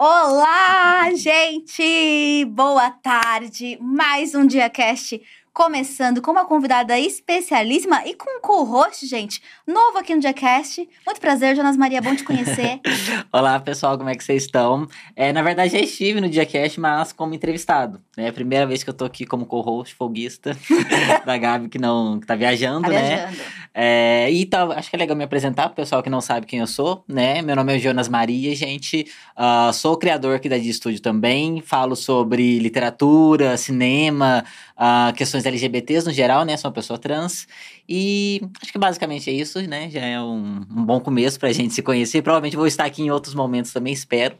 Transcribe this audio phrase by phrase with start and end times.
[0.00, 2.44] Olá, gente!
[2.50, 3.76] Boa tarde!
[3.80, 5.20] Mais um Dia Cast
[5.52, 10.88] começando com uma convidada especialíssima e com um co-host, gente, novo aqui no Diacast.
[11.04, 12.80] Muito prazer, Jonas Maria, bom te conhecer.
[13.32, 14.86] Olá, pessoal, como é que vocês estão?
[15.16, 18.00] É, na verdade, já estive no Diacast, mas como entrevistado.
[18.18, 20.56] É a primeira vez que eu tô aqui como co-host folguista
[21.24, 23.16] da Gabi, que não que tá viajando, tá né?
[23.16, 23.42] viajando.
[23.72, 26.58] É, e tá, acho que é legal me apresentar pro pessoal que não sabe quem
[26.58, 27.40] eu sou, né?
[27.42, 29.06] Meu nome é Jonas Maria, gente.
[29.36, 31.60] Uh, sou criador aqui da Dia Estúdio também.
[31.60, 34.44] Falo sobre literatura, cinema,
[34.76, 36.56] uh, questões LGBTs no geral, né?
[36.56, 37.46] Sou uma pessoa trans.
[37.88, 39.88] E acho que basicamente é isso, né?
[39.90, 42.20] Já é um, um bom começo pra gente se conhecer.
[42.20, 44.36] Provavelmente vou estar aqui em outros momentos também, espero.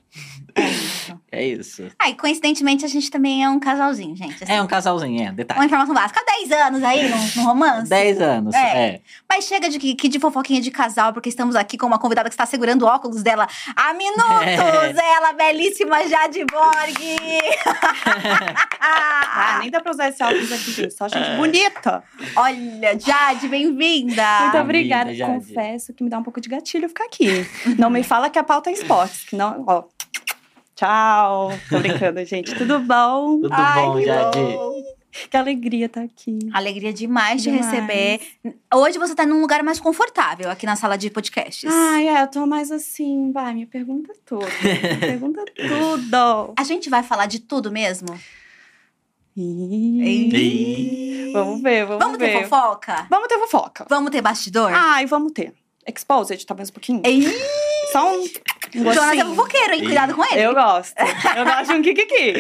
[1.31, 1.83] É isso.
[1.83, 1.89] É.
[1.99, 4.43] Ah, e coincidentemente a gente também é um casalzinho, gente.
[4.43, 4.53] assim.
[4.53, 5.61] É um casalzinho, é, detalhe.
[5.61, 6.21] Uma informação básica.
[6.21, 7.89] Há 10 anos aí no, no romance.
[7.91, 8.79] 10 anos, É.
[8.87, 9.01] é.
[9.29, 12.29] Mas chega de, que- que de fofoquinha de casal, porque estamos aqui com uma convidada
[12.31, 14.47] que está segurando o óculos dela há minutos.
[14.47, 15.17] É.
[15.17, 16.99] Ela, belíssima Jade Borg.
[18.81, 20.95] Ah, nem dá pra usar esse óculos aqui, gente.
[20.95, 22.03] Só gente bonita.
[22.37, 24.41] Olha, Jade, bem-vinda.
[24.43, 25.15] Muito obrigada.
[25.15, 25.33] Jade.
[25.33, 27.47] Confesso que me dá um pouco de gatilho ficar aqui.
[27.79, 29.65] Não me fala que a pauta é esportes, que não.
[29.67, 29.85] Ó.
[30.83, 31.51] Tchau.
[31.69, 32.55] Tô brincando, gente.
[32.55, 33.41] Tudo bom?
[33.41, 34.39] Tudo Ai, bom, que Jade?
[34.39, 34.83] bom.
[35.29, 36.39] Que alegria estar aqui.
[36.53, 37.67] Alegria demais te Demais.
[37.67, 38.21] receber.
[38.73, 41.69] Hoje você tá num lugar mais confortável aqui na sala de podcasts.
[41.69, 43.33] Ai, é, eu tô mais assim.
[43.33, 44.47] Vai, me pergunta tudo.
[44.63, 46.53] Me pergunta tudo.
[46.57, 48.09] A gente vai falar de tudo mesmo?
[49.37, 50.31] Ih.
[50.33, 51.33] Ih.
[51.33, 52.33] Vamos ver, vamos, Vamos ver.
[52.39, 53.07] ter fofoca?
[53.11, 53.87] Vamos ter fofoca.
[53.91, 54.71] Vamos ter bastidor?
[54.73, 55.53] Ai, vamos ter.
[55.85, 57.01] Exposed, tá mais um pouquinho?
[57.05, 57.23] Ei,
[57.93, 58.25] Só um.
[58.75, 59.27] Um Jonas é gostinho.
[59.35, 59.85] fofoqueiro, hein?
[59.85, 60.41] Cuidado com ele.
[60.43, 60.95] Eu gosto.
[60.99, 62.35] Eu gosto de um kikiki.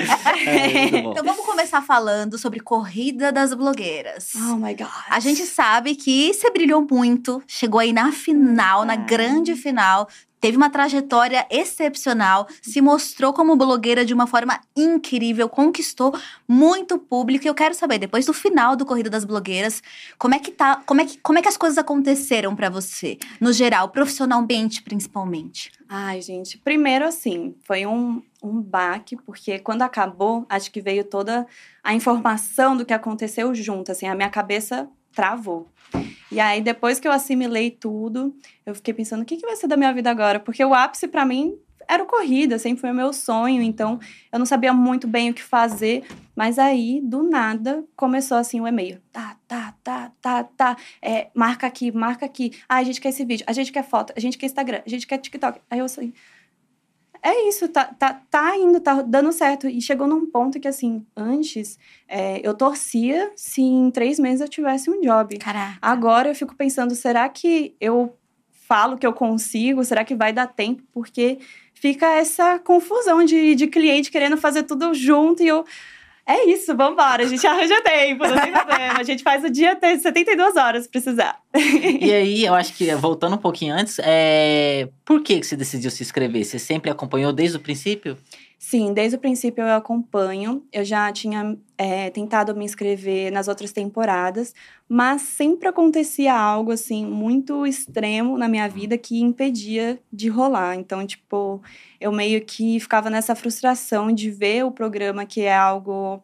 [0.46, 1.12] É, bom.
[1.12, 4.32] Então vamos começar falando sobre corrida das blogueiras.
[4.36, 4.88] Oh my God.
[5.08, 8.96] A gente sabe que você brilhou muito, chegou aí na final, na Ah.
[8.96, 10.08] grande final,
[10.40, 16.14] teve uma trajetória excepcional, se mostrou como blogueira de uma forma incrível, conquistou
[16.46, 17.46] muito público.
[17.46, 19.82] E eu quero saber, depois do final do Corrida das Blogueiras,
[20.18, 23.18] como é que tá, como é que, como é que as coisas aconteceram pra você,
[23.40, 25.70] no geral, profissionalmente principalmente?
[25.88, 31.46] Ai, gente, primeiro assim, foi um, um baque, porque quando acabou, acho que veio toda
[31.82, 34.88] a informação do que aconteceu junto, assim, a minha cabeça
[35.18, 35.66] travou.
[36.30, 38.32] E aí, depois que eu assimilei tudo,
[38.64, 40.38] eu fiquei pensando, o que, que vai ser da minha vida agora?
[40.38, 41.58] Porque o ápice, pra mim,
[41.88, 43.98] era o corrida, sempre foi o meu sonho, então
[44.30, 46.04] eu não sabia muito bem o que fazer,
[46.36, 49.00] mas aí, do nada, começou assim o e-mail.
[49.10, 50.76] Tá, tá, tá, tá, tá.
[51.02, 52.52] É, marca aqui, marca aqui.
[52.68, 54.88] Ah, a gente quer esse vídeo, a gente quer foto, a gente quer Instagram, a
[54.88, 55.60] gente quer TikTok.
[55.68, 56.12] Aí eu assim.
[57.22, 59.68] É isso, tá, tá, tá indo, tá dando certo.
[59.68, 64.48] E chegou num ponto que, assim, antes é, eu torcia se em três meses eu
[64.48, 65.38] tivesse um job.
[65.38, 65.78] Caraca.
[65.80, 68.16] Agora eu fico pensando, será que eu
[68.50, 69.84] falo que eu consigo?
[69.84, 70.82] Será que vai dar tempo?
[70.92, 71.38] Porque
[71.72, 75.64] fica essa confusão de, de cliente querendo fazer tudo junto e eu.
[76.28, 78.98] É isso, vambora, a gente arranja tempo, não tem problema.
[78.98, 81.40] A gente faz o dia ter 72 horas se precisar.
[81.54, 84.90] E aí, eu acho que, voltando um pouquinho antes, é...
[85.06, 86.44] por que você decidiu se inscrever?
[86.44, 88.18] Você sempre acompanhou desde o princípio?
[88.60, 90.66] Sim, desde o princípio eu acompanho.
[90.72, 94.52] Eu já tinha é, tentado me inscrever nas outras temporadas,
[94.88, 100.74] mas sempre acontecia algo assim muito extremo na minha vida que impedia de rolar.
[100.74, 101.62] Então, tipo,
[102.00, 106.20] eu meio que ficava nessa frustração de ver o programa que é algo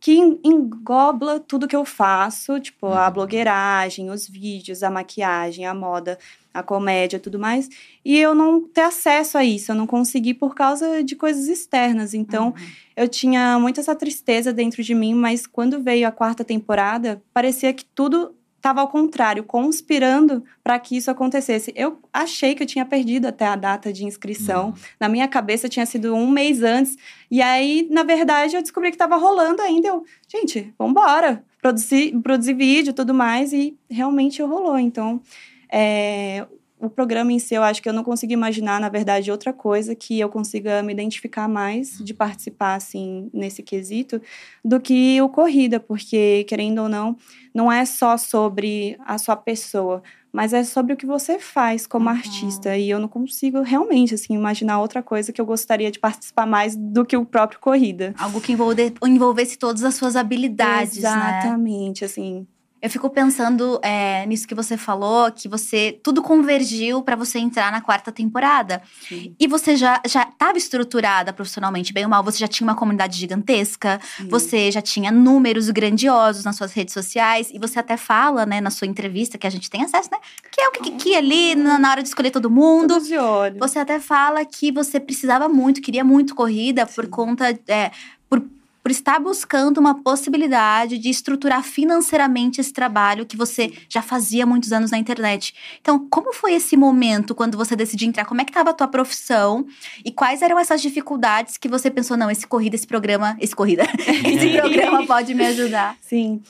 [0.00, 3.12] que en- engloba tudo que eu faço, tipo, a Uhum.
[3.14, 6.18] blogueiragem, os vídeos, a maquiagem, a moda,
[6.54, 7.68] a comédia, tudo mais
[8.04, 12.14] e eu não ter acesso a isso, eu não consegui por causa de coisas externas.
[12.14, 12.66] Então, Uhum.
[12.96, 17.72] eu tinha muito essa tristeza dentro de mim, mas quando veio a quarta temporada, parecia
[17.72, 21.72] que tudo estava ao contrário, conspirando para que isso acontecesse.
[21.74, 24.70] Eu achei que eu tinha perdido até a data de inscrição.
[24.70, 24.74] Hum.
[25.00, 26.96] Na minha cabeça tinha sido um mês antes.
[27.30, 29.88] E aí, na verdade, eu descobri que estava rolando ainda.
[29.88, 31.42] Eu, gente, vambora.
[31.62, 33.52] Produzir, produzir vídeo e tudo mais.
[33.52, 34.78] E realmente rolou.
[34.78, 35.20] Então,
[35.72, 36.46] é,
[36.80, 39.94] o programa em si, eu acho que eu não consigo imaginar, na verdade, outra coisa
[39.94, 44.20] que eu consiga me identificar mais de participar, assim, nesse quesito,
[44.64, 47.16] do que o corrida, porque, querendo ou não,
[47.54, 50.02] não é só sobre a sua pessoa,
[50.32, 52.14] mas é sobre o que você faz como Uhum.
[52.14, 52.76] artista.
[52.76, 56.76] E eu não consigo realmente, assim, imaginar outra coisa que eu gostaria de participar mais
[56.76, 58.14] do que o próprio corrida.
[58.18, 61.08] Algo que envolve- envolvesse todas as suas habilidades, né?
[61.40, 62.46] Exatamente, assim.
[62.80, 67.72] Eu fico pensando é, nisso que você falou, que você tudo convergiu para você entrar
[67.72, 68.80] na quarta temporada.
[69.08, 69.34] Sim.
[69.38, 72.22] E você já já estava estruturada profissionalmente, bem ou mal.
[72.22, 74.00] Você já tinha uma comunidade gigantesca.
[74.16, 74.28] Sim.
[74.28, 77.50] Você já tinha números grandiosos nas suas redes sociais.
[77.52, 80.18] E você até fala, né, na sua entrevista que a gente tem acesso, né?
[80.52, 83.00] Que é o que, que ali na, na hora de escolher todo mundo.
[83.00, 83.58] De olho.
[83.58, 87.10] Você até fala que você precisava muito, queria muito corrida por Sim.
[87.10, 87.58] conta.
[87.66, 87.90] É,
[88.28, 88.42] por,
[88.88, 94.46] por estar buscando uma possibilidade de estruturar financeiramente esse trabalho que você já fazia há
[94.46, 95.52] muitos anos na internet.
[95.78, 98.24] Então, como foi esse momento quando você decidiu entrar?
[98.24, 99.66] Como é que estava a tua profissão?
[100.02, 103.82] E quais eram essas dificuldades que você pensou, não, esse corrida, esse programa, esse corrida,
[104.24, 105.94] esse programa pode me ajudar?
[106.00, 106.40] Sim.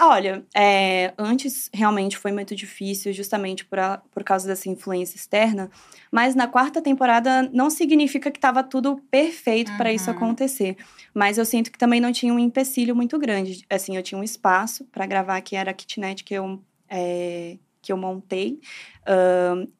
[0.00, 5.68] Olha, é, antes realmente foi muito difícil, justamente por, a- por causa dessa influência externa.
[6.10, 10.16] Mas na quarta temporada não significa que estava tudo perfeito para isso Uhum.
[10.16, 10.76] acontecer.
[11.14, 13.64] Mas eu sinto que também não tinha um empecilho muito grande.
[13.70, 17.92] Assim, eu tinha um espaço para gravar, que era a kitnet que eu, é, que
[17.92, 18.58] eu montei.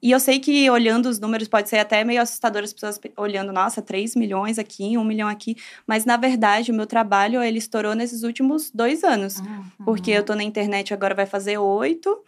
[0.03, 3.13] E eu sei que olhando os números pode ser até meio assustador as pessoas pe-
[3.17, 5.57] olhando, nossa, 3 milhões aqui, 1 milhão aqui.
[5.87, 9.43] Mas na verdade, o meu trabalho ele estourou nesses últimos dois anos.
[9.85, 12.23] Porque eu tô na internet agora vai fazer oito.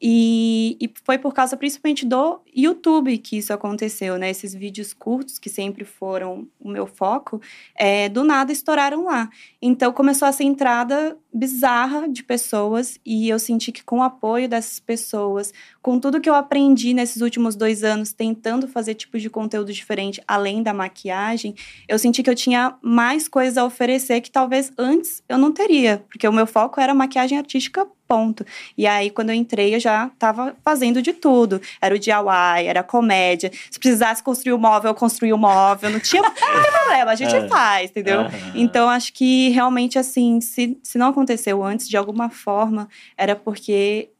[0.00, 4.30] E, e foi por causa principalmente do YouTube que isso aconteceu, né?
[4.30, 7.40] Esses vídeos curtos, que sempre foram o meu foco,
[7.74, 9.30] é, do nada estouraram lá.
[9.60, 14.80] Então começou essa entrada bizarra de pessoas, e eu senti que com o apoio dessas
[14.80, 15.52] pessoas,
[15.82, 20.22] com tudo que eu aprendi nesses últimos dois anos, tentando fazer tipos de conteúdo diferente
[20.26, 21.54] além da maquiagem,
[21.86, 26.04] eu senti que eu tinha mais coisas a oferecer que talvez antes eu não teria,
[26.08, 28.44] porque o meu foco era maquiagem artística, ponto.
[28.76, 31.60] E aí, quando eu entrei, eu já tava fazendo de tudo.
[31.80, 33.50] Era o DIY, era a comédia.
[33.70, 35.90] Se precisasse construir o móvel, eu construía o móvel.
[35.90, 37.48] Não tinha, não tem problema, a gente É.
[37.48, 38.20] faz, entendeu?
[38.20, 38.30] Aham.
[38.54, 44.10] Então, acho que realmente, assim, se, se não aconteceu antes, de alguma forma, era porque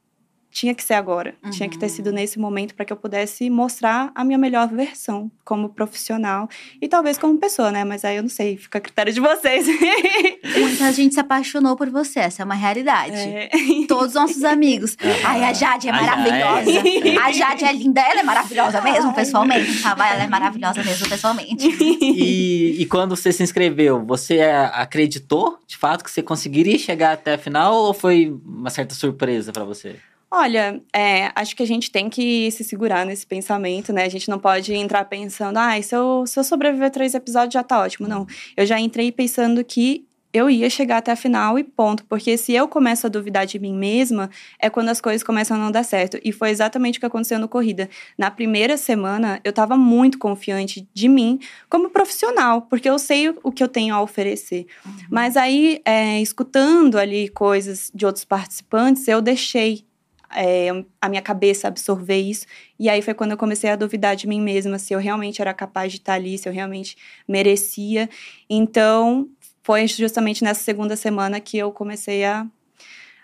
[0.57, 1.35] tinha que ser agora.
[1.51, 1.91] Tinha que ter Uhum.
[1.91, 6.49] sido nesse momento para que eu pudesse mostrar a minha melhor versão como profissional
[6.81, 7.83] e talvez como pessoa, né?
[7.83, 9.67] Mas aí eu não sei, fica a critério de vocês.
[10.57, 13.13] Muita gente se apaixonou por você, essa é uma realidade.
[13.15, 13.49] É.
[13.87, 14.97] Todos os nossos amigos.
[15.23, 16.71] Ai, a Jade é maravilhosa.
[16.71, 17.17] é.
[17.27, 18.01] A Jade é linda.
[18.01, 19.15] Ela é maravilhosa mesmo, Ai.
[19.15, 19.81] pessoalmente.
[19.83, 19.91] Tá?
[19.91, 21.67] Ela é maravilhosa mesmo, pessoalmente.
[22.19, 27.13] E, e quando você se inscreveu, você é, acreditou de fato que você conseguiria chegar
[27.13, 29.97] até a final ou foi uma certa surpresa pra você?
[30.29, 34.03] Olha, é, acho que a gente tem que se segurar nesse pensamento, né?
[34.03, 37.63] A gente não pode entrar pensando, ah, se eu, se eu sobreviver três episódios já
[37.63, 38.07] tá ótimo.
[38.09, 38.27] Não.
[38.55, 42.03] Eu já entrei pensando que eu ia chegar até a final e ponto.
[42.05, 44.29] Porque se eu começo a duvidar de mim mesma,
[44.59, 46.19] é quando as coisas começam a não dar certo.
[46.23, 47.89] E foi exatamente o que aconteceu no Corrida.
[48.17, 51.39] Na primeira semana, eu tava muito confiante de mim
[51.69, 54.67] como profissional, porque eu sei o que eu tenho a oferecer.
[55.09, 59.86] Mas aí, é, escutando ali coisas de outros participantes, eu deixei
[60.35, 60.69] é,
[61.01, 62.45] a minha cabeça absorver isso.
[62.79, 65.53] E aí foi quando eu comecei a duvidar de mim mesma, se eu realmente era
[65.53, 66.97] capaz de estar ali, se eu realmente
[67.27, 68.09] merecia.
[68.49, 69.29] Então,
[69.63, 72.45] foi justamente nessa segunda semana que eu comecei a,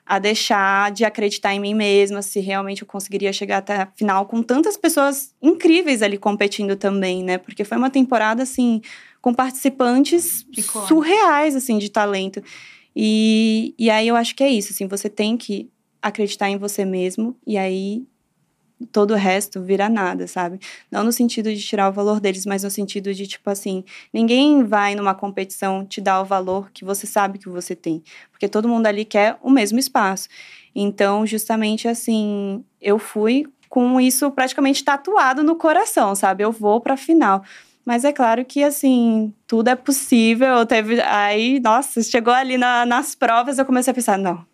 [0.05, 4.25] a deixar de acreditar em mim mesma, se realmente eu conseguiria chegar até a final
[4.25, 7.37] com tantas pessoas incríveis ali competindo também, né?
[7.37, 8.81] Porque foi uma temporada, assim,
[9.21, 10.87] com participantes Icônica.
[10.87, 12.43] surreais, assim, de talento.
[12.95, 15.69] E, e aí eu acho que é isso, assim, você tem que
[16.03, 18.03] acreditar em você mesmo, e aí
[18.91, 20.59] todo o resto vira nada, sabe?
[20.91, 23.83] Não no sentido de tirar o valor deles, mas no sentido de, tipo assim,
[24.13, 28.03] ninguém vai numa competição te dar o valor que você sabe que você tem.
[28.31, 30.27] Porque todo mundo ali quer o mesmo espaço.
[30.75, 36.43] Então, justamente assim, eu fui com isso praticamente tatuado no coração, sabe?
[36.43, 37.43] Eu vou pra final.
[37.85, 40.65] Mas é claro que, assim, tudo é possível.
[40.65, 41.01] Teve.
[41.01, 44.45] Aí, nossa, chegou ali na- nas provas, eu comecei a pensar, não.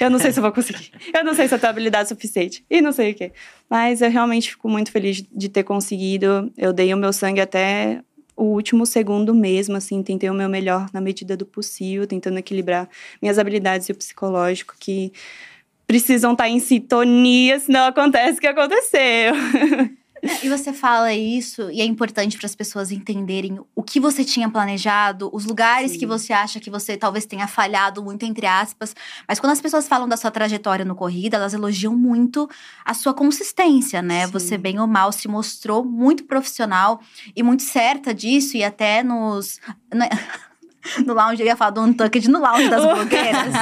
[0.00, 0.90] Eu não sei se eu vou conseguir.
[1.14, 2.64] Eu não sei se eu tenho habilidade suficiente.
[2.68, 3.32] E não sei o quê.
[3.70, 6.52] Mas eu realmente fico muito feliz de ter conseguido.
[6.56, 8.02] Eu dei o meu sangue até
[8.36, 12.88] o último segundo mesmo, assim, tentei o meu melhor na medida do possível, tentando equilibrar
[13.20, 15.12] minhas habilidades e o psicológico, que
[15.86, 19.34] precisam estar em sintonia, senão acontece o que aconteceu.
[20.42, 24.48] E você fala isso, e é importante para as pessoas entenderem o que você tinha
[24.48, 25.98] planejado, os lugares Sim.
[25.98, 28.94] que você acha que você talvez tenha falhado, muito entre aspas.
[29.26, 32.48] Mas quando as pessoas falam da sua trajetória no corrida, elas elogiam muito
[32.84, 34.26] a sua consistência, né?
[34.26, 34.32] Sim.
[34.32, 37.00] Você, bem ou mal, se mostrou muito profissional
[37.34, 39.60] e muito certa disso, e até nos.
[39.92, 40.08] né?
[41.06, 43.52] No lounge, eu ia falar do Untucked, no lounge das blogueiras.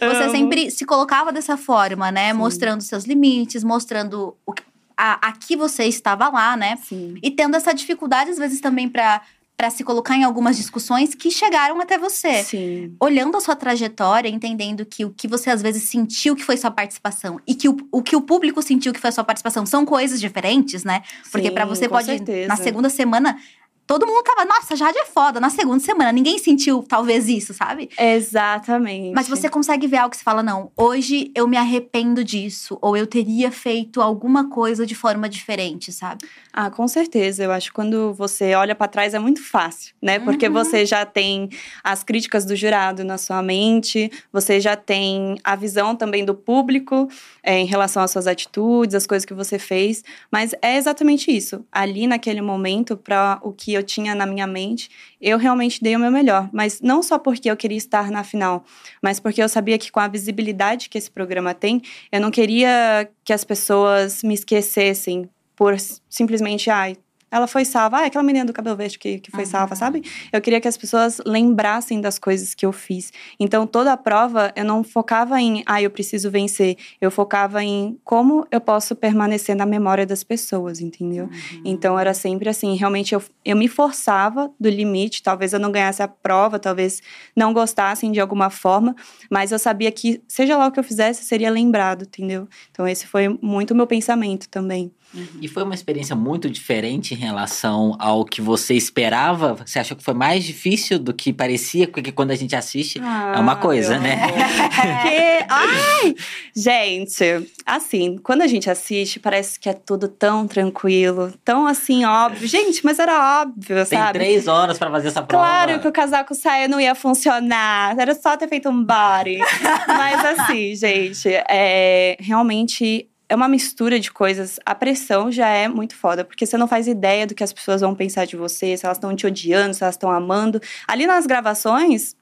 [0.00, 2.32] Você sempre se colocava dessa forma, né?
[2.32, 2.38] Sim.
[2.38, 4.62] Mostrando seus limites, mostrando o que-
[4.96, 6.76] a, a que você estava lá, né?
[6.82, 7.16] Sim.
[7.22, 9.22] E tendo essa dificuldade, às vezes, também pra
[9.56, 12.44] para se colocar em algumas discussões que chegaram até você.
[12.44, 12.94] Sim.
[13.00, 16.70] Olhando a sua trajetória, entendendo que o que você às vezes sentiu que foi sua
[16.70, 20.20] participação e que o, o que o público sentiu que foi sua participação são coisas
[20.20, 21.02] diferentes, né?
[21.32, 22.48] Porque para você com pode certeza.
[22.48, 23.38] na segunda semana
[23.86, 25.38] todo mundo tava, nossa, Jade é foda.
[25.40, 27.88] Na segunda semana ninguém sentiu talvez isso, sabe?
[27.98, 29.14] Exatamente.
[29.14, 32.96] Mas você consegue ver algo que você fala, não, hoje eu me arrependo disso, ou
[32.96, 36.26] eu teria feito alguma coisa de forma diferente, sabe?
[36.52, 37.44] Ah, com certeza.
[37.44, 40.18] Eu acho que quando você olha pra trás é muito fácil, né?
[40.18, 40.52] Porque Uhum.
[40.54, 41.48] você já tem
[41.84, 47.08] as críticas do jurado na sua mente, você já tem a visão também do público
[47.42, 50.02] é, em relação às suas atitudes, as coisas que você fez.
[50.30, 51.64] Mas é exatamente isso.
[51.70, 54.90] Ali naquele momento, para o que eu tinha na minha mente,
[55.20, 56.48] eu realmente dei o meu melhor.
[56.52, 58.64] Mas não só porque eu queria estar na final,
[59.02, 63.08] mas porque eu sabia que com a visibilidade que esse programa tem, eu não queria
[63.24, 65.76] que as pessoas me esquecessem por
[66.08, 66.96] simplesmente, ai,
[67.30, 69.46] ela foi salva, ah, aquela menina do cabelo verde que, que foi Uhum.
[69.46, 70.02] salva, sabe?
[70.32, 73.12] Eu queria que as pessoas lembrassem das coisas que eu fiz.
[73.38, 76.76] Então, toda a prova, eu não focava em, ah, eu preciso vencer.
[77.00, 81.28] Eu focava em como eu posso permanecer na memória das pessoas, entendeu?
[81.64, 85.22] Então, era sempre assim, realmente eu, eu me forçava do limite.
[85.22, 87.02] Talvez eu não ganhasse a prova, talvez
[87.34, 88.94] não gostassem de alguma forma,
[89.30, 92.48] mas eu sabia que, seja lá o que eu fizesse, seria lembrado, entendeu?
[92.70, 94.92] Então, esse foi muito o meu pensamento também.
[95.40, 99.54] E foi uma experiência muito diferente em relação ao que você esperava?
[99.54, 101.88] Você achou que foi mais difícil do que parecia?
[101.88, 104.16] Porque quando a gente assiste, é uma coisa, meu né?
[104.26, 106.14] Porque, ai,
[106.54, 112.46] gente, assim, quando a gente assiste, parece que é tudo tão tranquilo, tão assim, óbvio.
[112.46, 114.18] Gente, mas era óbvio, Tem sabe?
[114.18, 115.44] três horas pra fazer essa prova.
[115.44, 117.98] Claro que o casaco saia não ia funcionar.
[117.98, 119.38] Era só ter feito um body.
[119.88, 124.58] Mas assim, gente, é, realmente é uma mistura de coisas.
[124.64, 127.80] A pressão já é muito foda, porque você não faz ideia do que as pessoas
[127.80, 130.60] vão pensar de você, se elas estão te odiando, se elas estão amando.
[130.86, 132.14] Ali nas gravações,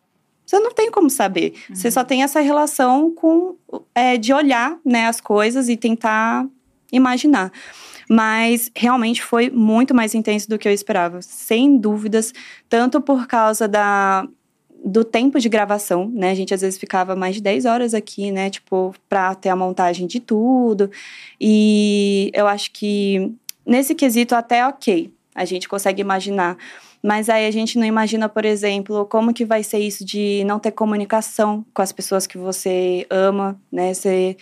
[0.46, 1.54] você não tem como saber.
[1.70, 3.56] Você só tem essa relação com
[3.94, 6.46] é, de olhar né, as coisas e tentar
[6.92, 7.52] imaginar.
[8.08, 12.32] Mas realmente foi muito mais intenso do que eu esperava, sem dúvidas,
[12.68, 14.28] tanto por causa da,
[14.84, 16.30] do tempo de gravação, né?
[16.30, 18.50] A gente às vezes ficava mais de 10 horas aqui, né?
[18.50, 20.90] Tipo, pra ter a montagem de tudo.
[21.40, 23.32] E eu acho que
[23.64, 26.58] nesse quesito até ok, a gente consegue imaginar.
[27.02, 30.58] Mas aí a gente não imagina, por exemplo, como que vai ser isso de não
[30.58, 33.94] ter comunicação com as pessoas que você ama, né?
[33.94, 34.36] Você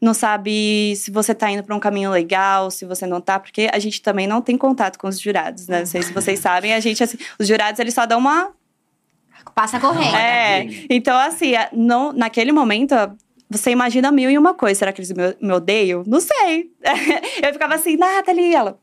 [0.00, 3.68] não sabe se você tá indo para um caminho legal, se você não tá, porque
[3.72, 5.80] a gente também não tem contato com os jurados, né?
[5.80, 8.52] Não sei se vocês sabem, a gente assim, os jurados eles só dão uma
[9.54, 10.16] Passa correndo.
[10.16, 12.94] é, então assim, não, naquele momento,
[13.50, 14.78] você imagina mil e uma coisa.
[14.78, 16.02] Será que eles me, me odeiam?
[16.06, 16.70] Não sei.
[17.42, 18.78] Eu ficava assim, Nathalie, ela.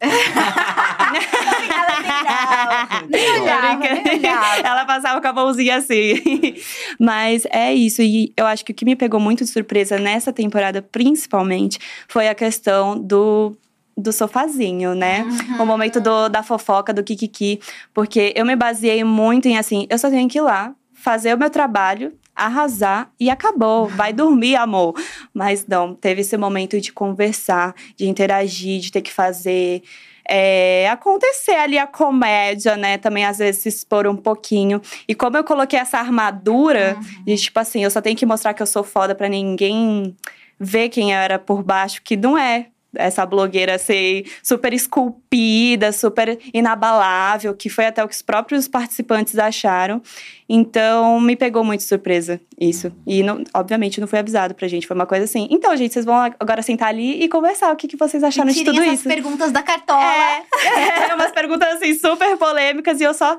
[0.00, 4.56] Ela olhava, nem olhava, nem olhava.
[4.58, 6.14] Ela passava com a mãozinha assim.
[7.00, 8.02] Mas é isso.
[8.02, 12.28] E eu acho que o que me pegou muito de surpresa nessa temporada, principalmente, foi
[12.28, 13.56] a questão do.
[13.96, 15.22] Do sofazinho, né?
[15.22, 15.62] Uhum.
[15.62, 17.60] O momento do, da fofoca, do kikiki.
[17.92, 21.38] Porque eu me baseei muito em assim, eu só tenho que ir lá, fazer o
[21.38, 23.86] meu trabalho, arrasar e acabou.
[23.86, 24.94] Vai dormir, amor.
[25.32, 29.82] Mas não, teve esse momento de conversar, de interagir, de ter que fazer.
[30.28, 32.96] é, acontecer ali a comédia, né?
[32.98, 34.80] Também às vezes se expor um pouquinho.
[35.06, 38.62] E como eu coloquei essa armadura, de tipo assim, eu só tenho que mostrar que
[38.62, 40.16] eu sou foda pra ninguém
[40.58, 46.38] ver quem eu era por baixo, que não é essa blogueira ser super esculpida, super
[46.52, 50.02] inabalável, que foi até o que os próprios participantes acharam.
[50.48, 52.92] Então, me pegou muito surpresa isso.
[53.06, 54.86] E, não- obviamente, não foi avisado pra gente.
[54.86, 55.48] Foi uma coisa assim.
[55.50, 57.72] Então, gente, vocês vão agora sentar ali e conversar.
[57.72, 59.08] O que, que vocês acharam de tudo essas isso?
[59.08, 60.02] perguntas da cartola.
[60.04, 63.38] É, é, umas perguntas assim super polêmicas e eu só.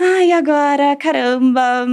[0.00, 1.86] Ai, agora, caramba.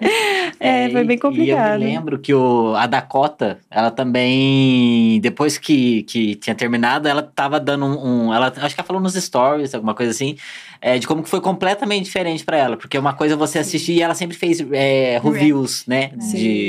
[0.60, 1.46] É, foi bem e- complicado.
[1.46, 7.06] E eu me lembro que o, a Dakota, ela também, depois que, que tinha terminado,
[7.08, 10.36] ela tava dando um, um- Ela, acho que ela falou nos stories, alguma coisa assim,
[10.80, 12.76] é, de como que foi completamente diferente pra ela.
[12.76, 16.08] Porque uma coisa é você assistir e ela sempre fez é, reviews, né?
[16.16, 16.22] De,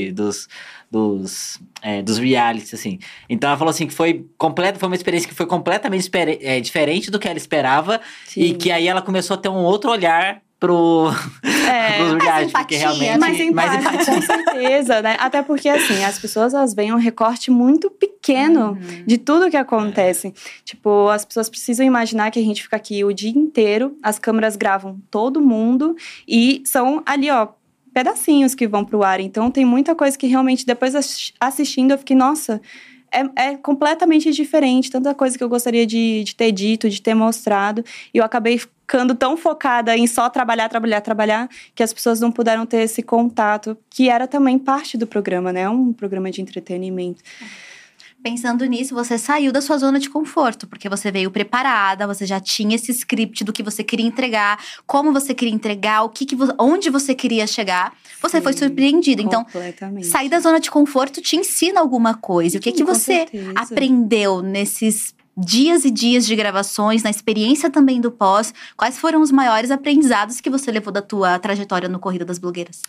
[0.09, 0.13] Sim.
[0.13, 0.47] dos,
[0.91, 2.99] dos, é, dos realities, assim.
[3.27, 6.09] Então ela falou assim que foi completa, foi uma experiência que foi completamente
[6.41, 7.99] é, diferente do que ela esperava.
[8.37, 8.53] E Sim.
[8.55, 11.09] que aí ela começou a ter um outro olhar pro,
[11.43, 11.97] É.
[12.09, 13.19] pros realities, porque empatia, realmente.
[13.19, 15.15] Mais empático, mais com certeza, né?
[15.19, 19.03] Até porque, assim, as pessoas, elas veem um recorte muito pequeno Uhum.
[19.07, 20.33] de tudo que acontece.
[20.65, 24.55] Tipo, as pessoas precisam imaginar que a gente fica aqui o dia inteiro, as câmeras
[24.55, 25.95] gravam todo mundo
[26.27, 27.47] e são ali, ó,
[27.93, 29.19] pedacinhos que vão pro ar.
[29.19, 32.61] Então, tem muita coisa que realmente, depois assi- assistindo, eu fiquei, nossa...
[33.11, 34.91] é, é, completamente diferente.
[34.91, 37.83] Tanta coisa que eu gostaria de, de ter dito, de ter mostrado.
[38.13, 42.31] E eu acabei ficando tão focada em só trabalhar, trabalhar, trabalhar, que as pessoas não
[42.31, 45.69] puderam ter esse contato, que era também parte do programa, né?
[45.69, 47.21] Um programa de entretenimento.
[48.21, 52.39] Pensando nisso, você saiu da sua zona de conforto, porque você veio preparada, você já
[52.39, 56.35] tinha esse script do que você queria entregar, como você queria entregar, o que, que
[56.57, 57.93] onde você queria chegar.
[58.21, 59.21] Você Sim, foi surpreendida.
[59.21, 59.45] Então,
[60.03, 62.57] sair da zona de conforto te ensina alguma coisa.
[62.57, 68.01] O que, Sim, que você aprendeu nesses dias e dias de gravações, na experiência também
[68.01, 72.25] do pós, quais foram os maiores aprendizados que você levou da tua trajetória no Corrida
[72.25, 72.81] das Blogueiras?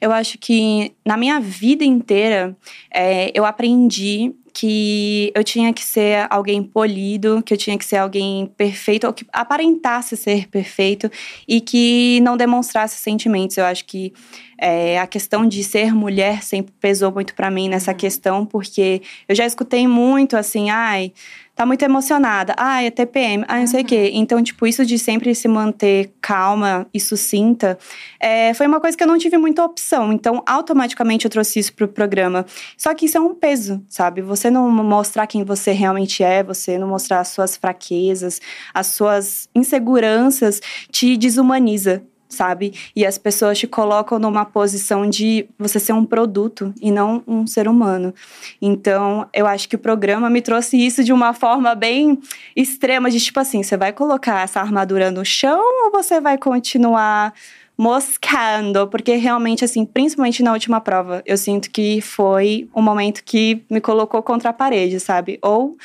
[0.00, 2.56] Eu acho que na minha vida inteira
[2.92, 7.96] é, eu aprendi que eu tinha que ser alguém polido, que eu tinha que ser
[7.96, 11.10] alguém perfeito, ou que aparentasse ser perfeito
[11.48, 13.56] e que não demonstrasse sentimentos.
[13.56, 14.12] Eu acho que
[14.62, 17.96] é, a questão de ser mulher sempre pesou muito para mim nessa uhum.
[17.96, 21.12] questão, porque eu já escutei muito assim, ai
[21.54, 22.54] tá muito emocionada.
[22.56, 23.44] Ah, é TPM.
[23.46, 24.10] Ah, não sei o quê.
[24.12, 24.20] Uhum.
[24.20, 27.78] Então, tipo, isso de sempre se manter calma e sucinta
[28.18, 30.12] é, foi uma coisa que eu não tive muita opção.
[30.12, 32.46] Então, automaticamente eu trouxe isso pro programa.
[32.76, 34.22] Só que isso é um peso, sabe?
[34.22, 38.40] Você não mostrar quem você realmente é, você não mostrar as suas fraquezas,
[38.72, 42.02] as suas inseguranças, te desumaniza
[42.32, 42.72] sabe?
[42.94, 47.46] E as pessoas te colocam numa posição de você ser um produto e não um
[47.46, 48.14] ser humano.
[48.60, 52.18] Então, eu acho que o programa me trouxe isso de uma forma bem
[52.56, 57.32] extrema, de tipo assim, você vai colocar essa armadura no chão ou você vai continuar
[57.76, 63.64] moscando, porque realmente, assim, principalmente na última prova, eu sinto que foi um momento que
[63.68, 65.38] me colocou contra a parede, sabe?
[65.42, 65.76] Ou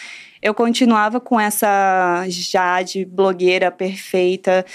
[0.41, 4.65] eu continuava com essa Jade blogueira perfeita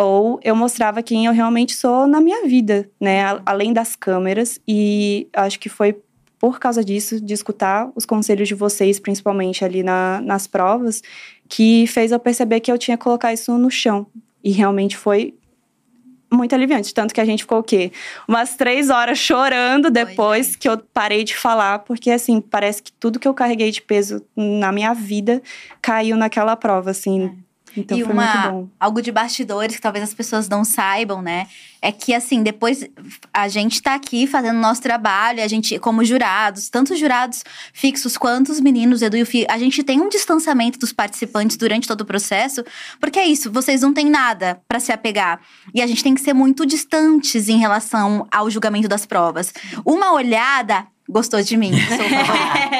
[0.00, 4.58] ou eu mostrava quem eu realmente sou na minha vida, né, além das câmeras.
[4.66, 6.00] E acho que foi
[6.38, 11.02] por causa disso, de escutar os conselhos de vocês, principalmente ali na, nas provas,
[11.46, 14.06] que fez eu perceber que eu tinha que colocar isso no chão.
[14.42, 15.34] E realmente foi
[16.32, 16.94] muito aliviante.
[16.94, 17.92] Tanto que a gente ficou o quê?
[18.26, 23.20] Umas três horas chorando depois que eu parei de falar, porque assim, parece que tudo
[23.20, 25.42] que eu carreguei de peso na minha vida
[25.82, 27.26] caiu naquela prova, assim.
[27.26, 27.49] É.
[27.76, 28.68] Então e foi uma, muito bom.
[28.78, 31.46] algo de bastidores que talvez as pessoas não saibam, né?
[31.80, 32.84] É que assim, depois
[33.32, 38.52] a gente tá aqui fazendo nosso trabalho, a gente, como jurados, tanto jurados fixos quanto
[38.52, 42.02] os meninos, Edu e o Fih, a gente tem um distanciamento dos participantes durante todo
[42.02, 42.64] o processo,
[43.00, 45.40] porque é isso, vocês não têm nada para se apegar.
[45.74, 49.52] E a gente tem que ser muito distantes em relação ao julgamento das provas.
[49.84, 51.72] Uma olhada gostou de mim.
[51.88, 51.96] Sou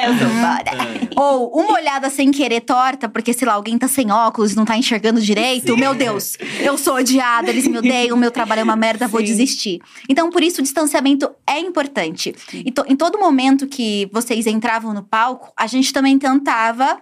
[0.01, 1.09] eu sou uhum.
[1.15, 4.75] Ou uma olhada sem querer torta, porque, sei lá, alguém tá sem óculos não tá
[4.77, 5.73] enxergando direito.
[5.73, 5.79] Sim.
[5.79, 9.11] Meu Deus, eu sou odiada, eles me odeiam, meu trabalho é uma merda, Sim.
[9.11, 9.79] vou desistir.
[10.09, 12.33] Então, por isso, o distanciamento é importante.
[12.53, 16.99] E to, em todo momento que vocês entravam no palco, a gente também tentava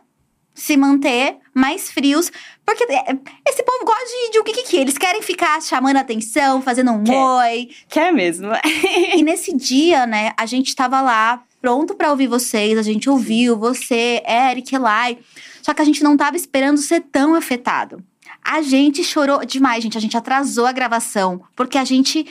[0.53, 2.31] se manter mais frios.
[2.65, 3.15] Porque é,
[3.47, 6.91] esse povo gosta de, de o que, que, que Eles querem ficar chamando atenção, fazendo
[6.91, 7.17] um Quer.
[7.17, 7.69] oi.
[7.87, 8.49] Quer mesmo.
[9.15, 12.77] e nesse dia, né, a gente tava lá, pronto para ouvir vocês.
[12.77, 15.17] A gente ouviu você, Eric, Elai.
[15.61, 18.01] Só que a gente não tava esperando ser tão afetado.
[18.43, 19.97] A gente chorou demais, gente.
[19.97, 21.41] A gente atrasou a gravação.
[21.55, 22.25] Porque a gente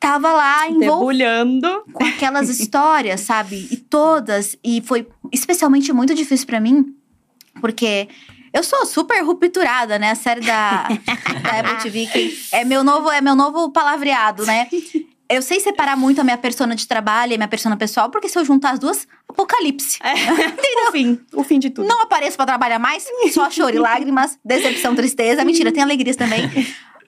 [0.00, 3.68] tava lá envolvido com aquelas histórias, sabe?
[3.70, 4.56] E todas.
[4.62, 6.94] E foi especialmente muito difícil para mim
[7.60, 8.08] porque
[8.54, 10.12] eu sou super rupturada, né?
[10.12, 10.86] A série da,
[11.42, 14.68] da Apple TV, que é meu novo, é meu novo palavreado, né?
[15.28, 18.28] Eu sei separar muito a minha persona de trabalho e a minha persona pessoal, porque
[18.28, 19.98] se eu juntar as duas, apocalipse.
[20.02, 20.12] É.
[20.12, 20.84] Entendeu?
[20.86, 21.88] O fim, o fim de tudo.
[21.88, 25.44] Não apareço para trabalhar mais, só choro e lágrimas, decepção, tristeza.
[25.44, 26.48] Mentira, tem alegrias também.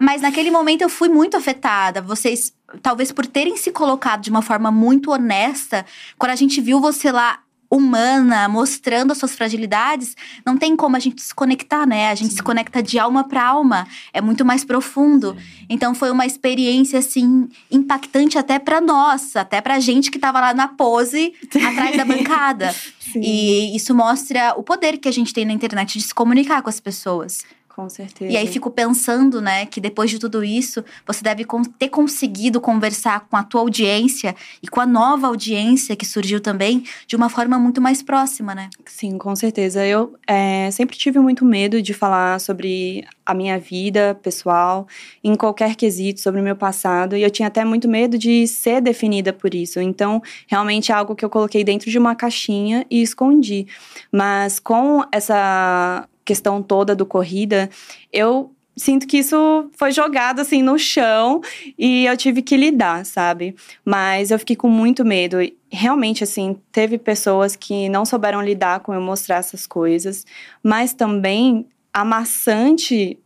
[0.00, 2.02] Mas naquele momento eu fui muito afetada.
[2.02, 5.86] Vocês, talvez por terem se colocado de uma forma muito honesta,
[6.18, 7.38] quando a gente viu você lá
[7.70, 12.10] humana, mostrando as suas fragilidades, não tem como a gente se conectar, né?
[12.10, 12.36] A gente Sim.
[12.36, 15.34] se conecta de alma para alma, é muito mais profundo.
[15.38, 15.66] Sim.
[15.68, 20.54] Então foi uma experiência assim impactante até para nós, até pra gente que tava lá
[20.54, 22.74] na pose atrás da bancada.
[23.12, 23.20] Sim.
[23.22, 26.68] E isso mostra o poder que a gente tem na internet de se comunicar com
[26.68, 27.44] as pessoas.
[27.76, 28.32] Com certeza.
[28.32, 31.46] E aí fico pensando, né, que depois de tudo isso, você deve
[31.78, 36.84] ter conseguido conversar com a tua audiência e com a nova audiência que surgiu também
[37.06, 38.70] de uma forma muito mais próxima, né?
[38.86, 39.84] Sim, com certeza.
[39.84, 44.88] Eu é, sempre tive muito medo de falar sobre a minha vida pessoal,
[45.22, 48.80] em qualquer quesito, sobre o meu passado, e eu tinha até muito medo de ser
[48.80, 49.80] definida por isso.
[49.80, 53.66] Então, realmente é algo que eu coloquei dentro de uma caixinha e escondi.
[54.10, 57.70] Mas com essa questão toda do corrida,
[58.12, 61.40] eu sinto que isso foi jogado assim no chão
[61.78, 63.56] e eu tive que lidar, sabe?
[63.82, 65.38] Mas eu fiquei com muito medo.
[65.70, 70.26] Realmente, assim, teve pessoas que não souberam lidar com eu mostrar essas coisas,
[70.62, 73.18] mas também a maçante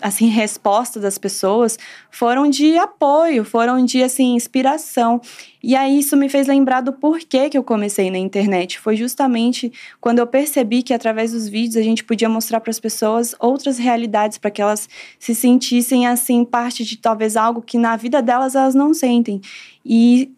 [0.00, 1.78] assim respostas das pessoas
[2.10, 5.20] foram de apoio, foram de assim inspiração.
[5.62, 8.78] E aí isso me fez lembrar do porquê que eu comecei na internet.
[8.78, 12.80] Foi justamente quando eu percebi que através dos vídeos a gente podia mostrar para as
[12.80, 17.96] pessoas outras realidades para que elas se sentissem assim parte de talvez algo que na
[17.96, 19.40] vida delas elas não sentem.
[19.84, 20.30] E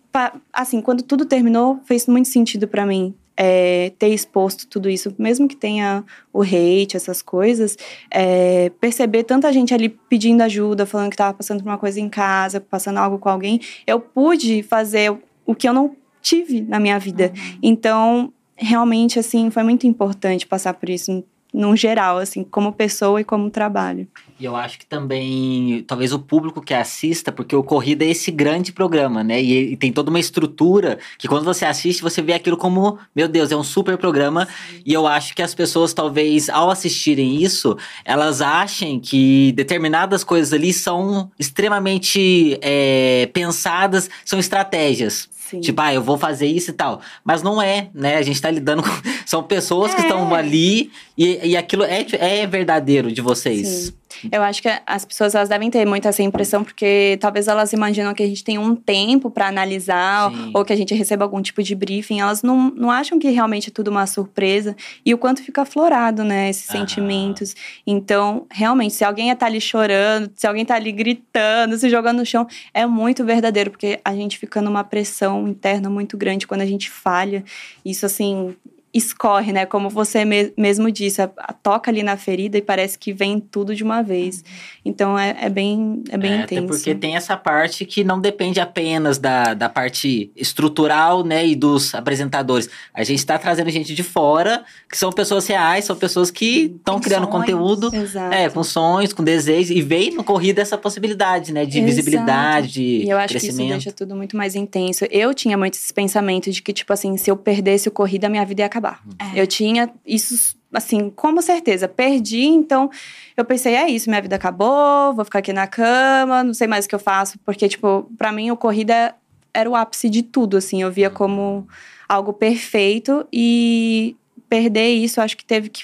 [0.53, 5.47] assim, quando tudo terminou, fez muito sentido para mim é, ter exposto tudo isso, mesmo
[5.47, 7.79] que tenha o hate, essas coisas,
[8.11, 12.09] é, perceber tanta gente ali pedindo ajuda, falando que estava passando por uma coisa em
[12.09, 16.99] casa, passando algo com alguém, eu pude fazer o que eu não tive na minha
[16.99, 17.33] vida.
[17.33, 17.59] Uhum.
[17.63, 21.25] Então, realmente, assim, foi muito importante passar por isso,
[21.55, 24.09] num geral, assim, como pessoa e como trabalho.
[24.39, 28.31] E eu acho que também, talvez o público que assista, porque o Corrida é esse
[28.31, 29.43] grande programa, né?
[29.43, 33.27] E, e, tem toda uma estrutura que quando você assiste, você vê aquilo como, meu
[33.27, 34.47] Deus, é um super programa.
[34.47, 34.83] Sim.
[34.87, 40.53] E eu acho que as pessoas, talvez, ao assistirem isso, elas achem que determinadas coisas
[40.53, 45.29] ali são extremamente é, pensadas, são estratégias.
[45.49, 45.61] Sim.
[45.61, 47.01] Tipo, ah, eu vou fazer isso e tal.
[47.25, 48.17] Mas não é, né?
[48.17, 48.91] A gente tá lidando com.
[49.25, 49.95] São pessoas é.
[49.95, 53.67] que estão ali e, e aquilo é, é verdadeiro de vocês.
[53.67, 53.93] Sim.
[54.31, 58.15] Eu acho que as pessoas elas devem ter muito essa impressão, porque talvez elas imaginam
[58.15, 61.41] que a gente tem um tempo para analisar, ou, ou, que a gente receba algum
[61.41, 62.21] tipo de briefing.
[62.21, 64.77] Elas não, não acham que realmente é tudo uma surpresa.
[65.05, 66.51] E o quanto fica aflorado, né?
[66.51, 66.73] Esses ah.
[66.73, 67.55] sentimentos.
[67.87, 72.27] Então, realmente, se alguém tá ali chorando, se alguém tá ali gritando, se jogando no
[72.27, 76.67] chão, é muito verdadeiro, porque a gente fica numa pressão interna muito grande quando a
[76.67, 77.45] gente falha.
[77.85, 78.55] Isso, assim,
[78.93, 79.67] escorre, né?
[79.67, 83.39] Como você me mesmo disse, a, a, toca ali na ferida e parece que vem
[83.39, 84.43] tudo de uma vez.
[84.85, 86.65] Então é, é bem, é bem é, intenso.
[86.65, 91.47] Até porque tem essa parte que não depende apenas da, da parte estrutural, né?
[91.47, 92.69] E dos apresentadores.
[92.95, 96.99] A gente está trazendo gente de fora, que são pessoas reais, são pessoas que estão
[96.99, 97.39] criando sonhos.
[97.39, 97.95] conteúdo.
[97.95, 98.35] Exato.
[98.35, 99.77] É, com sonhos, com desejos.
[99.77, 101.67] E vem no corrida essa possibilidade, né?
[101.67, 101.87] De Exato.
[101.87, 103.57] visibilidade, de E eu acho crescimento.
[103.57, 105.05] que isso deixa tudo muito mais intenso.
[105.11, 108.45] Eu tinha muito esse pensamento de que, tipo assim, se eu perdesse o corrida, minha
[108.45, 109.03] vida ia acabar acabar.
[109.19, 109.41] É.
[109.41, 111.89] Eu tinha isso, assim, como certeza.
[111.89, 112.91] Perdi, então
[113.37, 116.87] eu pensei, é isso, minha vida acabou, vou ficar aqui na cama, não sei mais
[116.87, 117.39] o que eu faço.
[117.45, 119.15] Porque, tipo, para mim, o corrida
[119.53, 120.83] era o ápice de tudo, assim.
[120.83, 121.67] Eu via como
[122.09, 124.17] algo perfeito e
[124.49, 125.83] perder isso, acho que teve que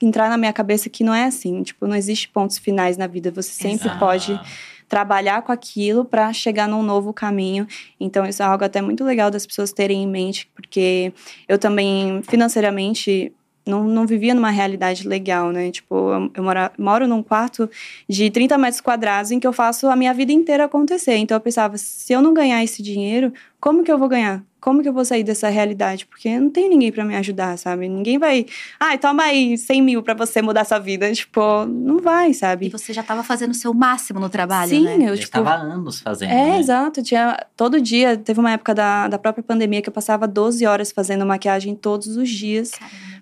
[0.00, 1.62] entrar na minha cabeça que não é assim.
[1.62, 3.30] Tipo, não existe pontos finais na vida.
[3.30, 3.98] Você sempre Exato.
[3.98, 4.40] pode
[4.88, 7.66] trabalhar com aquilo para chegar num novo caminho.
[8.00, 11.12] Então, isso é algo até muito legal das pessoas terem em mente, porque
[11.46, 13.32] eu também, financeiramente,
[13.68, 15.70] não, não vivia numa realidade legal, né?
[15.70, 17.70] Tipo, eu, eu moro, moro num quarto
[18.08, 21.16] de 30 metros quadrados em que eu faço a minha vida inteira acontecer.
[21.16, 24.42] Então eu pensava, se eu não ganhar esse dinheiro, como que eu vou ganhar?
[24.60, 26.04] Como que eu vou sair dessa realidade?
[26.04, 27.88] Porque não tem ninguém para me ajudar, sabe?
[27.88, 28.44] Ninguém vai.
[28.78, 31.12] Ai, ah, toma aí 100 mil pra você mudar sua vida.
[31.12, 32.66] Tipo, não vai, sabe?
[32.66, 34.94] E você já tava fazendo o seu máximo no trabalho, Sim, né?
[35.10, 35.26] eu, tipo.
[35.26, 36.30] Estava anos fazendo.
[36.30, 36.58] É, né?
[36.58, 37.02] exato.
[37.02, 40.90] Tinha, todo dia, teve uma época da, da própria pandemia que eu passava 12 horas
[40.90, 42.72] fazendo maquiagem todos os dias.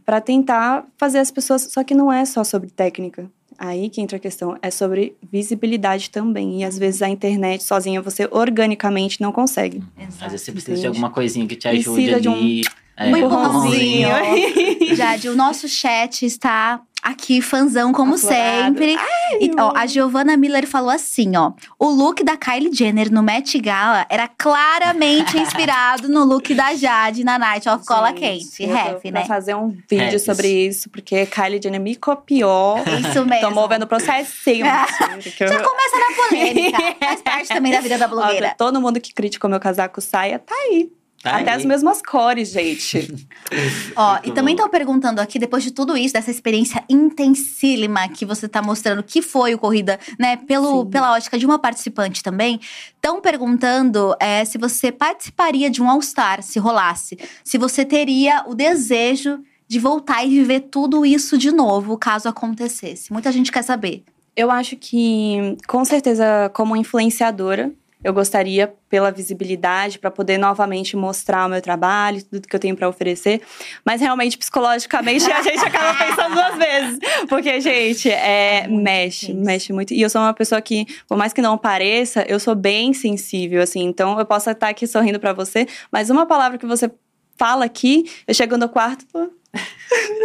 [0.06, 1.62] Para tentar fazer as pessoas.
[1.62, 3.28] Só que não é só sobre técnica.
[3.58, 6.60] Aí que entra a questão, é sobre visibilidade também.
[6.60, 9.82] E às vezes a internet sozinha você organicamente não consegue.
[9.98, 10.24] Exato.
[10.24, 12.22] Às vezes você precisa de alguma coisinha que te ajude precisa ali.
[12.22, 14.08] De um, é, um empurrãozinho.
[14.96, 18.42] Jade, o nosso chat está aqui, fanzão, como Aflorado.
[18.42, 18.96] sempre.
[18.96, 21.52] Ai, e, ó, a Giovanna Miller falou assim, ó.
[21.78, 27.22] O look da Kylie Jenner no Met Gala era claramente inspirado no look da Jade
[27.22, 28.64] na Night of Cola Quente.
[28.64, 29.24] Ref, né?
[29.24, 32.78] fazer um vídeo sobre isso, porque Kylie Jenner me copiou.
[32.78, 33.48] Isso mesmo.
[33.48, 34.66] Tô movendo processinho.
[34.66, 36.78] Já começa na polêmica.
[37.06, 38.48] Faz parte também da vida da blogueira.
[38.52, 40.90] Ó, todo mundo que criticou meu casaco saia, tá aí.
[41.22, 41.56] Tá Até aí.
[41.56, 43.26] as mesmas cores, gente.
[43.96, 48.46] Ó, e também estão perguntando aqui, depois de tudo isso, dessa experiência intensílima que você
[48.46, 52.60] está mostrando, que foi o Corrida, né, pelo, pela ótica de uma participante também,
[52.94, 57.18] estão perguntando é, se você participaria de um All-Star, se rolasse.
[57.42, 63.12] Se você teria o desejo de voltar e viver tudo isso de novo, caso acontecesse.
[63.12, 64.04] Muita gente quer saber.
[64.36, 67.72] Eu acho que, com certeza, como influenciadora,
[68.06, 72.76] eu gostaria pela visibilidade, para poder novamente mostrar o meu trabalho, tudo que eu tenho
[72.76, 73.42] para oferecer.
[73.84, 76.98] Mas realmente, psicologicamente, a gente acaba pensando duas vezes.
[77.28, 79.92] Porque, gente, é, mexe, mexe muito.
[79.92, 83.60] E eu sou uma pessoa que, por mais que não pareça, eu sou bem sensível,
[83.60, 83.82] assim.
[83.82, 86.88] Então, eu posso estar aqui sorrindo para você, mas uma palavra que você
[87.36, 89.04] fala aqui, eu chego no quarto,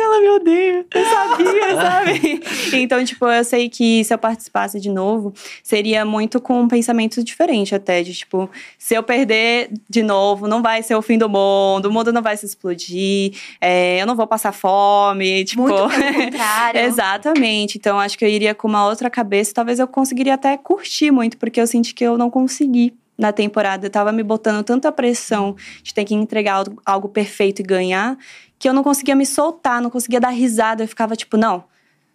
[0.01, 0.85] ela me odeia.
[0.93, 2.43] Eu sabia, sabe?
[2.73, 7.23] Então, tipo, eu sei que se eu participasse de novo, seria muito com um pensamento
[7.23, 8.01] diferente até.
[8.01, 11.91] De, tipo, se eu perder de novo, não vai ser o fim do mundo, o
[11.91, 15.61] mundo não vai se explodir, é, eu não vou passar fome, tipo...
[15.61, 16.81] Muito pelo contrário.
[16.81, 17.77] Exatamente.
[17.77, 19.53] Então, acho que eu iria com uma outra cabeça.
[19.53, 23.85] Talvez eu conseguiria até curtir muito, porque eu senti que eu não consegui na temporada.
[23.85, 28.17] Eu tava me botando tanta pressão de ter que entregar algo perfeito e ganhar,
[28.57, 30.83] que eu não conseguia me soltar, não conseguia dar risada.
[30.83, 31.63] Eu ficava tipo, não,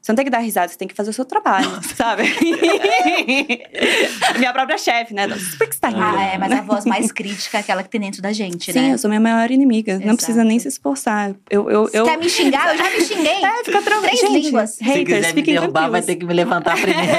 [0.00, 2.22] você não tem que dar risada, você tem que fazer o seu trabalho, sabe?
[4.38, 5.26] minha própria chefe, né?
[5.26, 6.00] Por que você tá rindo?
[6.00, 8.80] Ah, é, mas a voz mais crítica é aquela que tem dentro da gente, Sim,
[8.80, 8.94] né?
[8.94, 9.94] eu sou minha maior inimiga.
[9.94, 10.16] Não Exato.
[10.16, 11.34] precisa nem se esforçar.
[11.50, 12.04] Eu, eu, Você eu...
[12.04, 12.72] quer me xingar?
[12.72, 13.36] Eu já me xinguei.
[13.46, 14.02] É, fica tranquilo.
[14.02, 14.70] Três Gente, línguas.
[14.70, 16.06] Se haters, quiser me derrubar, vai tranquilos.
[16.06, 17.12] ter que me levantar primeiro.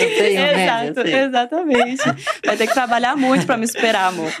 [0.00, 0.54] eu tenho, né?
[0.54, 1.14] Eu Exato, sei.
[1.20, 2.02] exatamente.
[2.44, 4.32] Vai ter que trabalhar muito pra me esperar, amor.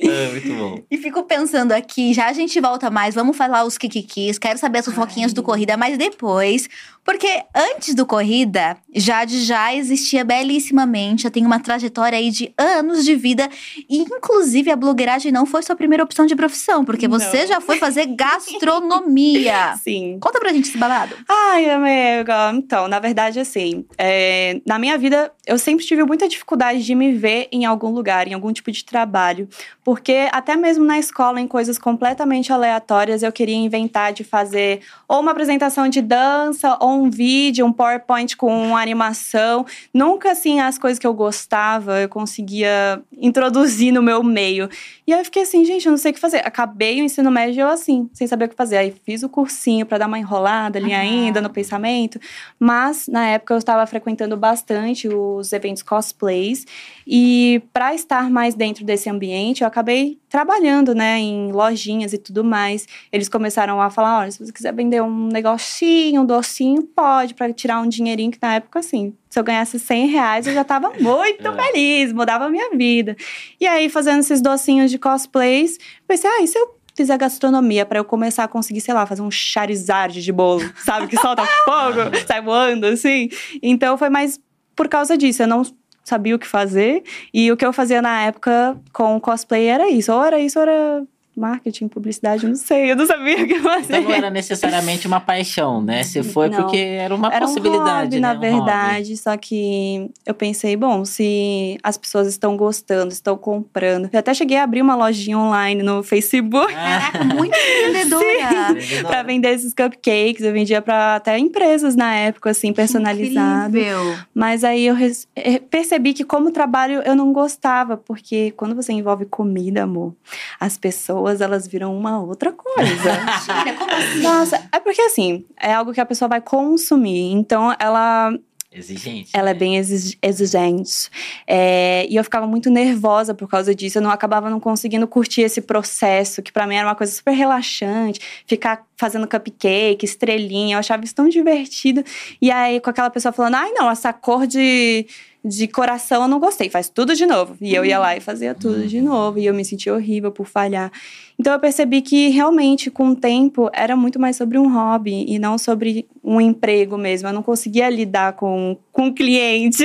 [0.00, 0.82] É, muito bom.
[0.90, 4.78] E fico pensando aqui, já a gente volta mais, vamos falar os kikikis, quero saber
[4.78, 5.32] as fofoquinhas Ai.
[5.34, 6.68] do Corrida, mas depois.
[7.08, 13.02] Porque antes do Corrida, Jade já existia belíssimamente, já tem uma trajetória aí de anos
[13.02, 13.48] de vida.
[13.88, 17.46] E inclusive a blogueiragem não foi sua primeira opção de profissão, porque você Não.
[17.46, 19.74] já foi fazer gastronomia.
[19.82, 20.18] Sim.
[20.20, 21.16] Conta pra gente esse babado.
[21.26, 22.52] Ai, amiga.
[22.52, 27.14] Então, na verdade, assim, é, na minha vida, eu sempre tive muita dificuldade de me
[27.14, 29.48] ver em algum lugar, em algum tipo de trabalho.
[29.82, 35.20] Porque até mesmo na escola, em coisas completamente aleatórias, eu queria inventar de fazer ou
[35.20, 39.64] uma apresentação de dança, ou um vídeo, um PowerPoint com animação.
[39.92, 44.68] Nunca, assim, as coisas que eu gostava, eu conseguia introduzir no meu meio.
[45.06, 46.38] E aí eu fiquei assim, gente, eu não sei o que fazer.
[46.38, 48.76] Acabei o ensino médio eu assim, sem saber o que fazer.
[48.76, 52.20] Aí fiz o cursinho para dar uma enrolada ali ainda no pensamento.
[52.58, 56.66] Mas na época eu estava frequentando bastante os eventos cosplays
[57.06, 62.44] e para estar mais dentro desse ambiente, eu acabei trabalhando, né, em lojinhas e tudo
[62.44, 62.86] mais.
[63.10, 67.52] Eles começaram a falar, olha, se você quiser vender um negocinho, um docinho, pode para
[67.52, 70.90] tirar um dinheirinho que na época assim, se eu ganhasse 100 reais, eu já tava
[71.00, 71.62] muito É.
[71.62, 73.16] feliz, mudava a minha vida.
[73.60, 78.00] E aí, fazendo esses docinhos de cosplays, pensei, ah, e se eu fizer gastronomia para
[78.00, 81.06] eu começar a conseguir, sei lá, fazer um charizard de bolo, sabe?
[81.06, 83.28] Que solta fogo, sai voando, assim.
[83.62, 84.40] Então, foi mais
[84.74, 85.42] por causa disso.
[85.42, 85.62] Eu não
[86.08, 87.02] sabia o que fazer.
[87.32, 90.12] E o que eu fazia na época com cosplay era isso.
[90.12, 91.06] Ou era isso, ou era
[91.38, 92.90] marketing, publicidade, não sei.
[92.90, 93.84] Eu não sabia o que fazer.
[93.98, 96.02] Então não era necessariamente uma paixão, né?
[96.02, 96.62] Se foi Não.
[96.62, 98.20] porque era uma Era um possibilidade, hobby, né?
[98.20, 98.46] na Um hobby.
[98.56, 99.16] verdade.
[99.16, 104.08] Só que eu pensei, bom, se as pessoas estão gostando, estão comprando.
[104.12, 108.76] Eu até cheguei a abrir uma lojinha online no Facebook Ah, Caraca, muito empreendedora.
[109.06, 110.40] para vender esses cupcakes.
[110.42, 113.76] Eu vendia para até empresas na época, assim, personalizado.
[113.78, 114.16] Incrível.
[114.34, 114.96] Mas aí eu
[115.36, 120.14] eh, percebi que, como trabalho, eu não gostava, porque quando você envolve comida, amor,
[120.58, 122.84] as pessoas elas viram uma outra coisa.
[123.48, 124.20] Mentira, como assim?
[124.22, 127.32] Nossa, é porque assim, é algo que a pessoa vai consumir.
[127.32, 128.32] Então, ela
[128.70, 129.30] Exigente.
[129.32, 129.58] ela é né?
[129.58, 131.08] bem exi- exigente.
[131.46, 133.98] É, e eu ficava muito nervosa por causa disso.
[133.98, 137.32] Eu não acabava não conseguindo curtir esse processo, que pra mim era uma coisa super
[137.32, 138.20] relaxante.
[138.46, 140.74] Ficar fazendo cupcake, estrelinha.
[140.76, 142.04] Eu achava isso tão divertido.
[142.42, 145.06] E aí, com aquela pessoa falando, ai, não, essa cor de,
[145.48, 147.56] de coração eu não gostei, faz tudo de novo.
[147.60, 149.38] E eu ia lá e fazia tudo de novo.
[149.38, 150.92] E eu me sentia horrível por falhar.
[151.38, 155.38] Então eu percebi que realmente, com o tempo, era muito mais sobre um hobby e
[155.38, 157.28] não sobre um emprego mesmo.
[157.28, 159.84] Eu não conseguia lidar com, com o cliente.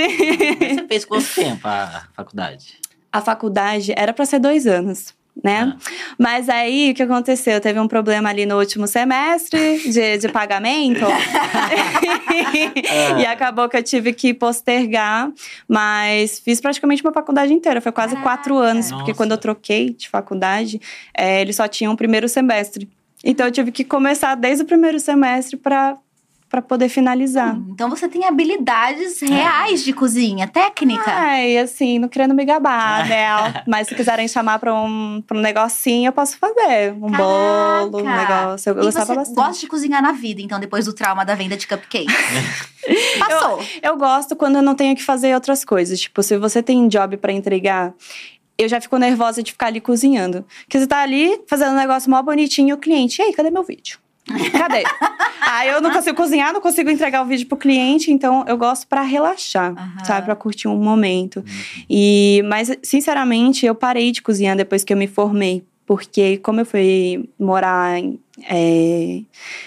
[0.60, 2.80] Mas Você fez quanto tempo a faculdade?
[3.12, 5.13] A faculdade era para ser dois anos.
[5.41, 5.76] Né?
[6.17, 7.60] Mas aí o que aconteceu?
[7.60, 11.06] Teve um problema ali no último semestre de, de pagamento.
[13.19, 15.32] e acabou que eu tive que postergar.
[15.67, 17.82] Mas fiz praticamente uma faculdade inteira.
[17.82, 18.30] Foi quase Caraca.
[18.30, 19.13] quatro anos, porque Nossa.
[19.15, 20.80] quando eu troquei de faculdade,
[21.17, 22.88] é, eles só tinham o primeiro semestre.
[23.24, 25.98] Então eu tive que começar desde o primeiro semestre para
[26.54, 27.58] para poder finalizar.
[27.68, 31.12] Então você tem habilidades reais de cozinha, técnica.
[31.12, 33.63] Ai, assim, não querendo me gabar, né?
[33.68, 36.94] Mas se quiserem chamar pra um, pra um negocinho, eu posso fazer.
[36.94, 38.36] Um bolo, um Caraca.
[38.46, 38.70] negócio.
[38.70, 39.36] Eu e gostava você bastante.
[39.36, 42.13] gosta de cozinhar na vida, então, depois do trauma da venda de cupcakes.
[43.18, 43.60] Passou.
[43.82, 46.00] Eu gosto quando eu não tenho que fazer outras coisas.
[46.00, 47.96] Tipo, se você tem job pra entregar,
[48.60, 50.46] eu já fico nervosa de ficar ali cozinhando.
[50.66, 53.50] Porque você tá ali fazendo um negócio mó bonitinho e o cliente, e aí, cadê
[53.50, 54.03] meu vídeo?
[54.52, 54.84] Cadê?
[55.42, 58.88] aí eu não consigo cozinhar, não consigo entregar o vídeo pro cliente, então eu gosto
[58.88, 60.06] pra relaxar, Aham.
[60.06, 60.26] sabe?
[60.26, 61.44] Pra curtir um momento.
[61.90, 65.64] E, mas, sinceramente, eu parei de cozinhar depois que eu me formei.
[65.86, 68.18] Porque como eu fui morar em,
[68.50, 69.22] é,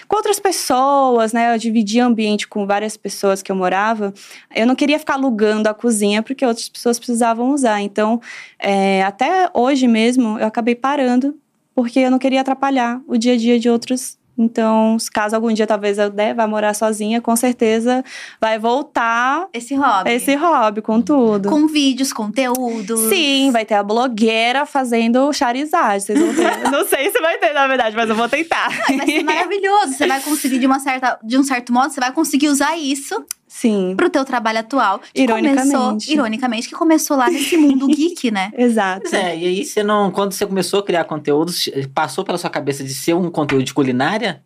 [0.07, 1.53] com outras pessoas, né?
[1.53, 4.11] Eu dividia ambiente com várias pessoas que eu morava.
[4.55, 7.81] Eu não queria ficar alugando a cozinha porque outras pessoas precisavam usar.
[7.81, 8.19] Então,
[8.57, 11.37] é, até hoje mesmo, eu acabei parando
[11.75, 15.65] porque eu não queria atrapalhar o dia a dia de outros então, caso algum dia
[15.65, 18.03] talvez eu né, vá morar sozinha, com certeza
[18.39, 20.11] vai voltar esse hobby.
[20.11, 21.49] Esse hobby com tudo.
[21.49, 23.09] Com vídeos, conteúdos.
[23.09, 26.03] Sim, vai ter a blogueira fazendo Charizard.
[26.03, 26.57] Vocês vão ter.
[26.69, 28.69] Não sei se vai ter, na verdade, mas eu vou tentar.
[28.87, 29.93] Vai ser maravilhoso.
[29.93, 33.25] Você vai conseguir, de, uma certa, de um certo modo, você vai conseguir usar isso
[33.47, 33.95] Sim.
[33.95, 34.99] Pro teu trabalho atual.
[35.13, 35.71] Que ironicamente.
[35.71, 38.51] Começou, ironicamente, que começou lá nesse mundo geek, né?
[38.57, 39.15] Exato.
[39.15, 40.11] É, e aí você não.
[40.11, 43.73] Quando você começou a criar conteúdos, passou pela sua cabeça de ser um conteúdo de
[43.73, 44.43] culinária?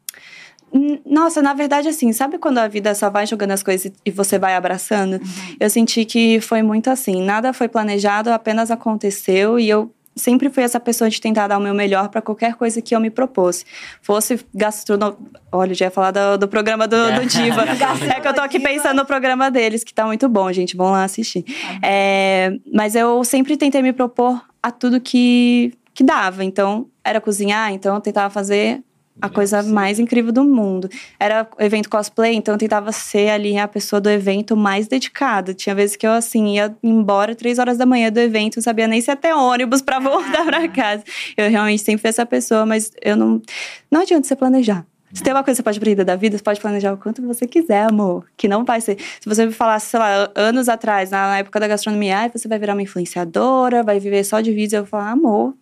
[1.06, 4.40] Nossa, na verdade, assim, sabe quando a vida só vai jogando as coisas e você
[4.40, 5.14] vai abraçando?
[5.16, 5.56] Uhum.
[5.60, 7.22] Eu senti que foi muito assim.
[7.22, 11.62] Nada foi planejado, apenas aconteceu e eu sempre fui essa pessoa de tentar dar o
[11.62, 13.66] meu melhor para qualquer coisa que eu me propôs.
[14.02, 15.18] Fosse gastronomia.
[15.52, 17.64] Olha, já ia falar do, do programa do, do Diva.
[17.64, 20.76] é que eu tô aqui pensando no programa deles, que tá muito bom, gente.
[20.76, 21.46] Vão lá assistir.
[21.82, 26.44] É, mas eu sempre tentei me propor a tudo que, que dava.
[26.44, 28.84] Então, era cozinhar, então eu tentava fazer
[29.22, 30.90] a coisa mais incrível do mundo.
[31.20, 35.54] Era evento cosplay, então eu tentava ser ali a pessoa do evento mais dedicada.
[35.54, 38.88] Tinha vezes que eu, assim, ia embora três horas da manhã do evento, não sabia
[38.88, 41.04] nem se ia ter ônibus para voltar para casa.
[41.38, 43.42] Eu realmente sempre fui essa pessoa, mas eu não.
[43.90, 44.86] Não adianta você planejar.
[45.14, 47.22] Se tem uma coisa que você pode aprender da vida, você pode planejar o quanto
[47.22, 48.26] você quiser, amor.
[48.38, 48.98] Que não vai ser.
[49.20, 52.58] Se você me falasse, sei lá, anos atrás, na época da gastronomia, ah, você vai
[52.58, 55.54] virar uma influenciadora, vai viver só de vídeos, eu vou falar, amor,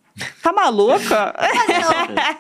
[0.41, 1.33] Tá maluca?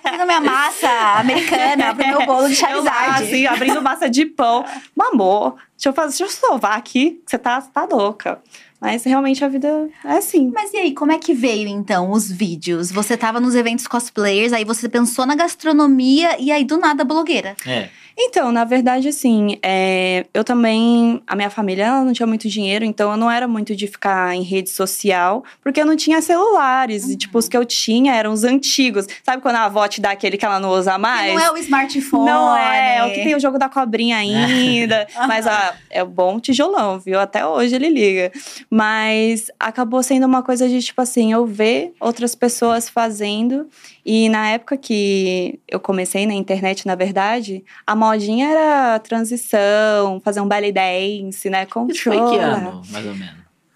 [0.03, 0.89] Fazendo minha massa
[1.19, 3.23] americana pro meu bolo de charizard.
[3.23, 4.65] assim, abrindo massa de pão.
[4.95, 7.21] Mamor, deixa eu fazer, deixa eu salvar aqui.
[7.25, 8.41] Você tá, tá louca.
[8.81, 10.51] Mas realmente a vida é assim.
[10.53, 12.91] Mas e aí, como é que veio então os vídeos?
[12.91, 17.55] Você tava nos eventos cosplayers, aí você pensou na gastronomia e aí do nada blogueira.
[17.65, 17.89] É.
[18.21, 21.21] Então, na verdade, assim, é, eu também.
[21.25, 24.43] A minha família não tinha muito dinheiro, então eu não era muito de ficar em
[24.43, 27.05] rede social, porque eu não tinha celulares.
[27.05, 27.11] Uhum.
[27.11, 29.07] E, tipo, os que eu tinha eram os antigos.
[29.23, 31.33] Sabe quando a avó te dá aquele que ela não usa mais?
[31.33, 32.25] não é o smartphone.
[32.25, 35.07] Não é, é o que tem o jogo da cobrinha ainda.
[35.25, 37.19] Mas ó, é um bom tijolão, viu?
[37.21, 38.33] Até hoje ele liga.
[38.69, 43.67] Mas acabou sendo uma coisa de, tipo assim, eu ver outras pessoas fazendo.
[44.11, 50.41] E na época que eu comecei na internet, na verdade, a modinha era transição, fazer
[50.41, 51.67] um belly dance, né?
[51.67, 51.91] Controla.
[51.91, 53.35] Isso foi que ano, mais ou menos?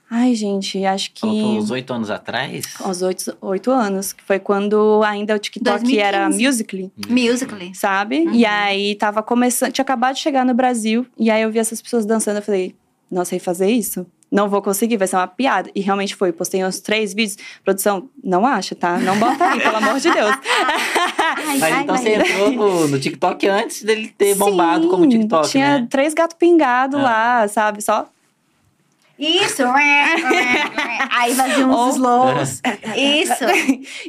[0.09, 1.27] Ai, gente, acho que.
[1.27, 2.65] Uns oito anos atrás?
[2.83, 5.99] Uns oito, oito anos, que foi quando ainda o TikTok 2015.
[5.99, 6.91] era Musical.ly.
[7.07, 7.75] Musical.ly.
[7.75, 8.21] Sabe?
[8.21, 8.33] Uhum.
[8.33, 11.79] E aí tava começando, tinha acabado de chegar no Brasil, e aí eu vi essas
[11.79, 12.75] pessoas dançando, eu falei,
[13.11, 15.69] não sei fazer isso não vou conseguir, vai ser uma piada.
[15.75, 16.31] E realmente foi.
[16.31, 17.37] Postei uns três vídeos.
[17.63, 18.97] Produção, não acha, tá?
[18.97, 20.31] Não bota aí, pelo amor de Deus.
[21.37, 24.87] ai, Mas ai, então ai, você entrou no, no, TikTok antes dele ter Sim, bombado
[24.87, 25.87] como TikTok, tinha né?
[25.87, 27.03] três gatos pingados ah.
[27.03, 27.83] lá, sabe?
[27.83, 28.07] Só
[29.17, 29.63] isso!
[31.11, 31.89] aí fazia uns Ou...
[31.89, 32.61] slows.
[32.95, 33.43] Isso!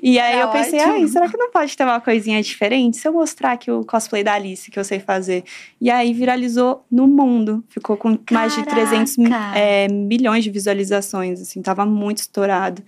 [0.03, 2.97] E aí eu pensei, ai, será que não pode ter uma coisinha diferente?
[2.97, 5.45] Se eu mostrar aqui o cosplay da Alice que eu sei fazer.
[5.81, 7.63] E aí viralizou no mundo.
[7.69, 8.35] Ficou com Caraca.
[8.35, 9.17] mais de 300
[9.55, 12.83] é, milhões de visualizações, assim, tava muito estourado.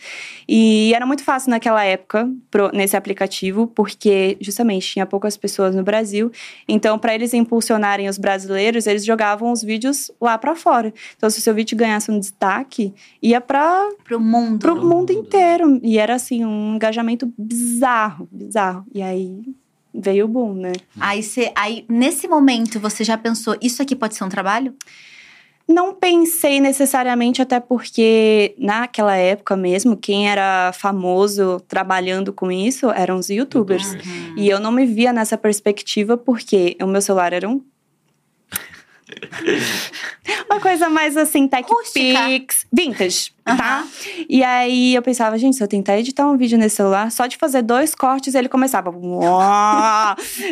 [0.48, 5.82] E era muito fácil naquela época, pro, nesse aplicativo, porque justamente tinha poucas pessoas no
[5.82, 6.30] Brasil.
[6.68, 10.92] Então, para eles impulsionarem os brasileiros, eles jogavam os vídeos lá para fora.
[11.16, 14.58] Então, se o seu vídeo ganhasse um destaque, ia para pro mundo.
[14.60, 15.80] Pro mundo inteiro.
[15.82, 18.84] E era assim, um engajamento bizarro, bizarro.
[18.94, 19.42] E aí
[19.94, 20.72] veio o boom, né?
[21.00, 24.74] Aí, você, aí nesse momento, você já pensou, isso aqui pode ser um trabalho?
[25.68, 33.16] Não pensei necessariamente, até porque naquela época mesmo, quem era famoso trabalhando com isso eram
[33.16, 33.94] os youtubers.
[33.94, 34.34] Uhum.
[34.36, 37.60] E eu não me via nessa perspectiva porque o meu celular era um
[40.50, 43.56] Uma coisa mais assim, tech pix, vintage, uhum.
[43.56, 43.86] tá?
[44.28, 47.36] E aí eu pensava, gente, se eu tentar editar um vídeo nesse celular, só de
[47.36, 48.90] fazer dois cortes, ele começava.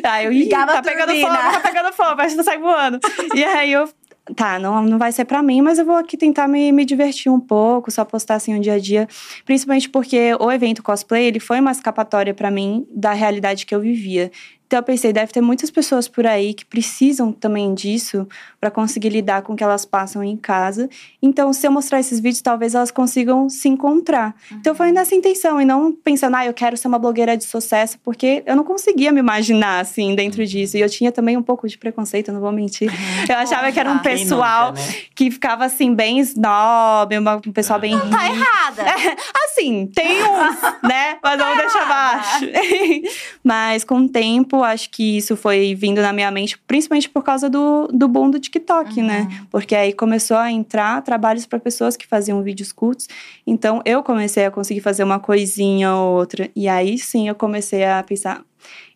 [0.04, 3.00] aí eu ia, tá pegando fogo, tá pegando fogo, acho que sai voando.
[3.34, 3.88] e aí eu
[4.34, 7.30] tá, não, não vai ser para mim, mas eu vou aqui tentar me, me divertir
[7.30, 9.06] um pouco, só postar assim um dia a dia,
[9.44, 13.80] principalmente porque o evento cosplay, ele foi uma escapatória para mim da realidade que eu
[13.80, 14.30] vivia.
[14.66, 18.26] Então eu pensei, deve ter muitas pessoas por aí que precisam também disso
[18.60, 20.88] para conseguir lidar com o que elas passam em casa.
[21.22, 24.34] Então, se eu mostrar esses vídeos, talvez elas consigam se encontrar.
[24.50, 24.56] Uhum.
[24.58, 27.98] Então foi nessa intenção e não pensando, ah, eu quero ser uma blogueira de sucesso,
[28.02, 30.46] porque eu não conseguia me imaginar assim dentro uhum.
[30.46, 30.76] disso.
[30.76, 32.90] E eu tinha também um pouco de preconceito, não vou mentir.
[32.90, 33.24] Uhum.
[33.34, 34.94] Eu achava que era um pessoal nunca, né?
[35.14, 38.84] que ficava assim bem snob, um pessoal bem Não tá errada.
[39.46, 41.18] assim, tem uns, né?
[41.22, 42.46] Mas vamos deixar baixo.
[43.42, 47.48] Mas com o tempo, acho que isso foi vindo na minha mente, principalmente por causa
[47.50, 49.22] do, do boom do TikTok, né?
[49.22, 49.46] Uhum.
[49.50, 53.08] Porque aí começou a entrar trabalhos para pessoas que faziam vídeos curtos.
[53.46, 56.50] Então eu comecei a conseguir fazer uma coisinha ou outra.
[56.54, 58.42] E aí sim eu comecei a pensar: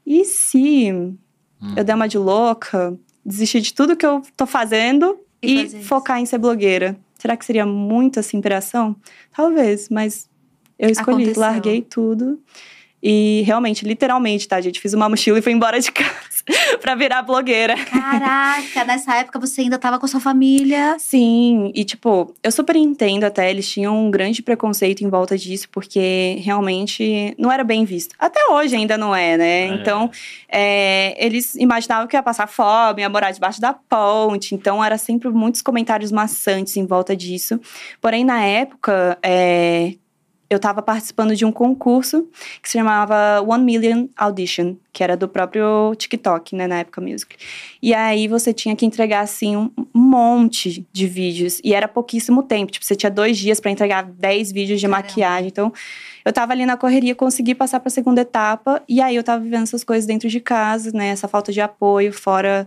[0.06, 0.92] e se
[1.60, 1.74] Hum.
[1.76, 2.96] eu der uma de louca,
[3.26, 6.96] desistir de tudo que eu tô fazendo E e, focar em ser blogueira?
[7.18, 8.94] Será que seria muito essa inspiração?
[9.34, 10.28] Talvez, mas
[10.78, 11.40] eu escolhi, Aconteceu.
[11.40, 12.38] larguei tudo.
[13.02, 14.80] E realmente, literalmente, tá, gente?
[14.80, 16.38] Fiz uma mochila e fui embora de casa
[16.80, 17.76] pra virar blogueira.
[17.84, 20.96] Caraca, nessa época você ainda tava com a sua família.
[20.98, 25.68] Sim, e tipo, eu super entendo até, eles tinham um grande preconceito em volta disso,
[25.70, 28.14] porque realmente não era bem visto.
[28.18, 29.60] Até hoje ainda não é, né?
[29.60, 29.66] É.
[29.68, 30.10] Então,
[30.48, 35.28] é, eles imaginavam que ia passar fome, ia morar debaixo da ponte, então era sempre
[35.28, 37.60] muitos comentários maçantes em volta disso.
[38.00, 39.94] Porém, na época, é,
[40.50, 42.26] eu estava participando de um concurso
[42.62, 47.36] que se chamava One Million Audition, que era do próprio TikTok, né, na época Music.
[47.82, 51.60] E aí você tinha que entregar, assim, um monte de vídeos.
[51.62, 52.72] E era pouquíssimo tempo.
[52.72, 55.06] Tipo, você tinha dois dias para entregar 10 vídeos de Caramba.
[55.06, 55.48] maquiagem.
[55.48, 55.72] Então,
[56.24, 58.82] eu tava ali na correria, consegui passar pra segunda etapa.
[58.88, 61.08] E aí eu tava vivendo essas coisas dentro de casa, né?
[61.08, 62.66] Essa falta de apoio, fora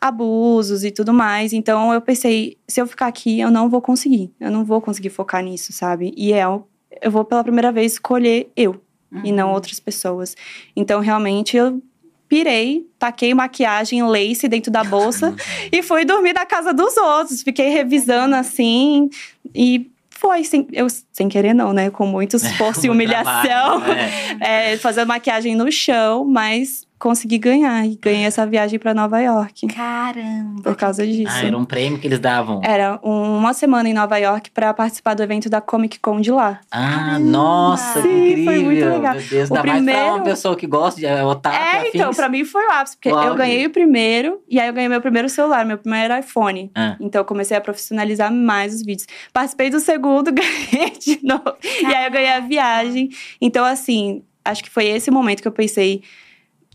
[0.00, 1.52] abusos e tudo mais.
[1.52, 4.32] Então, eu pensei, se eu ficar aqui, eu não vou conseguir.
[4.40, 6.12] Eu não vou conseguir focar nisso, sabe?
[6.16, 6.64] E é, o-
[7.02, 8.80] eu vou pela primeira vez escolher eu
[9.24, 9.54] e não Uhum.
[9.54, 10.36] outras pessoas.
[10.76, 11.80] Então, realmente, eu
[12.28, 15.34] pirei, taquei maquiagem lace dentro da bolsa
[15.72, 17.42] e fui dormir na casa dos outros.
[17.42, 19.08] Fiquei revisando assim
[19.54, 21.90] e foi sem, eu, sem querer não, né?
[21.90, 23.80] Com muito esforço e Muito humilhação.
[23.80, 23.92] trabalho,
[24.42, 24.72] é.
[24.72, 27.86] É, fazendo maquiagem no chão, mas consegui ganhar.
[27.86, 30.62] E ganhei essa viagem pra Nova York Caramba.
[30.62, 31.32] por causa disso.
[31.34, 32.60] Ah, era um prêmio que eles davam.
[32.64, 36.60] Era uma semana em Nova York pra participar do evento da Comic Con de lá.
[36.70, 37.18] Ah, Caramba!
[37.20, 38.44] nossa, que Sim, incrível.
[38.44, 39.14] foi muito legal.
[39.14, 41.88] Meu Deus, O ainda mais pra uma primeiro- pessoa que gosta de é, otaku, é,
[41.88, 42.16] então, afins.
[42.16, 44.88] pra mim foi o ápice, porque Uau, eu ganhei o primeiro, e aí eu ganhei
[44.88, 46.70] meu primeiro celular, meu primeiro iPhone.
[46.74, 46.96] Ah.
[47.00, 49.06] Então eu comecei a profissionalizar mais os vídeos.
[49.32, 51.54] Participei do segundo, ganhei de novo.
[51.82, 53.08] E aí eu ganhei a viagem.
[53.40, 56.02] Então, assim, acho que foi esse momento que eu pensei: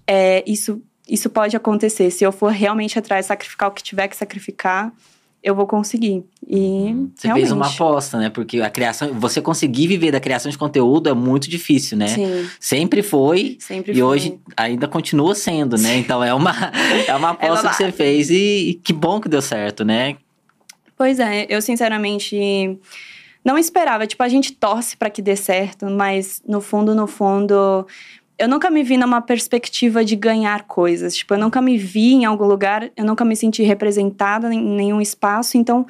[0.07, 2.09] é, isso, isso pode acontecer.
[2.11, 4.91] Se eu for realmente atrás, sacrificar o que tiver que sacrificar,
[5.43, 6.23] eu vou conseguir.
[6.47, 7.43] E Você realmente.
[7.43, 8.29] fez uma aposta, né?
[8.29, 12.07] Porque a criação, você conseguir viver da criação de conteúdo é muito difícil, né?
[12.07, 14.03] Sim, Sempre foi sempre e foi.
[14.03, 15.97] hoje ainda continua sendo, né?
[15.97, 16.53] Então é uma
[17.05, 20.15] é uma aposta que você fez e, e que bom que deu certo, né?
[20.97, 22.79] Pois é, eu sinceramente
[23.43, 24.07] não esperava.
[24.07, 27.85] Tipo, a gente torce pra que dê certo, mas no fundo, no fundo,
[28.37, 31.15] eu nunca me vi numa perspectiva de ganhar coisas.
[31.15, 34.99] Tipo, eu nunca me vi em algum lugar, eu nunca me senti representada em nenhum
[34.99, 35.57] espaço.
[35.57, 35.85] Então,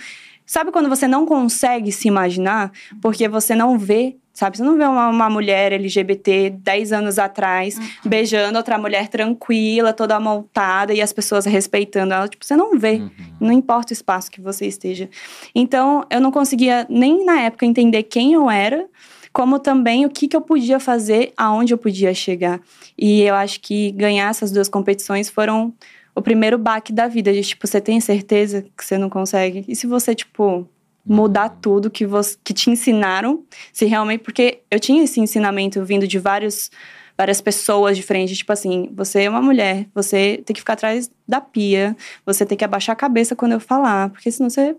[0.46, 2.72] sabe quando você não consegue se imaginar
[3.02, 4.58] porque você não vê, sabe?
[4.58, 10.20] Você não vê uma, uma mulher LGBT 10 anos atrás beijando outra mulher tranquila, toda
[10.20, 12.28] montada e as pessoas respeitando ela.
[12.28, 12.96] Tipo, você não vê.
[12.96, 13.12] Uhum.
[13.40, 15.10] Não importa o espaço que você esteja.
[15.56, 18.86] Então, eu não conseguia nem na época entender quem eu era,
[19.34, 22.62] como também o que, que eu podia fazer, aonde eu podia chegar.
[22.96, 25.74] E eu acho que ganhar essas duas competições foram
[26.16, 27.34] o primeiro baque da vida.
[27.34, 29.66] De tipo, você tem certeza que você não consegue?
[29.68, 30.70] E se você, tipo,
[31.04, 33.44] mudar tudo que, você, que te ensinaram?
[33.74, 34.22] Se realmente.
[34.22, 36.70] Porque eu tinha esse ensinamento vindo de vários
[37.16, 41.40] várias pessoas diferentes, tipo assim, você é uma mulher, você tem que ficar atrás da
[41.40, 44.76] pia, você tem que abaixar a cabeça quando eu falar, porque senão você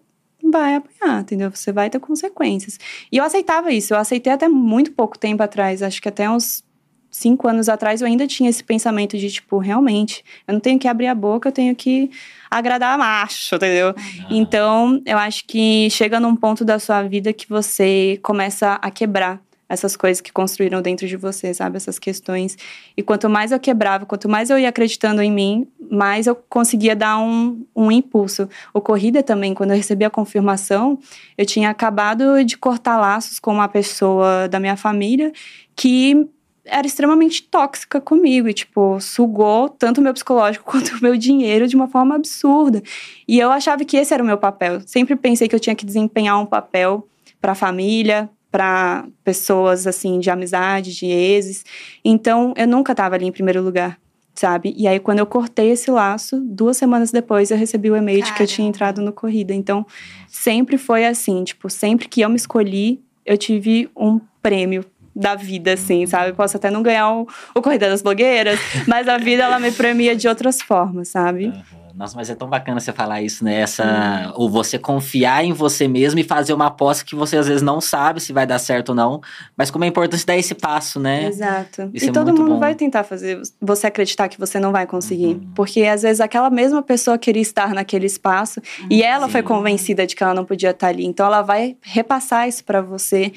[0.51, 1.51] vai apanhar, entendeu?
[1.51, 2.79] Você vai ter consequências.
[3.11, 6.63] E eu aceitava isso, eu aceitei até muito pouco tempo atrás, acho que até uns
[7.11, 10.89] cinco anos atrás eu ainda tinha esse pensamento de, tipo, realmente, eu não tenho que
[10.89, 12.11] abrir a boca, eu tenho que
[12.51, 13.95] agradar macho, entendeu?
[14.29, 19.41] Então, eu acho que chega num ponto da sua vida que você começa a quebrar
[19.69, 21.77] essas coisas que construíram dentro de você, sabe?
[21.77, 22.57] Essas questões.
[22.97, 26.95] E quanto mais eu quebrava, quanto mais eu ia acreditando em mim, mais eu conseguia
[26.95, 28.49] dar um, um impulso.
[28.73, 30.99] O Corrida também, quando eu recebi a confirmação,
[31.37, 35.33] eu tinha acabado de cortar laços com uma pessoa da minha família
[35.77, 36.29] que
[36.65, 41.67] era extremamente tóxica comigo e, tipo, sugou tanto o meu psicológico quanto o meu dinheiro
[41.69, 42.83] de uma forma absurda.
[43.29, 44.81] E eu achava que esse era o meu papel.
[44.87, 47.07] Sempre pensei que eu tinha que desempenhar um papel
[47.41, 51.65] para a família, para pessoas assim de amizade, de exes.
[52.05, 53.99] Então, eu nunca estava ali em primeiro lugar,
[54.33, 54.73] sabe?
[54.79, 58.33] E aí quando eu cortei esse laço, duas semanas depois eu recebi o e-mail de
[58.33, 59.53] que eu tinha entrado no corrida.
[59.53, 59.85] Então,
[60.29, 64.85] sempre foi assim, tipo, sempre que eu me escolhi, eu tive um prêmio
[65.17, 66.31] da vida, assim, sabe?
[66.31, 67.27] Eu posso até não ganhar o,
[67.57, 71.47] o Corrida das Blogueiras, mas a vida, ela me premia de outras formas, sabe?
[71.47, 71.84] Aham.
[71.95, 73.61] Nossa, mas é tão bacana você falar isso, né?
[73.61, 77.63] Essa, Ou você confiar em você mesmo e fazer uma aposta que você às vezes
[77.63, 79.21] não sabe se vai dar certo ou não.
[79.57, 81.27] Mas como é importante dar esse passo, né?
[81.27, 81.91] Exato.
[81.95, 82.59] Isso e é todo mundo bom.
[82.59, 85.35] vai tentar fazer você acreditar que você não vai conseguir.
[85.35, 85.53] Uhum.
[85.55, 89.47] Porque às vezes aquela mesma pessoa queria estar naquele espaço e ela foi Sim.
[89.47, 91.07] convencida de que ela não podia estar ali.
[91.07, 93.33] Então ela vai repassar isso pra você.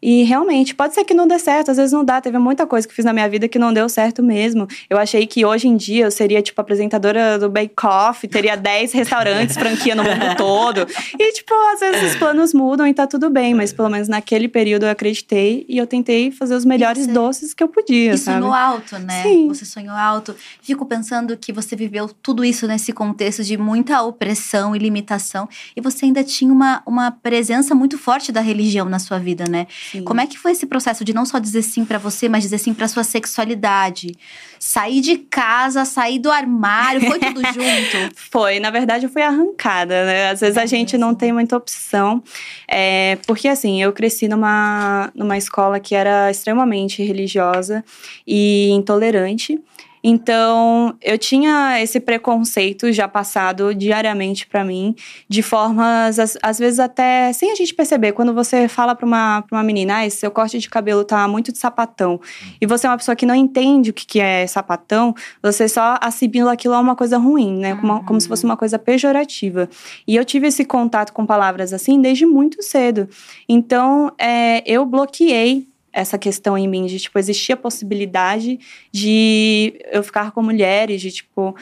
[0.00, 2.20] E realmente, pode ser que não dê certo, às vezes não dá.
[2.20, 4.66] Teve muita coisa que eu fiz na minha vida que não deu certo mesmo.
[4.88, 8.92] Eu achei que hoje em dia eu seria, tipo, apresentadora do Bake Off, teria 10
[8.92, 10.86] restaurantes, franquia no mundo todo.
[11.18, 14.46] E, tipo, às vezes os planos mudam e tá tudo bem, mas pelo menos naquele
[14.46, 18.18] período eu acreditei e eu tentei fazer os melhores você- doces que eu podia, E
[18.18, 18.38] sabe?
[18.40, 19.22] sonhou alto, né?
[19.24, 19.48] Sim.
[19.48, 20.34] Você sonhou alto.
[20.62, 25.48] Fico pensando que você viveu tudo isso nesse contexto de muita opressão e limitação.
[25.76, 29.66] E você ainda tinha uma, uma presença muito forte da religião na sua vida, né?
[29.90, 30.02] Sim.
[30.04, 32.58] Como é que foi esse processo de não só dizer sim pra você, mas dizer
[32.58, 34.14] sim pra sua sexualidade?
[34.58, 38.14] Sair de casa, sair do armário, foi tudo junto?
[38.30, 40.30] Foi, na verdade, eu fui arrancada, né?
[40.30, 41.06] Às vezes a É gente mesmo?
[41.06, 42.22] não tem muita opção.
[42.66, 47.84] É, porque, assim, eu cresci numa, numa escola que era extremamente religiosa
[48.26, 49.60] e intolerante.
[50.02, 54.94] Então, eu tinha esse preconceito já passado diariamente pra mim,
[55.28, 58.12] de formas, às, às vezes até sem a gente perceber.
[58.12, 61.26] Quando você fala pra uma, pra uma menina, ah, esse seu corte de cabelo tá
[61.26, 62.20] muito de sapatão,
[62.60, 65.96] e você é uma pessoa que não entende o que, que é sapatão, você só
[66.00, 67.76] assimila aquilo a uma coisa ruim, né?
[67.76, 69.68] Como, como se fosse uma coisa pejorativa.
[70.06, 73.08] E eu tive esse contato com palavras assim desde muito cedo.
[73.48, 75.66] Então, é, eu bloqueei
[75.98, 78.58] essa questão em mim de, tipo, existia a possibilidade
[78.92, 81.56] de eu ficar com mulheres, de, tipo,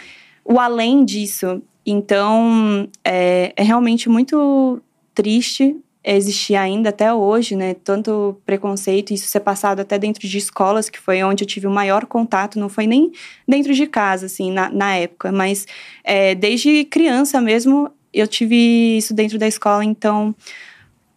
[0.44, 1.62] o além disso.
[1.84, 4.82] Então, é, é realmente muito
[5.14, 5.74] triste
[6.04, 7.74] existir ainda até hoje, né?
[7.74, 11.70] Tanto preconceito, isso ser passado até dentro de escolas, que foi onde eu tive o
[11.70, 13.10] maior contato, não foi nem
[13.48, 15.66] dentro de casa, assim, na, na época, mas
[16.04, 20.34] é, desde criança mesmo eu tive isso dentro da escola, então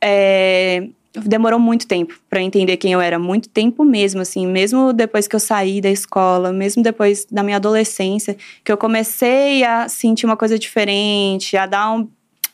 [0.01, 5.27] é, demorou muito tempo para entender quem eu era, muito tempo mesmo, assim, mesmo depois
[5.27, 10.25] que eu saí da escola, mesmo depois da minha adolescência, que eu comecei a sentir
[10.25, 12.07] uma coisa diferente, a dar um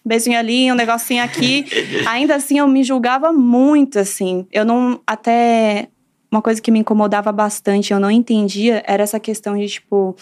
[0.05, 1.65] beijinho ali, um negocinho aqui,
[2.07, 5.89] ainda assim eu me julgava muito, assim, eu não, até
[6.35, 10.15] uma coisa que me incomodava bastante, eu não entendia, era essa questão de, tipo,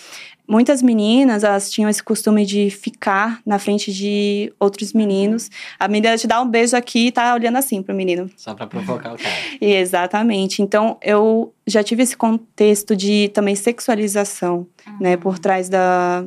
[0.47, 5.49] muitas meninas, elas tinham esse costume de ficar na frente de outros meninos.
[5.80, 8.30] A menina te dá um beijo aqui e tá olhando assim pro menino.
[8.38, 9.36] Só pra provocar o cara.
[9.59, 10.61] E exatamente.
[10.61, 14.68] Então, eu já tive esse contexto de também sexualização,
[14.99, 16.26] né, por trás da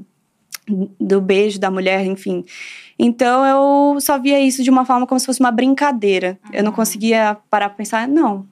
[1.00, 2.44] do beijo da mulher, enfim.
[2.98, 6.38] Então eu só via isso de uma forma como se fosse uma brincadeira.
[6.52, 8.44] Eu não conseguia parar pra pensar, não,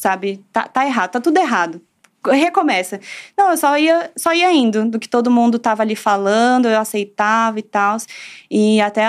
[0.00, 0.42] sabe?
[0.50, 1.78] Tá, tá errado, tá tudo errado.
[2.26, 2.98] Recomeça.
[3.36, 6.78] Não, eu só ia, só ia indo do que todo mundo tava ali falando, eu
[6.78, 7.98] aceitava e tal.
[8.50, 9.04] E até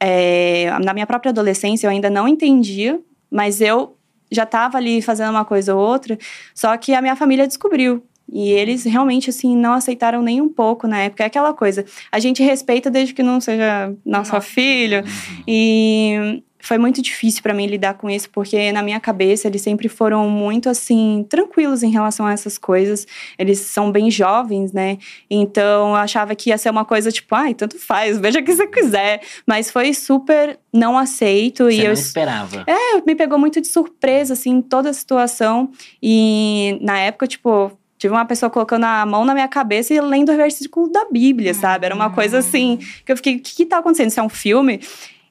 [0.00, 3.96] é, na minha própria adolescência eu ainda não entendia, mas eu
[4.30, 6.18] já tava ali fazendo uma coisa ou outra,
[6.52, 8.04] só que a minha família descobriu.
[8.32, 11.22] E eles realmente, assim, não aceitaram nem um pouco na época.
[11.22, 14.40] É aquela coisa, a gente respeita desde que não seja nosso Nossa.
[14.40, 15.04] filho.
[15.46, 19.88] E foi muito difícil pra mim lidar com isso, porque na minha cabeça eles sempre
[19.88, 23.06] foram muito assim tranquilos em relação a essas coisas.
[23.38, 24.98] Eles são bem jovens, né?
[25.30, 28.54] Então eu achava que ia ser uma coisa tipo, ai, tanto faz, veja o que
[28.54, 29.20] você quiser.
[29.46, 32.64] Mas foi super não aceito Você e não eu esperava.
[32.66, 35.70] é, me pegou muito de surpresa, assim, toda a situação.
[36.02, 40.32] E na época, tipo, tive uma pessoa colocando a mão na minha cabeça e lendo
[40.32, 41.86] o versículo da Bíblia, sabe?
[41.86, 44.08] Era uma coisa assim, que eu fiquei, o que, que tá acontecendo?
[44.08, 44.80] Isso é um filme?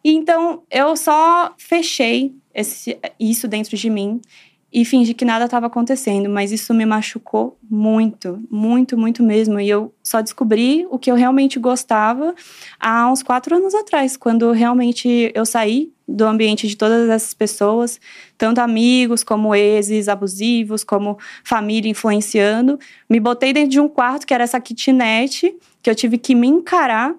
[0.03, 4.19] Então eu só fechei esse, isso dentro de mim
[4.73, 9.59] e fingi que nada estava acontecendo, mas isso me machucou muito, muito, muito mesmo.
[9.59, 12.33] E eu só descobri o que eu realmente gostava
[12.79, 18.01] há uns quatro anos atrás, quando realmente eu saí do ambiente de todas essas pessoas,
[18.35, 22.79] tanto amigos como exes abusivos, como família influenciando.
[23.07, 26.47] Me botei dentro de um quarto que era essa kitnet, que eu tive que me
[26.47, 27.15] encarar.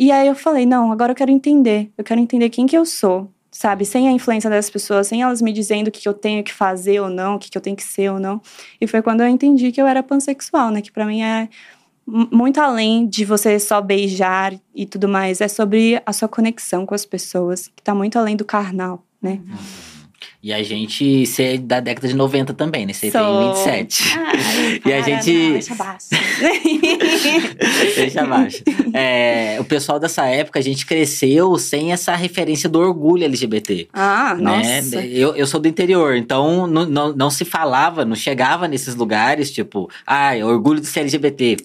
[0.00, 1.92] E aí eu falei, não, agora eu quero entender.
[1.98, 3.84] Eu quero entender quem que eu sou, sabe?
[3.84, 7.00] Sem a influência dessas pessoas, sem elas me dizendo o que eu tenho que fazer
[7.00, 8.40] ou não, o que que eu tenho que ser ou não.
[8.80, 10.80] E foi quando eu entendi que eu era pansexual, né?
[10.80, 11.50] Que pra mim é
[12.06, 15.42] muito além de você só beijar e tudo mais.
[15.42, 19.38] É sobre a sua conexão com as pessoas, que tá muito além do carnal, né?
[20.42, 22.94] E a gente ser da década de 90 também, né?
[22.94, 23.52] Você tem Sou.
[23.54, 24.18] 27.
[24.18, 26.06] Ai, E a para, gente- Não, deixa baixo.
[27.94, 28.62] Deixa abaixo.
[28.94, 33.88] É, o pessoal dessa época, a gente cresceu sem essa referência do orgulho LGBT.
[33.92, 34.80] ah, né?
[34.80, 35.04] nossa.
[35.04, 39.50] Eu, eu sou do interior, então não, não, não se falava, não chegava nesses lugares,
[39.50, 41.58] tipo, ah, orgulho de ser LGBT.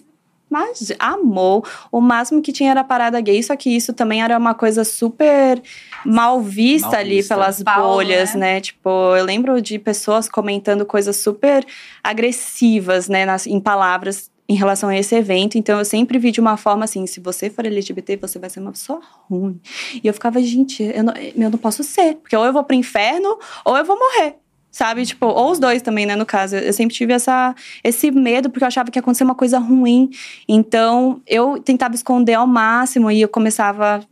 [0.50, 1.64] mas amou.
[1.90, 5.60] O máximo que tinha era parada gay, só que isso também era uma coisa super
[6.06, 7.34] mal vista Mal ali vista.
[7.34, 8.54] pelas Paulo, bolhas, né?
[8.54, 8.60] né?
[8.60, 11.64] Tipo, eu lembro de pessoas comentando coisas super
[12.02, 15.58] agressivas, né, nas, em palavras em relação a esse evento.
[15.58, 18.60] Então eu sempre vi de uma forma assim: se você for LGBT, você vai ser
[18.60, 19.60] uma pessoa ruim.
[20.02, 22.76] E eu ficava, gente, eu não, eu não posso ser, porque ou eu vou pro
[22.76, 24.36] inferno ou eu vou morrer.
[24.76, 26.54] Sabe, tipo, ou os dois também, né, no caso.
[26.54, 30.10] Eu sempre tive essa, esse medo, porque eu achava que ia acontecer uma coisa ruim.
[30.46, 34.06] Então, eu tentava esconder ao máximo e eu começava.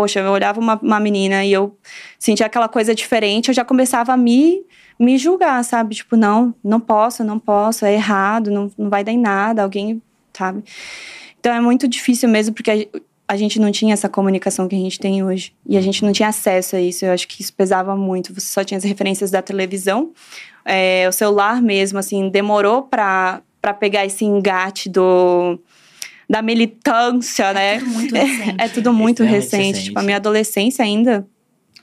[0.00, 1.76] Poxa, eu olhava uma, uma menina e eu
[2.18, 4.64] sentia aquela coisa diferente, eu já começava a me,
[4.98, 5.94] me julgar, sabe?
[5.94, 10.00] Tipo, não, não posso, não posso, é errado, não, não vai dar em nada, alguém,
[10.32, 10.64] sabe?
[11.38, 13.00] Então é muito difícil mesmo, porque a,
[13.34, 15.52] a gente não tinha essa comunicação que a gente tem hoje.
[15.68, 17.04] E a gente não tinha acesso a isso.
[17.04, 18.32] Eu acho que isso pesava muito.
[18.32, 20.12] Você só tinha as referências da televisão.
[20.64, 23.42] É, o celular mesmo, assim, demorou pra
[23.78, 25.60] pegar esse engate do,
[26.30, 27.80] da militância, né?
[27.80, 28.54] Tudo muito recente.
[28.58, 29.56] É tudo muito recente.
[29.64, 29.84] recente.
[29.86, 31.26] Tipo, a minha adolescência ainda.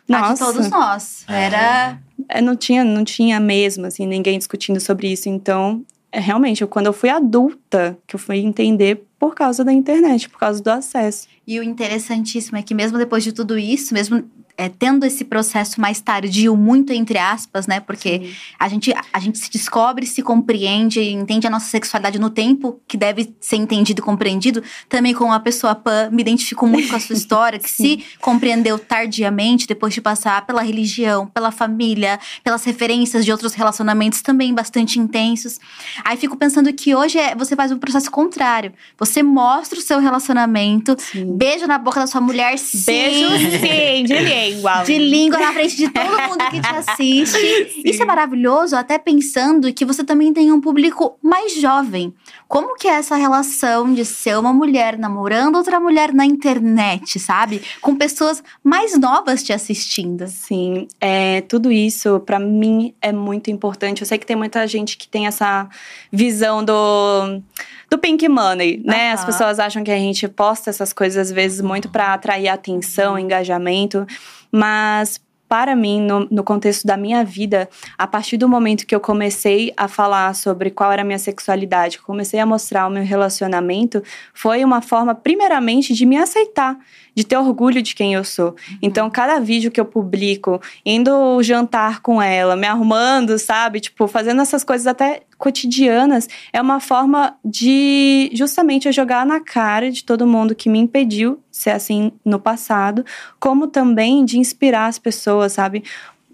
[0.10, 1.26] A de Nossa, todos nós.
[1.28, 1.44] É.
[1.44, 2.00] Era.
[2.30, 5.28] é, não tinha, não tinha mesmo, assim, ninguém discutindo sobre isso.
[5.28, 5.84] Então,
[6.14, 10.30] é, realmente, eu- quando eu fui adulta, que eu fui entender por causa da internet,
[10.30, 11.28] por causa do acesso.
[11.46, 14.24] E o interessantíssimo é que, mesmo depois de tudo isso, mesmo
[14.58, 17.80] é, tendo esse processo mais tardio, muito entre aspas, né?
[17.80, 22.82] Porque a gente, a gente se descobre, se compreende, entende a nossa sexualidade no tempo
[22.88, 24.64] que deve ser entendido e compreendido.
[24.90, 28.80] Também com a pessoa pan, me identifico muito com a sua história, que se compreendeu
[28.80, 34.98] tardiamente, depois de passar pela religião, pela família, pelas referências de outros relacionamentos também bastante
[35.00, 35.60] intensos.
[36.04, 38.74] Aí fico pensando que hoje é, você faz um processo contrário.
[38.98, 41.38] Você mostra o seu relacionamento, Sim.
[41.38, 42.84] beijo na boca da sua mulher, sim.
[42.86, 43.30] Beijo
[43.60, 44.06] sim,
[44.48, 44.84] de língua.
[44.84, 47.82] De língua na frente de todo mundo que te assiste.
[47.86, 52.14] Isso é maravilhoso, até pensando que você também tem um público mais jovem.
[52.48, 57.62] Como que é essa relação de ser uma mulher namorando outra mulher na internet, sabe?
[57.82, 60.28] Com pessoas mais novas te assistindo.
[60.28, 64.02] Sim, é, tudo isso pra mim é muito importante.
[64.02, 65.68] Eu sei que tem muita gente que tem essa
[66.12, 67.42] visão do,
[67.90, 69.08] do pink money, né?
[69.08, 69.14] Aham.
[69.14, 73.20] As pessoas acham que a gente posta essas coisas às vezes muito pra atrair atenção,
[73.20, 74.06] engajamento,
[74.52, 79.00] mas para mim, no, no contexto da minha vida, a partir do momento que eu
[79.00, 84.04] comecei a falar sobre qual era a minha sexualidade, comecei a mostrar o meu relacionamento,
[84.34, 86.78] foi uma forma, primeiramente, de me aceitar,
[87.18, 88.56] de ter orgulho de quem eu sou.
[88.80, 93.80] Então, cada vídeo que eu publico, indo jantar com ela, me arrumando, sabe?
[93.80, 99.90] Tipo, fazendo essas coisas até cotidianas, é uma forma de justamente eu jogar na cara
[99.92, 103.04] de todo mundo que me impediu ser assim no passado,
[103.40, 105.84] como também de inspirar as pessoas, sabe?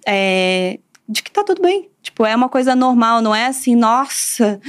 [0.06, 1.93] É, de que tá tudo bem.
[2.14, 4.62] Tipo, é uma coisa normal, não é assim, nossa,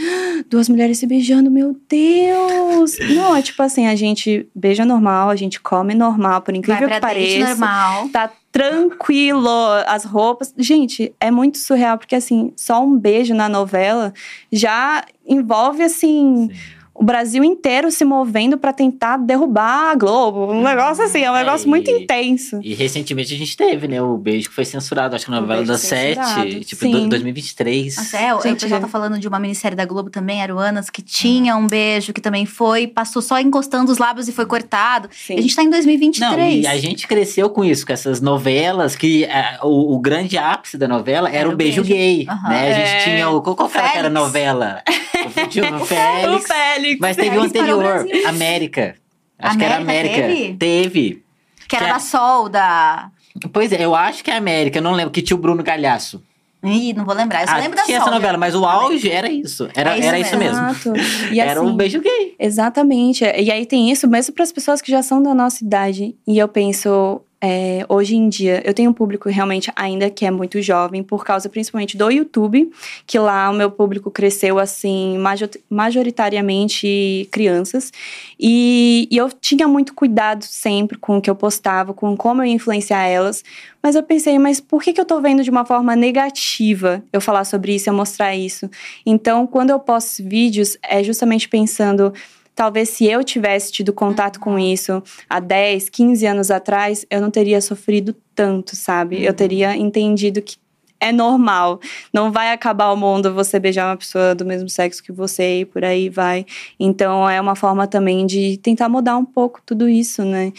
[0.49, 2.97] duas mulheres se beijando, meu Deus!
[3.15, 7.01] Não, é tipo assim, a gente beija normal, a gente come normal, por incrível que
[7.01, 8.09] pareça normal.
[8.09, 9.51] tá tranquilo,
[9.87, 10.55] as roupas.
[10.57, 14.15] Gente, é muito surreal, porque assim, só um beijo na novela
[14.51, 16.49] já envolve assim.
[16.97, 20.53] O Brasil inteiro se movendo pra tentar derrubar a Globo.
[20.53, 22.61] Um negócio assim, é um É, negócio muito e- intenso.
[22.63, 24.01] E recentemente a gente teve, né?
[24.01, 26.87] O beijo que foi censurado, acho que na O novela beijo das censurado, sete, tipo,
[26.89, 27.97] do- 2023.
[27.97, 28.83] Nossa, é, o- Gente, o pessoal é.
[28.83, 32.47] tá falando de uma minissérie da Globo também, Aruanas, que tinha um beijo, que também
[32.47, 35.09] foi, passou só encostando os lábios e foi cortado.
[35.13, 35.37] Sim.
[35.37, 36.31] A gente tá em 2023.
[36.31, 40.39] Não, e a gente cresceu com isso, com essas novelas, que é, o, o grande
[40.39, 42.49] ápice da novela era, o beijo, gay, Aham.
[42.49, 42.71] né?
[42.71, 42.99] A gente É.
[43.05, 43.43] tinha o...
[43.43, 44.15] Qual, qual que era Félix.
[44.15, 44.83] novela?
[45.25, 46.45] O, tinha o O Félix.
[46.85, 47.01] Félix.
[47.01, 48.07] Mas teve o anterior.
[48.27, 48.95] América.
[49.39, 50.57] Acho que era América América.
[50.57, 50.57] teve?
[50.57, 51.23] Teve.
[51.69, 53.11] Que era que é- da Sol, da.
[53.53, 56.23] Pois é, eu acho que é América, eu não lembro, que tinha o Bruno Galhaço.
[56.63, 57.43] Ih, não vou lembrar.
[57.43, 58.07] Eu só Ah, lembro da tinha Sol.
[58.09, 59.69] essa novela, mas o auge era isso.
[59.75, 60.57] Era, É isso era isso mesmo.
[60.71, 60.93] Exato.
[61.33, 62.35] E era assim, um beijo gay.
[62.39, 63.23] Exatamente.
[63.25, 66.15] E aí tem isso mesmo para as pessoas que já são da nossa idade.
[66.27, 70.31] E eu penso, é, hoje em dia, eu tenho um público realmente ainda que é
[70.31, 72.71] muito jovem, por causa principalmente do YouTube,
[73.07, 77.93] que lá o meu público cresceu assim, majo- majoritariamente crianças.
[78.41, 82.47] E, e eu tinha muito cuidado sempre com o que eu postava, com como eu
[82.47, 83.45] ia influenciar elas.
[83.83, 87.21] Mas eu pensei, mas por que, que eu tô vendo de uma forma negativa eu
[87.21, 88.71] falar sobre isso, eu mostrar isso?
[89.05, 92.11] Então, quando eu posto vídeos, é justamente pensando.
[92.55, 97.31] Talvez se eu tivesse tido contato com isso há 10, 15 anos atrás, eu não
[97.31, 99.25] teria sofrido tanto, sabe?
[99.25, 100.57] Eu teria entendido que
[101.01, 101.81] é normal.
[102.13, 105.65] Não vai acabar o mundo você beijar uma pessoa do mesmo sexo que você e
[105.65, 106.47] por aí vai.
[106.81, 110.53] Então é uma forma também de tentar mudar um pouco tudo isso, né?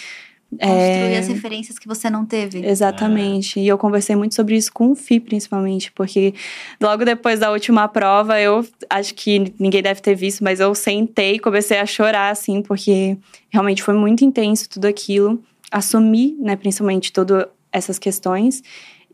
[0.59, 2.65] Construir É, as referências que você não teve.
[2.65, 3.59] Exatamente.
[3.59, 6.33] E eu conversei muito sobre isso com o FI, principalmente, porque
[6.81, 11.35] logo depois da última prova, eu acho que ninguém deve ter visto, mas eu sentei
[11.35, 13.17] e comecei a chorar, assim, porque
[13.49, 15.41] realmente foi muito intenso tudo aquilo.
[15.71, 18.63] Assumi, né, principalmente, todas essas questões.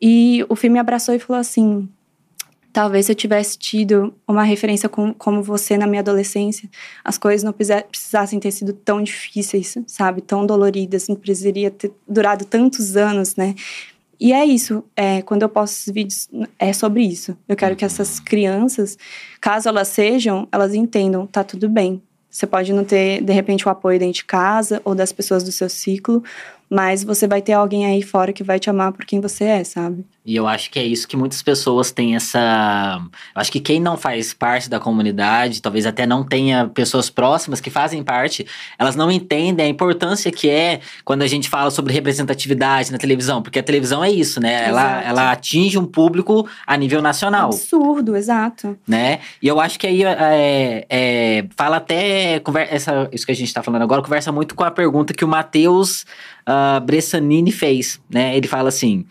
[0.02, 1.88] E o FI me abraçou e falou assim:
[2.72, 6.70] talvez se eu tivesse tido uma referência com, como você na minha adolescência,
[7.04, 10.22] as coisas não precisa- precisassem ter sido tão difíceis, sabe?
[10.22, 13.56] Tão doloridas, não precisaria ter durado tantos anos, né?
[14.20, 17.36] E é isso, é, quando eu posto esses vídeos, é sobre isso.
[17.50, 18.96] Eu quero que essas crianças,
[19.42, 22.00] caso elas sejam, elas entendam, tá tudo bem.
[22.30, 25.52] Você pode não ter, de repente, o apoio dentro de casa ou das pessoas do
[25.52, 26.24] seu ciclo,
[26.70, 29.64] mas você vai ter alguém aí fora que vai te amar por quem você é,
[29.64, 30.06] sabe?
[30.24, 33.02] E eu acho que é isso que muitas pessoas têm essa.
[33.34, 37.60] Eu acho que quem não faz parte da comunidade, talvez até não tenha pessoas próximas
[37.60, 38.46] que fazem parte,
[38.78, 43.42] elas não entendem a importância que é quando a gente fala sobre representatividade na televisão,
[43.42, 44.70] porque a televisão é isso, né?
[44.70, 45.08] Ela, Exato.
[45.08, 47.48] ela atinge um público a nível nacional.
[47.50, 48.78] Absurdo, exato.
[48.88, 49.22] né?
[49.42, 53.48] E eu acho que aí é, é, fala até conver- essa, isso que a gente
[53.48, 56.06] está falando agora conversa muito com a pergunta que o Matheus
[56.46, 58.36] ah, Bressanini fez, né?
[58.36, 59.06] Ele fala assim: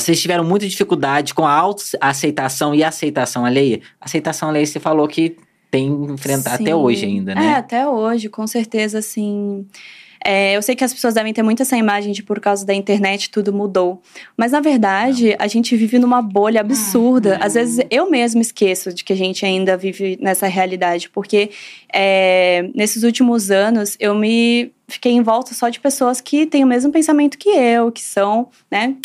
[0.00, 3.80] vocês tiveram muita dificuldade com a autoaceitação e aceitação alheia.
[4.00, 5.36] Aceitação alheia você falou que
[5.70, 6.72] tem enfrentar até Sim.
[6.74, 7.54] hoje ainda, É, né?
[7.54, 9.66] até hoje, com certeza, assim.
[10.24, 12.74] É, eu sei que as pessoas devem ter muito essa imagem de por causa da
[12.74, 14.02] internet tudo mudou.
[14.36, 17.36] Mas na verdade, a gente vive numa bolha absurda.
[17.36, 17.38] Uhum.
[17.40, 21.50] Às vezes eu mesma esqueço de que a gente ainda vive nessa realidade, porque
[21.92, 26.66] é, nesses últimos anos eu me fiquei em volta só de pessoas que têm o
[26.66, 28.96] mesmo pensamento que eu, que são, né?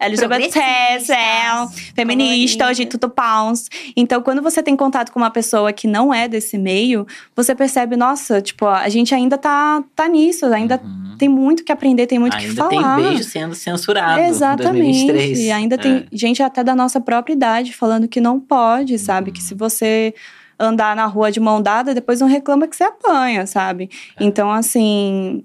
[0.00, 3.68] LGBT, Progressistas, feminista, hoje tudo pounds.
[3.96, 7.96] Então, quando você tem contato com uma pessoa que não é desse meio, você percebe,
[7.96, 11.16] nossa, tipo, a gente ainda tá, tá nisso, ainda Uhum.
[11.18, 12.96] tem muito que aprender, tem muito que ainda falar.
[12.96, 14.20] tem beijo sendo censurado.
[14.22, 15.06] Exatamente.
[15.06, 15.38] 2023.
[15.40, 15.78] E ainda É.
[15.78, 19.28] tem gente até da nossa própria idade falando que não pode, sabe?
[19.28, 19.34] Uhum.
[19.34, 20.14] Que se você
[20.58, 23.88] andar na rua de mão dada, depois não reclama que você apanha, sabe?
[24.18, 24.24] É.
[24.24, 25.42] Então, assim,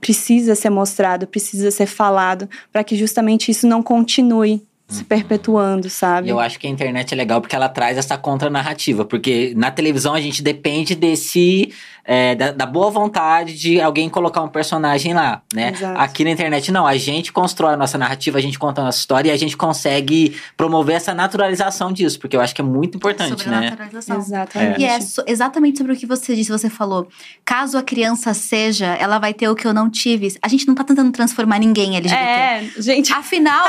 [0.00, 5.04] precisa ser mostrado, precisa ser falado, para que justamente isso não continue se Uhum.
[5.04, 6.28] perpetuando, sabe?
[6.28, 9.04] Eu acho que a internet é legal porque ela traz essa contranarrativa.
[9.04, 11.72] Porque na televisão a gente depende desse.
[12.04, 15.70] É, da, da boa vontade de alguém colocar um personagem lá, né?
[15.74, 16.00] Exato.
[16.00, 16.86] Aqui na internet, não.
[16.86, 19.56] A gente constrói a nossa narrativa, a gente conta a nossa história e a gente
[19.56, 23.54] consegue promover essa naturalização disso, porque eu acho que é muito importante, né?
[23.70, 24.16] Sobrenaturalização.
[24.18, 24.80] Exatamente.
[24.80, 27.08] E é so- exatamente sobre o que você disse, você falou.
[27.44, 30.36] Caso a criança seja, ela vai ter o que eu não tive.
[30.42, 32.20] A gente não tá tentando transformar ninguém LGBT.
[32.22, 33.12] É, gente.
[33.12, 33.64] Afinal,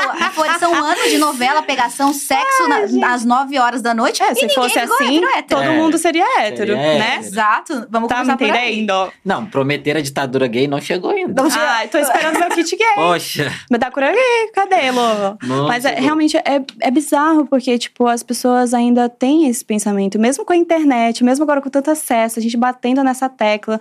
[0.58, 2.66] são anos de novela, pegação, sexo
[2.98, 4.22] na- às 9 horas da noite.
[4.22, 5.44] É, e se ninguém fosse ligou, assim, hétero.
[5.48, 5.76] todo É.
[5.76, 7.06] mundo seria hétero, Seria né?
[7.16, 7.24] hétero.
[7.26, 7.86] Exato.
[7.90, 8.50] Vamos Tá me aí.
[8.80, 9.12] entendendo?
[9.24, 11.42] Não, prometer a ditadura gay não chegou ainda.
[11.42, 11.66] Não chegou.
[11.66, 12.86] Ai, tô esperando meu kit gay.
[12.94, 15.36] Poxa, Me dá cura gay, cadê, Lô?
[15.42, 20.18] não Mas é, realmente é, é bizarro, porque, tipo, as pessoas ainda têm esse pensamento.
[20.18, 23.80] Mesmo com a internet, mesmo agora com tanto acesso, a gente batendo nessa tecla,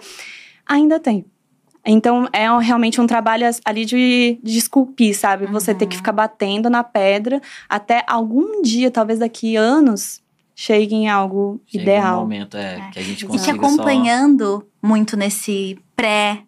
[0.66, 1.26] ainda tem.
[1.86, 5.46] Então, é um- realmente um trabalho ali de, de esculpir, sabe?
[5.48, 6.00] Você ter que Uhum.
[6.00, 10.22] ficar batendo na pedra até algum dia, talvez daqui anos,
[10.56, 12.20] chegue em algo Chega um ideal.
[12.22, 13.66] momento é, que a gente E te consiga só...
[13.66, 16.44] acompanhando muito nesse pré,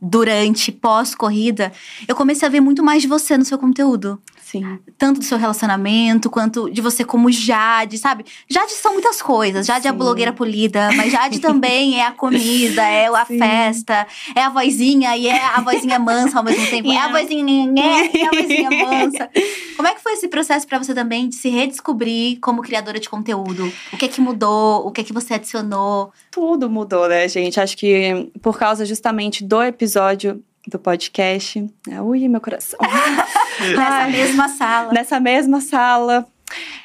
[0.00, 1.72] durante, pós-corrida,
[2.06, 4.20] eu comecei a ver muito mais de você no seu conteúdo.
[4.50, 4.78] Sim.
[4.96, 8.24] Tanto do seu relacionamento, quanto de você como Jade, sabe?
[8.48, 9.66] Jade são muitas coisas.
[9.66, 9.98] Jade é a Sim.
[9.98, 13.38] blogueira polida, mas Jade também é a comida, é a Sim.
[13.38, 16.90] festa, é a vozinha e é a vozinha mansa ao mesmo tempo.
[16.90, 19.30] É a vozinha e a vozinha mansa.
[19.76, 23.08] Como é que foi esse processo pra você também de se redescobrir como criadora de
[23.10, 23.70] conteúdo?
[23.92, 24.86] O que é que mudou?
[24.86, 26.10] O que é que você adicionou?
[26.30, 27.60] Tudo mudou, né, gente?
[27.60, 31.66] Acho que por causa justamente do episódio do podcast.
[32.02, 32.78] Ui, meu coração.
[33.76, 34.92] Nessa mesma sala.
[34.92, 36.26] Nessa mesma sala.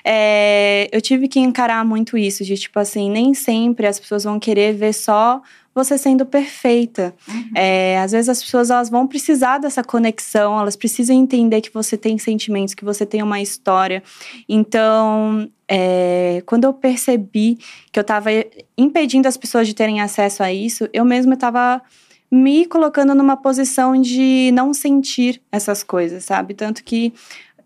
[0.03, 4.39] é, eu tive que encarar muito isso, de tipo assim, nem sempre as pessoas vão
[4.39, 5.41] querer ver só
[5.75, 7.13] você sendo perfeita.
[7.27, 7.51] Uhum.
[7.55, 11.97] É, às vezes as pessoas elas vão precisar dessa conexão, elas precisam entender que você
[11.97, 14.03] tem sentimentos, que você tem uma história.
[14.47, 17.57] Então, é, quando eu percebi
[17.91, 18.29] que eu estava
[18.77, 21.81] impedindo as pessoas de terem acesso a isso, eu mesma estava
[22.33, 26.55] me colocando numa posição de não sentir essas coisas, sabe?
[26.55, 27.13] Tanto que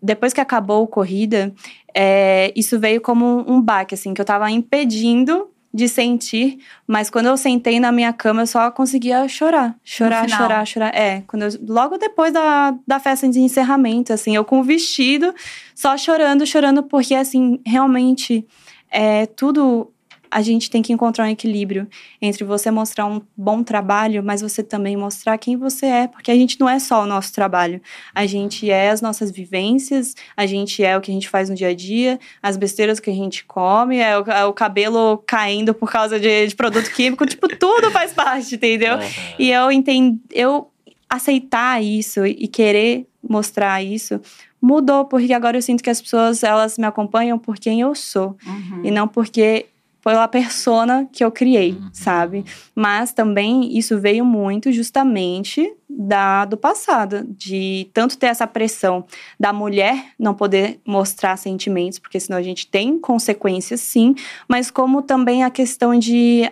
[0.02, 1.54] depois que acabou a corrida,
[1.94, 7.26] é, isso veio como um, baque, assim, que eu estava impedindo de sentir, mas quando
[7.26, 9.74] eu sentei na minha cama, eu só conseguia chorar.
[9.82, 10.94] Chorar, chorar, chorar.
[10.94, 15.34] É, quando eu- logo depois da, da festa de encerramento, assim, eu com o vestido,
[15.74, 18.46] só chorando, chorando, porque, assim, realmente,
[18.90, 19.90] é, tudo
[20.30, 21.88] a gente tem que encontrar um equilíbrio
[22.20, 26.34] entre você mostrar um bom trabalho, mas você também mostrar quem você é, porque a
[26.34, 27.80] gente não é só o nosso trabalho.
[28.14, 31.54] A gente é as nossas vivências, a gente é o que a gente faz no
[31.54, 35.74] dia a dia, as besteiras que a gente come, é o, é o cabelo caindo
[35.74, 38.96] por causa de, de produto químico, tipo, tudo faz parte, entendeu?
[38.96, 39.34] Uhum.
[39.38, 40.70] E eu entendo, eu
[41.08, 44.20] aceitar isso e querer mostrar isso
[44.60, 48.36] mudou, porque agora eu sinto que as pessoas elas me acompanham por quem eu sou
[48.44, 48.82] uhum.
[48.84, 49.66] e não porque
[50.08, 51.90] pela persona que eu criei, uhum.
[51.92, 52.42] sabe?
[52.74, 59.04] Mas também isso veio muito justamente da do passado, de tanto ter essa pressão
[59.38, 64.14] da mulher não poder mostrar sentimentos, porque senão a gente tem consequências sim,
[64.48, 66.50] mas como também a questão de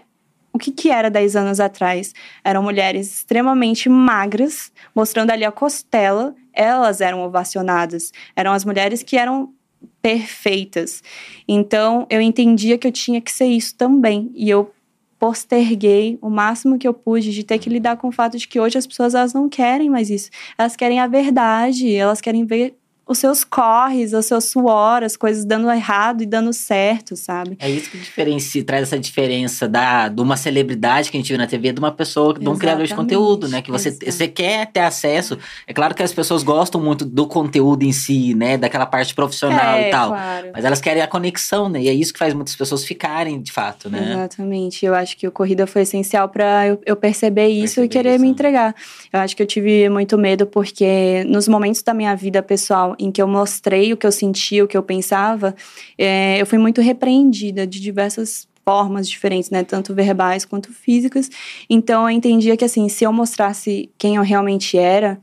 [0.53, 2.13] o que, que era 10 anos atrás?
[2.45, 8.13] Eram mulheres extremamente magras, mostrando ali a costela, elas eram ovacionadas.
[8.35, 9.53] Eram as mulheres que eram
[10.01, 11.03] perfeitas.
[11.47, 14.31] Então, eu entendia que eu tinha que ser isso também.
[14.35, 14.73] E eu
[15.19, 18.61] posterguei o máximo que eu pude de ter que lidar com o fato de que
[18.61, 20.31] hoje as pessoas elas não querem mais isso.
[20.59, 22.77] Elas querem a verdade, elas querem ver
[23.09, 27.57] os seus corres, o seu suor, as coisas dando errado e dando certo, sabe?
[27.61, 31.39] É isso que diferencia, traz essa diferença da, de uma celebridade que a gente vê
[31.39, 32.61] na TV de uma pessoa, de um Exatamente.
[32.61, 33.63] criador de conteúdo, né?
[33.63, 35.39] Que você, você quer ter acesso.
[35.69, 38.57] É claro que as pessoas gostam muito do conteúdo em si, né?
[38.59, 40.09] Daquela parte profissional é, e tal.
[40.09, 40.51] Claro.
[40.53, 41.83] Mas elas querem a conexão, né?
[41.83, 44.15] E é isso que faz muitas pessoas ficarem, de fato, né?
[44.15, 44.85] Exatamente.
[44.85, 48.15] Eu acho que o Corrida foi essencial para eu, eu, perceber isso perceber e querer
[48.15, 48.23] isso.
[48.23, 48.75] me entregar.
[49.13, 53.11] Eu acho que eu tive muito medo porque nos momentos da minha vida pessoal em
[53.11, 55.55] que eu mostrei o que eu sentia, o que eu pensava,
[55.99, 61.31] é, eu fui muito repreendida de diversas formas diferentes, né, tanto verbais quanto físicas.
[61.71, 65.21] Então eu entendia que assim, se eu mostrasse quem eu realmente era,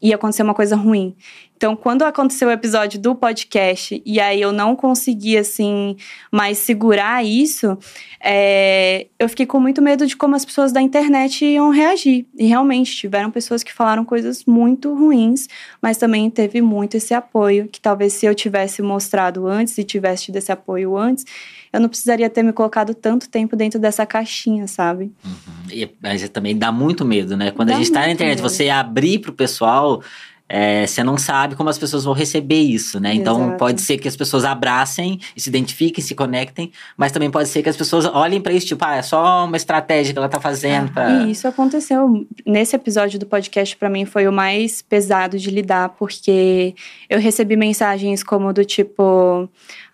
[0.00, 1.14] ia acontecer uma coisa ruim.
[1.56, 5.96] Então, quando aconteceu o episódio do podcast e aí eu não conseguia, assim,
[6.30, 7.76] mais segurar isso,
[8.22, 12.26] é, eu fiquei com muito medo de como as pessoas da internet iam reagir.
[12.36, 15.48] E realmente, tiveram pessoas que falaram coisas muito ruins,
[15.82, 20.26] mas também teve muito esse apoio, que talvez se eu tivesse mostrado antes e tivesse
[20.26, 21.24] tido esse apoio antes,
[21.72, 25.12] eu não precisaria ter me colocado tanto tempo dentro dessa caixinha, sabe?
[25.24, 25.70] Uhum.
[25.70, 27.50] E, mas também dá muito medo, né?
[27.50, 28.48] Quando dá a gente tá na internet, medo.
[28.48, 30.02] você abrir pro pessoal
[30.48, 33.12] é, você não sabe como as pessoas vão receber isso, né?
[33.12, 33.58] Então Exato.
[33.58, 37.62] pode ser que as pessoas abracem e se identifiquem, se conectem, mas também pode ser
[37.62, 40.40] que as pessoas olhem para isso, tipo, ah, é só uma estratégia que ela tá
[40.40, 40.90] fazendo.
[40.90, 41.10] Pra...
[41.10, 42.26] E isso aconteceu.
[42.46, 46.74] Nesse episódio do podcast, para mim, foi o mais pesado de lidar, porque
[47.10, 49.50] eu recebi mensagens como do tipo,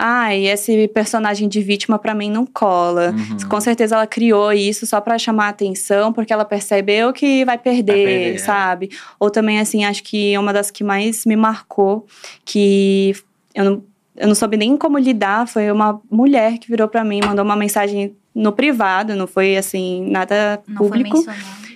[0.06, 3.14] ah, e esse personagem de vítima para mim não cola.
[3.16, 3.48] Uhum.
[3.48, 7.92] Com certeza ela criou isso só para chamar atenção, porque ela percebeu que vai perder,
[7.92, 8.38] vai perder é.
[8.38, 8.90] sabe?
[8.92, 8.96] É.
[9.18, 12.06] Ou também, assim, acho que uma das que mais me marcou,
[12.44, 13.16] que
[13.54, 13.82] eu não,
[14.14, 17.56] eu não soube nem como lidar, foi uma mulher que virou para mim, mandou uma
[17.56, 21.24] mensagem no privado, não foi assim, nada não público.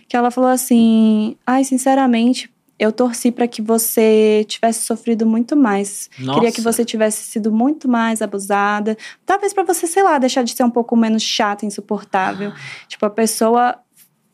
[0.07, 6.09] que ela falou assim: ai, sinceramente, eu torci para que você tivesse sofrido muito mais.
[6.19, 6.39] Nossa.
[6.39, 8.97] Queria que você tivesse sido muito mais abusada.
[9.27, 12.53] Talvez para você, sei lá, deixar de ser um pouco menos chata, insuportável.
[12.55, 12.87] Ah.
[12.87, 13.77] Tipo, a pessoa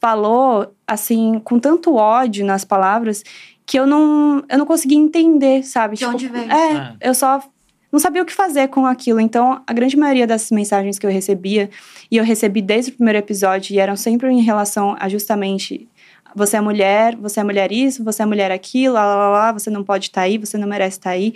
[0.00, 3.24] falou assim com tanto ódio nas palavras
[3.64, 5.94] que eu não, eu não consegui entender, sabe?
[5.94, 6.52] De tipo, onde veio?
[6.52, 7.42] É, é, eu só
[7.90, 9.20] não sabia o que fazer com aquilo.
[9.20, 11.70] Então, a grande maioria dessas mensagens que eu recebia,
[12.10, 15.88] e eu recebi desde o primeiro episódio, e eram sempre em relação a justamente
[16.34, 19.70] você é mulher, você é mulher isso, você é mulher aquilo, lá, lá, lá, você
[19.70, 21.34] não pode estar tá aí, você não merece estar tá aí.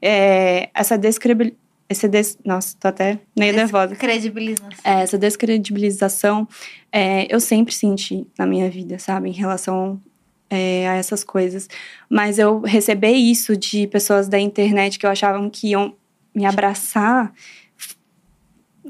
[0.00, 1.62] É, essa descredibilização.
[1.88, 2.38] Esse des...
[2.42, 3.88] Nossa, tô até meio nervosa.
[3.88, 4.68] Descredibilização.
[4.82, 6.48] É, essa descredibilização
[6.90, 9.28] é, eu sempre senti na minha vida, sabe?
[9.28, 10.00] Em relação
[10.48, 11.68] é, a essas coisas.
[12.08, 15.94] Mas eu receber isso de pessoas da internet que eu achavam que iam
[16.34, 17.32] me abraçar,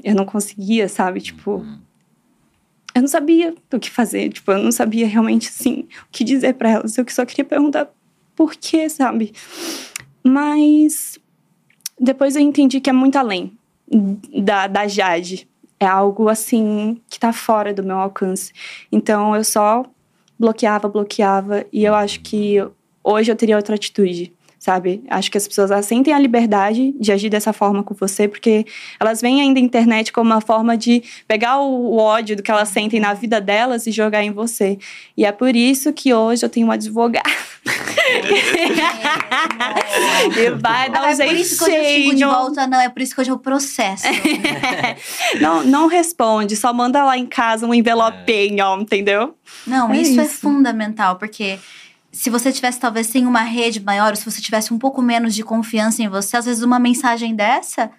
[0.03, 1.21] eu não conseguia, sabe?
[1.21, 1.79] Tipo, uhum.
[2.95, 4.29] Eu não sabia o que fazer.
[4.29, 6.97] Tipo, eu não sabia realmente, assim, o que dizer para elas.
[6.97, 7.89] Eu só queria perguntar
[8.35, 9.33] por quê, sabe?
[10.23, 11.17] Mas
[11.99, 15.47] depois eu entendi que é muito além da, da Jade.
[15.79, 18.53] É algo, assim, que tá fora do meu alcance.
[18.91, 19.83] Então, eu só
[20.39, 21.65] bloqueava, bloqueava.
[21.73, 22.57] E eu acho que
[23.03, 24.33] hoje eu teria outra atitude,
[24.63, 25.03] sabe?
[25.09, 28.65] Acho que as pessoas sentem a liberdade de agir dessa forma com você, porque
[28.97, 32.69] elas veem ainda a internet como uma forma de pegar o, ódio do que elas
[32.69, 34.79] sentem na vida delas e jogar em você.
[35.17, 37.29] E é por isso que hoje eu tenho um advogado.
[40.37, 41.23] e vai dar um jeitinho.
[41.23, 42.79] É por isso que hoje eu fico de volta, não.
[42.79, 44.05] É por isso que hoje eu processo.
[45.41, 48.81] não, não responde, só manda lá em casa um envelopinho, é.
[48.81, 49.35] entendeu?
[49.67, 51.59] Não, é isso, é isso é fundamental, porque
[52.13, 55.33] se você tivesse talvez sem uma rede maior, ou se você tivesse um pouco menos
[55.33, 57.89] de confiança em você, às vezes uma mensagem dessa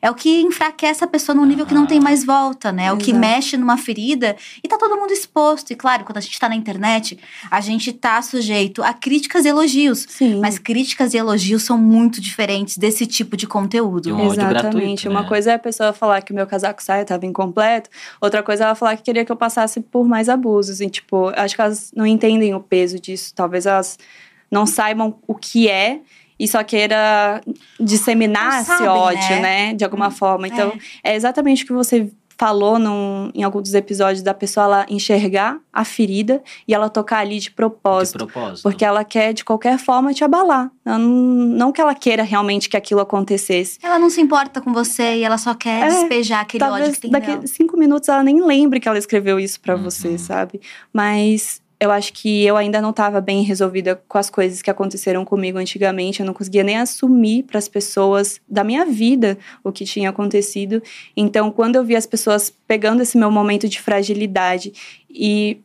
[0.00, 2.86] é o que enfraquece a pessoa num nível que não tem mais volta, né?
[2.86, 5.72] É o que mexe numa ferida e tá todo mundo exposto.
[5.72, 7.18] E claro, quando a gente tá na internet,
[7.50, 10.06] a gente tá sujeito a críticas e elogios.
[10.08, 10.40] Sim.
[10.40, 14.14] Mas críticas e elogios são muito diferentes desse tipo de conteúdo.
[14.14, 14.62] Um Exatamente.
[14.62, 15.28] gratuito, Uma né?
[15.28, 17.90] coisa é a pessoa falar que o meu casaco saia estava incompleto,
[18.20, 20.80] outra coisa é ela falar que queria que eu passasse por mais abusos.
[20.80, 23.32] E, tipo, acho que elas não entendem o peso disso.
[23.34, 23.98] Talvez elas
[24.50, 26.00] não saibam o que é
[26.38, 27.40] e só queira
[27.80, 29.40] disseminar Não esse sabem, ódio, né?
[29.40, 29.74] né?
[29.74, 30.46] De alguma forma.
[30.48, 30.72] Então,
[31.02, 32.10] é exatamente o que você
[32.40, 37.18] falou num, em alguns dos episódios da pessoa ela enxergar a ferida e ela tocar
[37.18, 38.28] ali de De propósito.
[38.28, 38.62] propósito.
[38.62, 40.70] Porque ela quer, de qualquer forma, te abalar.
[40.84, 43.80] Não, não que ela queira realmente que aquilo acontecesse.
[43.82, 47.00] Ela não se importa com você e ela só quer É, despejar aquele ódio que
[47.00, 47.46] tem daqui nela.
[47.48, 49.82] cinco minutos ela nem lembre que ela escreveu isso pra Uhum.
[49.82, 50.60] você, sabe?
[50.92, 55.24] Mas eu acho que eu ainda não estava bem resolvida com as coisas que aconteceram
[55.24, 56.20] comigo antigamente.
[56.20, 60.82] Eu não conseguia nem assumir para as pessoas da minha vida o que tinha acontecido.
[61.16, 64.72] Então, quando eu vi as pessoas pegando esse meu momento de fragilidade
[65.08, 65.60] e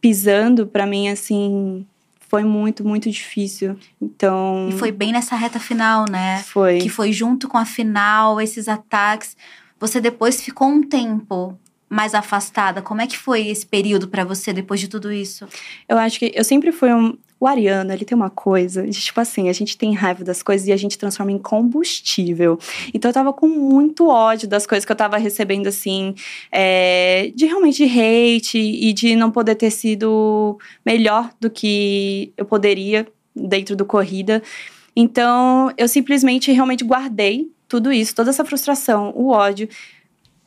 [0.00, 1.86] pisando, pra mim, assim,
[2.28, 3.76] foi muito, muito difícil.
[4.00, 4.68] Então.
[4.68, 6.42] E foi bem nessa reta final, né?
[6.42, 6.78] Foi.
[6.78, 9.36] Que foi junto com a final, esses ataques.
[9.78, 11.56] Você depois ficou um tempo
[11.92, 12.80] mais afastada.
[12.80, 15.46] Como é que foi esse período pra você depois de tudo isso?
[15.86, 17.18] Eu acho que eu sempre fui um.
[17.38, 20.68] O Ariano, ele tem uma coisa, de, tipo assim, a gente tem raiva das coisas
[20.68, 22.56] e a gente transforma em combustível.
[22.94, 26.14] Então eu tava com muito ódio das coisas que eu tava recebendo, assim,
[26.52, 32.44] é, de realmente de hate e de não poder ter sido melhor do que eu
[32.44, 34.40] poderia dentro do corrida.
[34.94, 39.68] Então eu simplesmente realmente guardei tudo isso, toda essa frustração, o ódio,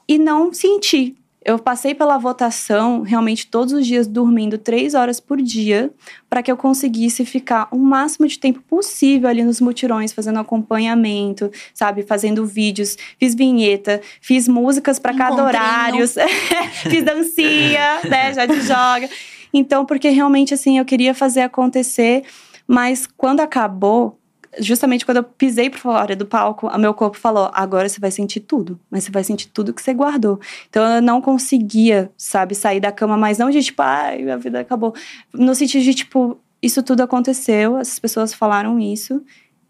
[0.08, 1.14] e não senti.
[1.46, 5.94] Eu passei pela votação realmente todos os dias dormindo três horas por dia
[6.28, 11.52] para que eu conseguisse ficar o máximo de tempo possível ali nos mutirões, fazendo acompanhamento,
[11.72, 12.02] sabe?
[12.02, 16.08] Fazendo vídeos, fiz vinheta, fiz músicas para cada horário,
[16.90, 18.34] fiz dancinha, né?
[18.34, 19.08] Já te joga.
[19.54, 22.24] Então, porque realmente assim, eu queria fazer acontecer,
[22.68, 24.20] mas quando acabou,
[24.60, 28.12] justamente quando eu pisei por fora do palco, o meu corpo falou: agora você vai
[28.12, 30.40] sentir tudo, mas você vai sentir tudo que você guardou.
[30.70, 34.60] Então eu não conseguia, sabe, sair da cama, mas não de tipo, ai, minha vida
[34.60, 34.94] acabou.
[35.34, 39.24] No sentido de tipo, isso tudo aconteceu, as pessoas falaram isso,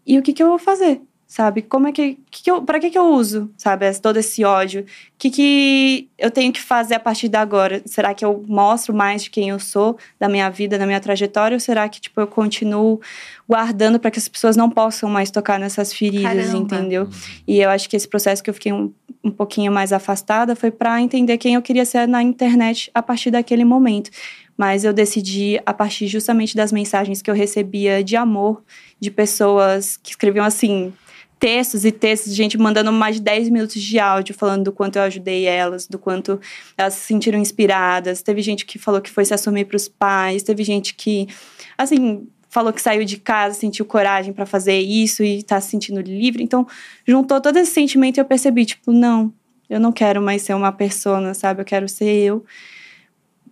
[0.06, 1.00] e o que, que eu vou fazer?
[1.26, 1.60] Sabe?
[1.60, 2.18] Como é que.
[2.30, 3.92] que, que eu, pra que, que eu uso, sabe?
[3.98, 4.82] Todo esse ódio.
[4.82, 4.84] O
[5.18, 7.82] que, que eu tenho que fazer a partir de agora?
[7.84, 11.56] Será que eu mostro mais de quem eu sou, da minha vida, da minha trajetória?
[11.56, 13.00] Ou será que, tipo, eu continuo
[13.48, 16.58] guardando para que as pessoas não possam mais tocar nessas feridas, Caramba.
[16.58, 17.08] entendeu?
[17.46, 18.92] E eu acho que esse processo que eu fiquei um,
[19.24, 23.32] um pouquinho mais afastada foi para entender quem eu queria ser na internet a partir
[23.32, 24.10] daquele momento.
[24.56, 28.62] Mas eu decidi, a partir justamente das mensagens que eu recebia de amor,
[28.98, 30.92] de pessoas que escreviam assim.
[31.38, 35.02] Textos e textos, gente mandando mais de 10 minutos de áudio falando do quanto eu
[35.02, 36.40] ajudei elas, do quanto
[36.76, 38.22] elas se sentiram inspiradas.
[38.22, 41.28] Teve gente que falou que foi se assumir para os pais, teve gente que,
[41.76, 46.00] assim, falou que saiu de casa, sentiu coragem para fazer isso e tá se sentindo
[46.00, 46.42] livre.
[46.42, 46.66] Então,
[47.06, 49.30] juntou todo esse sentimento e eu percebi, tipo, não,
[49.68, 51.60] eu não quero mais ser uma persona, sabe?
[51.60, 52.44] Eu quero ser eu.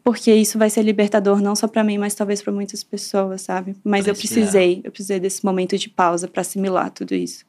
[0.05, 3.75] Porque isso vai ser libertador não só para mim, mas talvez para muitas pessoas, sabe?
[3.83, 7.47] Mas eu precisei, eu precisei desse momento de pausa para assimilar tudo isso.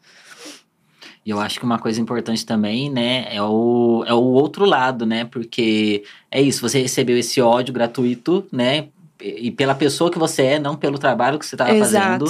[1.25, 5.05] E eu acho que uma coisa importante também, né, é o, é o outro lado,
[5.05, 5.25] né?
[5.25, 8.87] Porque é isso, você recebeu esse ódio gratuito, né?
[9.19, 12.25] E pela pessoa que você é, não pelo trabalho que você estava fazendo.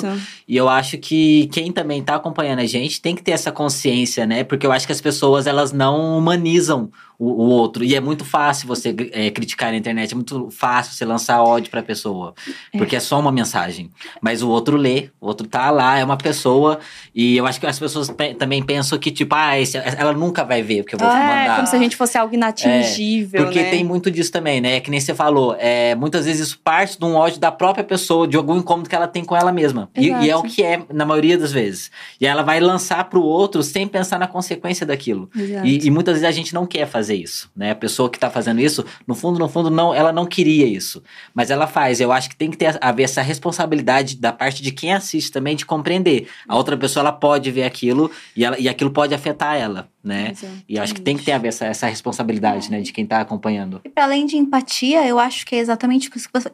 [0.47, 4.26] E eu acho que quem também tá acompanhando a gente tem que ter essa consciência,
[4.26, 4.43] né?
[4.43, 6.89] Porque eu acho que as pessoas, elas não humanizam
[7.20, 7.84] o, o outro.
[7.84, 11.70] E é muito fácil você é, criticar na internet, é muito fácil você lançar ódio
[11.72, 12.34] pra pessoa.
[12.78, 13.89] Porque é só uma mensagem.
[14.22, 16.80] Mas o outro lê, o outro tá lá, é uma pessoa.
[17.13, 20.43] E eu acho que as pessoas pe- também pensam que, tipo, ah, esse- ela nunca
[20.43, 21.55] vai ver o que eu vou É, mandar.
[21.55, 23.70] como se a gente fosse algo inatingível, Porque né?
[23.70, 24.80] tem muito disso também, né?
[24.80, 25.55] Que nem você falou.
[25.59, 28.95] É, muitas vezes isso parte de um ódio da própria pessoa, de algum incômodo que
[28.95, 29.89] ela tem com ela mesma.
[29.95, 31.91] E, e é o que é, na maioria das vezes.
[32.20, 35.30] E ela vai lançar pro outro sem pensar na consequência daquilo.
[35.63, 37.71] E, e muitas vezes a gente não quer fazer isso, né?
[37.71, 41.03] A pessoa que tá fazendo isso, no fundo, no fundo, não, ela não queria isso.
[41.33, 42.01] Mas ela faz.
[42.01, 45.55] Eu acho que tem que ter haver essa responsabilidade da parte de quem assiste também
[45.55, 46.27] de compreender.
[46.47, 50.33] A outra pessoa, ela pode ver aquilo e, ela, e aquilo pode afetar ela, né?
[50.67, 52.81] E eu acho que tem que ter haver essa, essa responsabilidade, né?
[52.81, 53.81] De quem tá acompanhando.
[53.83, 56.51] E para além de empatia, eu acho que é exatamente isso que você.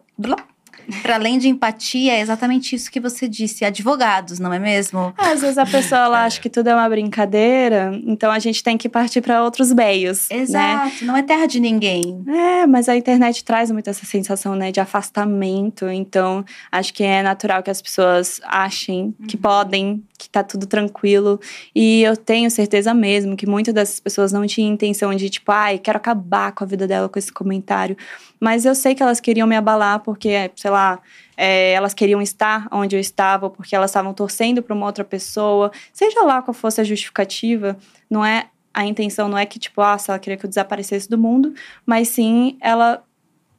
[1.02, 5.14] Para além de empatia, é exatamente isso que você disse, advogados, não é mesmo?
[5.18, 8.78] Às vezes a pessoa ela acha que tudo é uma brincadeira, então a gente tem
[8.78, 10.28] que partir para outros meios.
[10.30, 10.38] né?
[10.38, 12.24] Exato, não é terra de ninguém.
[12.28, 15.90] É, mas a internet traz muito essa sensação, né, de afastamento.
[15.90, 21.40] Então, acho que é natural que as pessoas achem que podem, que tá tudo tranquilo.
[21.76, 25.78] E eu tenho certeza mesmo que muitas dessas pessoas não tinham intenção de, tipo, ai,
[25.78, 27.96] quero acabar com a vida dela com esse comentário.
[28.42, 31.00] Mas eu sei que elas queriam me abalar porque, sei lá,
[31.38, 35.72] é, elas queriam estar onde eu estava, porque elas estavam torcendo para uma outra pessoa.
[35.94, 37.78] Seja lá qual fosse a justificativa,
[38.10, 41.10] não é a intenção não é que, tipo, ah, se ela queria que eu desaparecesse
[41.10, 41.54] do mundo,
[41.86, 43.04] mas sim ela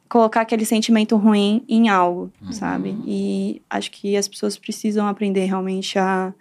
[0.09, 2.95] colocar aquele sentimento ruim em algo, sabe?
[3.05, 6.33] E acho que as pessoas precisam aprender realmente a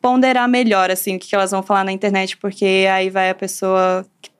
[0.00, 3.34] ponderar melhor, assim, o que que elas vão falar na internet, porque aí vai a
[3.34, 4.30] pessoa que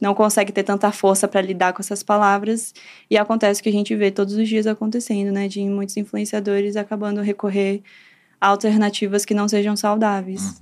[0.00, 2.74] não consegue ter tanta força para lidar com essas palavras
[3.10, 5.48] e acontece o que a gente vê todos os dias acontecendo, né?
[5.48, 7.82] De muitos influenciadores acabando recorrer
[8.40, 10.60] a alternativas que não sejam saudáveis.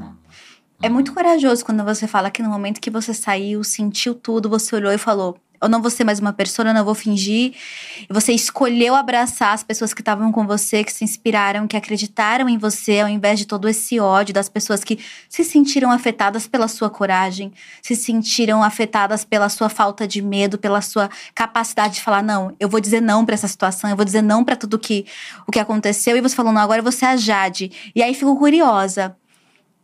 [0.83, 4.77] É muito corajoso quando você fala que no momento que você saiu, sentiu tudo, você
[4.77, 7.55] olhou e falou: Eu não vou ser mais uma persona, eu não vou fingir.
[8.11, 12.59] Você escolheu abraçar as pessoas que estavam com você, que se inspiraram, que acreditaram em
[12.59, 14.99] você, ao invés de todo esse ódio das pessoas que
[15.29, 20.81] se sentiram afetadas pela sua coragem, se sentiram afetadas pela sua falta de medo, pela
[20.81, 24.23] sua capacidade de falar: Não, eu vou dizer não pra essa situação, eu vou dizer
[24.23, 25.07] não pra tudo que,
[25.47, 26.17] o que aconteceu.
[26.17, 27.71] E você falou: Não, agora você é a Jade.
[27.95, 29.17] E aí fico curiosa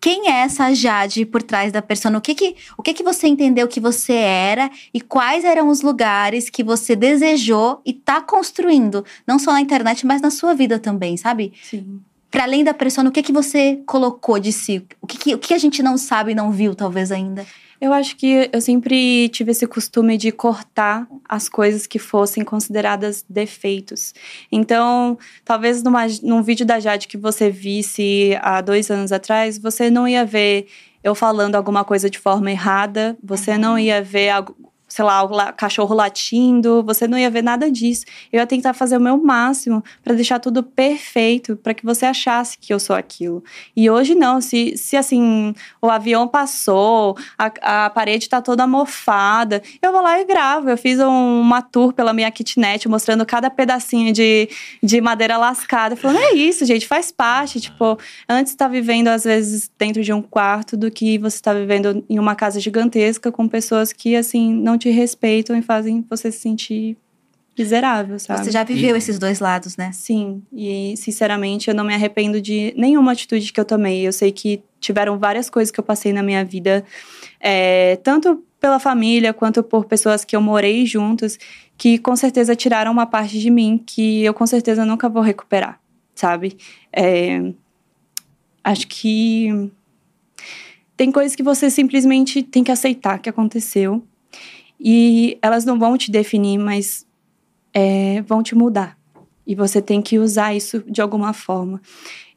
[0.00, 2.16] quem é essa Jade por trás da persona?
[2.16, 5.82] O que que, o que que você entendeu que você era e quais eram os
[5.82, 10.78] lugares que você desejou e tá construindo, não só na internet, mas na sua vida
[10.78, 11.52] também, sabe?
[11.62, 12.00] Sim.
[12.30, 14.86] Para além da persona, o que que você colocou de si?
[15.02, 17.44] O que que, o que a gente não sabe e não viu talvez ainda?
[17.80, 23.24] Eu acho que eu sempre tive esse costume de cortar as coisas que fossem consideradas
[23.26, 24.12] defeitos.
[24.52, 29.88] Então, talvez numa, num vídeo da Jade que você visse há dois anos atrás, você
[29.88, 30.66] não ia ver
[31.02, 35.30] eu falando alguma coisa de forma errada, você não ia ver algo sei lá, o
[35.54, 38.04] cachorro latindo, você não ia ver nada disso.
[38.32, 42.58] Eu ia tentar fazer o meu máximo para deixar tudo perfeito, para que você achasse
[42.58, 43.42] que eu sou aquilo.
[43.76, 49.62] E hoje não, se, se assim, o avião passou, a, a parede tá toda mofada,
[49.80, 50.68] eu vou lá e gravo.
[50.68, 54.48] Eu fiz um- uma tour pela minha kitnet, mostrando cada pedacinho de,
[54.82, 57.60] de madeira lascada, falando, é isso, gente, faz parte.
[57.60, 57.96] Tipo,
[58.28, 62.18] antes tá vivendo, às vezes, dentro de um quarto do que você tá vivendo em
[62.18, 66.96] uma casa gigantesca com pessoas que, assim, não te respeitam e fazem você se sentir
[67.56, 68.44] miserável, sabe?
[68.44, 69.92] Você já viveu E- esses dois lados, né?
[69.92, 74.06] Sim, e sinceramente eu não me arrependo de nenhuma atitude que eu tomei.
[74.06, 76.84] Eu sei que tiveram várias coisas que eu passei na minha vida,
[77.38, 81.38] é, tanto pela família quanto por pessoas que eu morei juntos,
[81.76, 85.78] que com certeza tiraram uma parte de mim que eu com certeza nunca vou recuperar,
[86.14, 86.56] sabe?
[86.92, 87.52] É,
[88.64, 89.70] acho que
[90.96, 94.02] tem coisas que você simplesmente tem que aceitar que aconteceu
[94.80, 97.06] e elas não vão te definir, mas
[97.74, 98.98] é, vão te mudar.
[99.46, 101.80] E você tem que usar isso de alguma forma.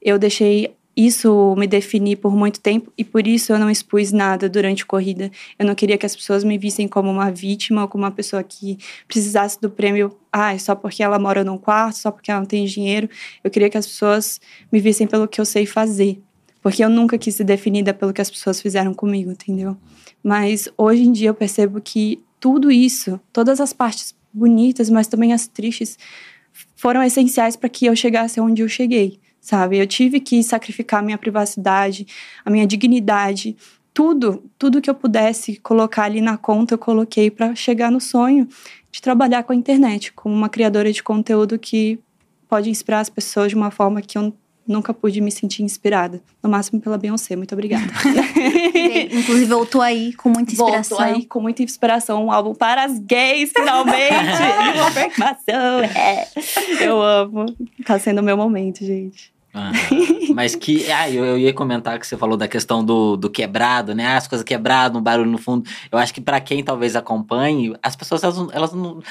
[0.02, 4.48] Eu deixei isso me definir por muito tempo e por isso eu não expus nada
[4.48, 5.32] durante a corrida.
[5.58, 8.44] Eu não queria que as pessoas me vissem como uma vítima ou como uma pessoa
[8.44, 8.78] que
[9.08, 12.66] precisasse do prêmio, ah, só porque ela mora num quarto, só porque ela não tem
[12.66, 13.10] dinheiro.
[13.44, 14.40] Eu queria que as pessoas
[14.72, 16.22] me vissem pelo que eu sei fazer.
[16.62, 19.76] Porque eu nunca quis ser definida pelo que as pessoas fizeram comigo, entendeu?
[20.24, 25.32] Mas hoje em dia eu percebo que tudo isso, todas as partes bonitas, mas também
[25.32, 25.98] as tristes,
[26.76, 29.78] foram essenciais para que eu chegasse onde eu cheguei, sabe?
[29.78, 32.06] Eu tive que sacrificar minha privacidade,
[32.44, 33.56] a minha dignidade,
[33.94, 38.46] tudo, tudo que eu pudesse colocar ali na conta, eu coloquei para chegar no sonho
[38.92, 41.98] de trabalhar com a internet, como uma criadora de conteúdo que
[42.50, 44.34] pode inspirar as pessoas de uma forma que eu
[44.68, 46.22] nunca pude me sentir inspirada.
[46.42, 47.36] No máximo pela Beyoncé.
[47.36, 47.86] Muito obrigada.
[49.12, 50.98] Inclusive, voltou aí com muita inspiração.
[50.98, 54.14] Voltou aí com muita inspiração, um álbum para as gays, finalmente!
[54.76, 56.28] Uma afirmação, é.
[56.82, 57.46] Eu amo.
[57.86, 59.34] Tá sendo o meu momento, gente.
[59.54, 59.74] Aham.
[60.34, 60.84] Mas que.
[60.94, 64.16] Ah, eu, eu ia comentar que você falou da questão do, do quebrado, né?
[64.16, 65.68] As coisas quebradas, um barulho no fundo.
[65.92, 69.02] Eu acho que pra quem talvez acompanhe, as pessoas, elas, elas não.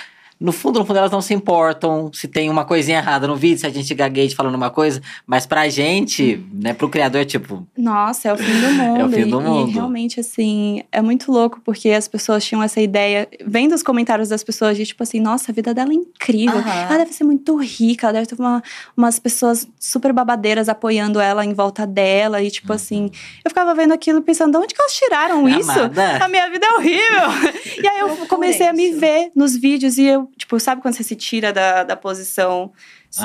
[0.43, 3.59] No fundo, no fundo, elas não se importam se tem uma coisinha errada no vídeo,
[3.61, 5.01] se a gente gagueja falando uma coisa.
[5.26, 8.82] Mas pra gente, né, pro criador, tipo, Nossa, é o fim do mundo.
[9.03, 9.70] É o fim do E- mundo.
[9.70, 14.28] E realmente, assim, é muito louco, porque as pessoas tinham essa ideia, vendo os comentários
[14.28, 16.59] das pessoas, de tipo assim, nossa, a vida dela é incrível.
[16.59, 16.82] Aham.
[16.88, 18.62] Ela deve ser muito rica, ela deve ter uma,
[18.97, 22.43] umas pessoas super babadeiras apoiando ela em volta dela.
[22.43, 23.11] E, tipo assim,
[23.45, 25.70] eu ficava vendo aquilo pensando, de onde que elas tiraram isso?
[25.70, 26.24] amada.
[26.24, 27.53] A minha vida é horrível.
[27.82, 29.01] e aí eu Loucura comecei a me isso.
[29.01, 32.72] ver nos vídeos e eu, tipo, sabe quando você se tira da, da posição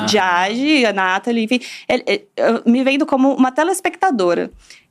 [0.06, 0.40] de Ah.
[0.42, 4.50] age, a Nathalie, enfim, ele- ele- eu me vendo como uma telespectadora.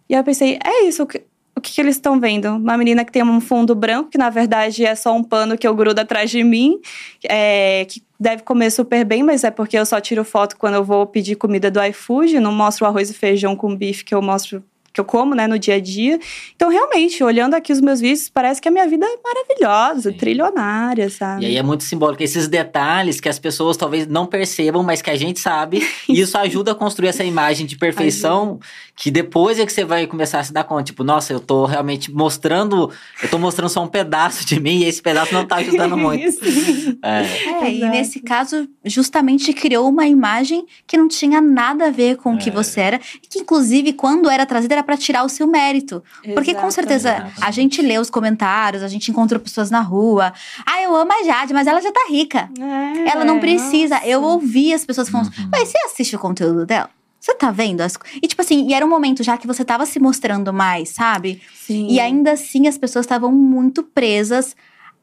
[0.10, 1.22] E aí eu pensei, é isso, o que,
[1.56, 2.46] o que, que eles estão vendo?
[2.56, 5.68] Uma menina que tem um fundo branco, que na verdade é só um pano que
[5.68, 6.80] eu grudo atrás de mim,
[7.28, 10.84] é, que deve comer super bem, mas é porque eu só tiro foto quando eu
[10.84, 14.22] vou pedir comida do iFood, não mostro o arroz e feijão com bife que eu
[14.22, 14.64] mostro
[14.94, 16.20] que eu como, né, no dia a dia.
[16.56, 20.18] Então, realmente, olhando aqui os meus vídeos, parece que a minha vida é maravilhosa, Sim.
[20.18, 21.44] trilionária, sabe?
[21.44, 22.24] E aí é muito simbólico.
[22.24, 25.88] Esses detalhes que as pessoas talvez não percebam, mas que a gente sabe.
[26.10, 28.60] e isso ajuda a construir essa imagem de perfeição
[29.00, 30.82] que depois é que você vai começar a se dar conta.
[30.86, 32.92] Tipo, nossa, eu tô realmente mostrando.
[33.22, 36.26] Eu tô mostrando só um pedaço de mim e esse pedaço não tá ajudando muito.
[37.04, 37.22] É.
[37.66, 37.92] É, e Exato.
[37.92, 42.50] nesse caso, justamente criou uma imagem que não tinha nada a ver com o que
[42.50, 42.52] É.
[42.52, 46.04] você era, e que inclusive, quando era trazida, era pra tirar o seu mérito.
[46.34, 47.44] Porque com certeza Exatamente.
[47.44, 50.34] a gente lê os comentários, a gente encontrou pessoas na rua.
[50.66, 52.50] Ah, eu amo a Jade, mas ela já tá rica.
[52.60, 53.96] É, Ela não precisa.
[53.96, 54.08] nossa.
[54.08, 55.50] Eu ouvi as pessoas falando, Uhum.
[55.52, 56.90] mas você assiste o conteúdo dela?
[57.28, 57.82] Você tá vendo?
[57.82, 57.98] As...
[57.98, 60.90] co-" E tipo assim, e era um momento já que você tava se mostrando mais,
[60.90, 61.42] sabe?
[61.54, 61.88] Sim.
[61.90, 64.56] E ainda assim as pessoas estavam muito presas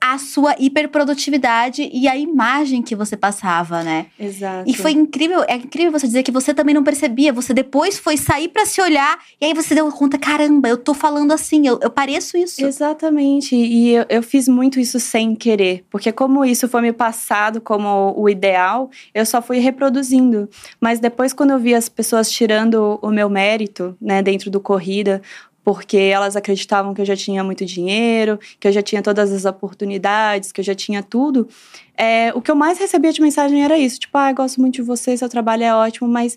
[0.04, 4.08] à sua hiperprodutividade e à imagem que você passava, né?
[4.20, 4.68] Exato.
[4.68, 7.32] E foi incrível, é incrível você dizer que você também não percebia.
[7.32, 10.92] Você depois foi sair pra se olhar e aí você deu conta: caramba, eu tô
[10.92, 12.62] falando assim, eu, eu pareço isso.
[12.62, 13.56] Exatamente.
[13.56, 15.86] E eu, eu fiz muito isso sem querer.
[15.88, 20.50] Porque, como isso foi me passado como o ideal, eu só fui reproduzindo.
[20.78, 25.22] Mas depois, quando eu vi as pessoas tirando o meu mérito, né, dentro do corrida,
[25.64, 29.44] porque elas acreditavam que eu já tinha muito dinheiro, que eu já tinha todas as
[29.46, 31.48] oportunidades, que eu já tinha tudo.
[31.96, 34.82] É, o que eu mais recebia de mensagem era isso: tipo, ah, gosto muito de
[34.82, 36.36] você, seu trabalho é ótimo, mas.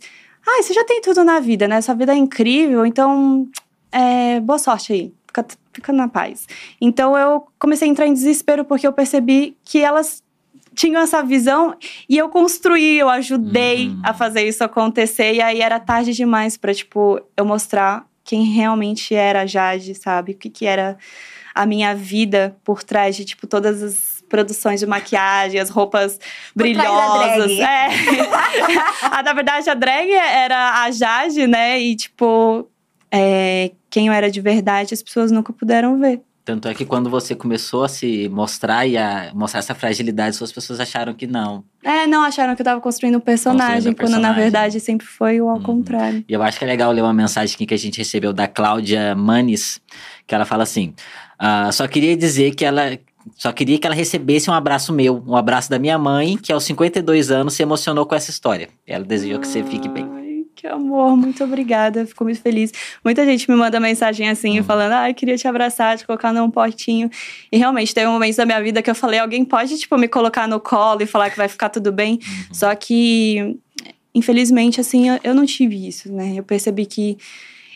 [0.50, 1.82] Ah, você já tem tudo na vida, né?
[1.82, 3.48] Sua vida é incrível, então.
[3.92, 5.14] É, boa sorte aí.
[5.28, 6.48] Fica, fica na paz.
[6.80, 10.24] Então eu comecei a entrar em desespero porque eu percebi que elas
[10.74, 11.76] tinham essa visão
[12.08, 14.00] e eu construí, eu ajudei Uhum.
[14.04, 15.34] a fazer isso acontecer.
[15.34, 20.34] E aí era tarde demais pra, tipo, eu mostrar quem realmente era a Jade, sabe?
[20.34, 20.98] O que, que era
[21.56, 26.20] a minha vida por trás de, tipo, todas as produções de maquiagem, as roupas
[26.54, 27.52] brilhosas.
[27.58, 27.88] É.
[29.10, 31.80] ah, na verdade, a drag era a Jade, né?
[31.80, 32.70] E, tipo,
[33.10, 36.22] é, quem eu era de verdade, as pessoas nunca puderam ver.
[36.48, 40.50] Tanto é que quando você começou a se mostrar e a mostrar essa fragilidade, suas
[40.50, 41.62] pessoas acharam que não.
[41.84, 44.44] É, não acharam que eu tava construindo um personagem, Construindo um quando na personagem.
[44.44, 45.62] verdade sempre foi o ao Uhum.
[45.64, 46.24] contrário.
[46.26, 48.48] E eu acho que é legal ler uma mensagem aqui que a gente recebeu da
[48.48, 49.82] Cláudia Manes,
[50.26, 50.94] que ela fala assim:
[51.38, 52.98] "Ah, só queria dizer que ela.
[53.36, 56.64] Só queria que ela recebesse um abraço meu, um abraço da minha mãe, que aos
[56.64, 58.70] 52 anos se emocionou com essa história.
[58.88, 60.10] Ela desejou que você fique bem.
[60.60, 62.04] Que amor, muito obrigada.
[62.04, 62.72] Fico muito feliz.
[63.06, 64.64] Muita gente me manda mensagem assim, Uhum.
[64.64, 67.12] falando: ai, queria te abraçar, te colocar num potinho.
[67.52, 70.08] E realmente, teve um momento da minha vida que eu falei: alguém pode, tipo, me
[70.08, 72.14] colocar no colo e falar que vai ficar tudo bem?
[72.14, 72.54] Uhum.
[72.54, 73.56] Só que,
[74.16, 76.34] infelizmente, assim, eu- eu não tive isso, né?
[76.36, 77.18] Eu percebi que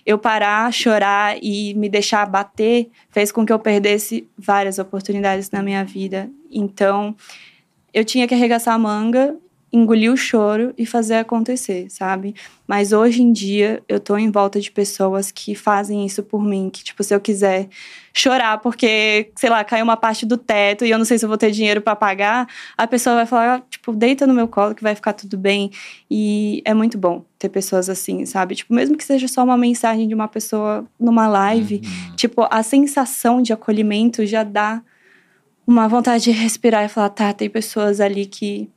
[0.03, 5.61] eu parar, chorar e me deixar bater fez com que eu perdesse várias oportunidades na
[5.61, 6.27] minha vida.
[6.51, 7.15] Então,
[7.93, 9.35] eu tinha que arregaçar a manga,
[9.73, 12.35] engolir o choro e fazer acontecer, sabe?
[12.67, 16.69] Mas hoje em dia eu tô em volta de pessoas que fazem isso por mim,
[16.71, 17.69] que tipo se eu quiser
[18.13, 21.29] chorar porque, sei lá, caiu uma parte do teto e eu não sei se eu
[21.29, 24.83] vou ter dinheiro para pagar, a pessoa vai falar, tipo, deita no meu colo que
[24.83, 25.71] vai ficar tudo bem.
[26.09, 28.55] E é muito bom ter pessoas assim, sabe?
[28.55, 32.15] Tipo, mesmo que seja só uma mensagem de uma pessoa numa live, Uhum.
[32.15, 34.81] Tipo, a sensação de acolhimento já dá
[35.65, 38.69] uma vontade de respirar e falar, tá, tem pessoas ali que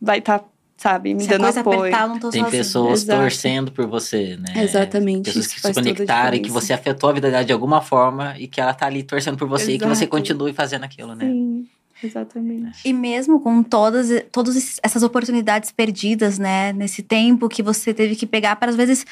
[0.00, 0.44] vai estar,
[0.76, 1.80] sabe, me Se a dando coisa apoio.
[1.80, 2.62] apertar, não tô Tem sozinha.
[2.62, 3.20] pessoas Exato.
[3.20, 4.62] torcendo por você, né?
[4.62, 8.34] Exatamente, Pessoas que se conectaram e que você afetou a vida dela de alguma forma
[8.38, 10.10] e que ela tá ali torcendo por você e que você Exato.
[10.10, 11.24] continue fazendo aquilo, né?
[12.02, 12.78] Exatamente.
[12.84, 16.72] E mesmo com todas, todas essas oportunidades perdidas, né?
[16.72, 19.04] Nesse tempo que você teve que pegar para às vezes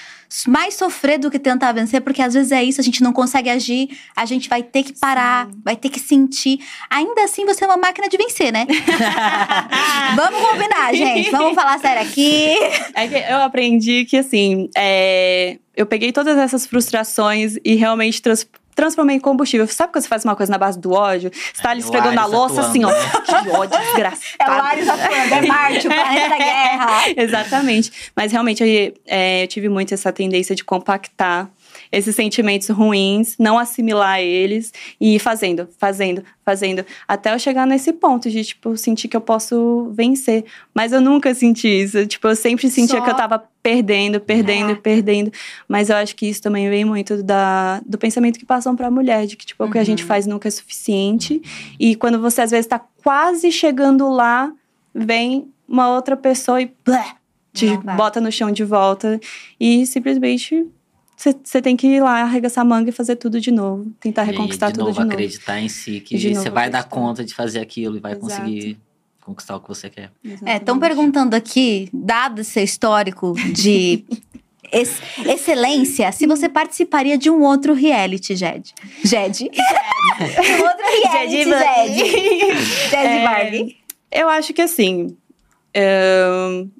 [0.46, 3.48] mais sofrer do que tentar vencer, porque às vezes é isso, a gente não consegue
[3.48, 5.60] agir, a gente vai ter que parar, Sim.
[5.64, 6.60] vai ter que sentir.
[6.90, 8.66] Ainda assim, você é uma máquina de vencer, né?
[10.16, 11.30] Vamos combinar, gente.
[11.30, 12.54] Vamos falar sério aqui.
[12.94, 18.46] É que eu aprendi que, assim, é, eu peguei todas essas frustrações e realmente trans-
[18.74, 19.66] transformei em combustível.
[19.68, 21.30] Sabe quando você faz uma coisa na base do ódio?
[21.32, 22.88] Você tá ali É, o esfregando na Ares louça, assim, ó.
[22.88, 24.24] atuando, Que ódio, desgraçado.
[24.38, 26.88] atuando, é Marte, o planeta da guerra.
[27.16, 27.92] Exatamente.
[28.16, 31.48] Mas realmente eu, é, eu tive muito essa tendência de compactar
[31.96, 37.92] esses sentimentos ruins, não assimilar eles e ir fazendo, fazendo, fazendo, até eu chegar nesse
[37.92, 40.44] ponto de, tipo, sentir que eu posso vencer.
[40.74, 42.06] Mas eu nunca senti isso.
[42.06, 44.74] Tipo, eu sempre sentia Só- que eu tava perdendo, perdendo, É.
[44.74, 45.30] perdendo.
[45.68, 49.26] Mas eu acho que isso também vem muito da, do pensamento que passam pra mulher,
[49.26, 50.08] de que tipo, o que a gente Uhum.
[50.08, 51.40] faz nunca é suficiente.
[51.80, 54.52] E quando você às vezes tá quase chegando lá,
[54.94, 57.06] vem uma outra pessoa e blé,
[57.54, 59.18] te bota no chão de volta.
[59.58, 60.66] E simplesmente
[61.16, 63.92] você tem que ir lá, arregaçar a manga e fazer tudo de novo.
[64.00, 65.12] Tentar E reconquistar de tudo novo, de novo.
[65.12, 68.26] acreditar em si que você vai dar conta de fazer aquilo e vai Exato.
[68.26, 68.78] conseguir
[69.20, 70.10] conquistar o que você quer.
[70.24, 70.80] É, estão Exatamente.
[70.80, 74.04] perguntando aqui, dado esse histórico de
[74.70, 78.74] ex- excelência, se você participaria de um outro reality, Jed.
[79.02, 79.44] Jed.
[79.50, 82.54] um outro reality, Jed Jed.
[82.90, 83.76] Jed É, Varg.
[84.12, 85.16] Eu acho que assim.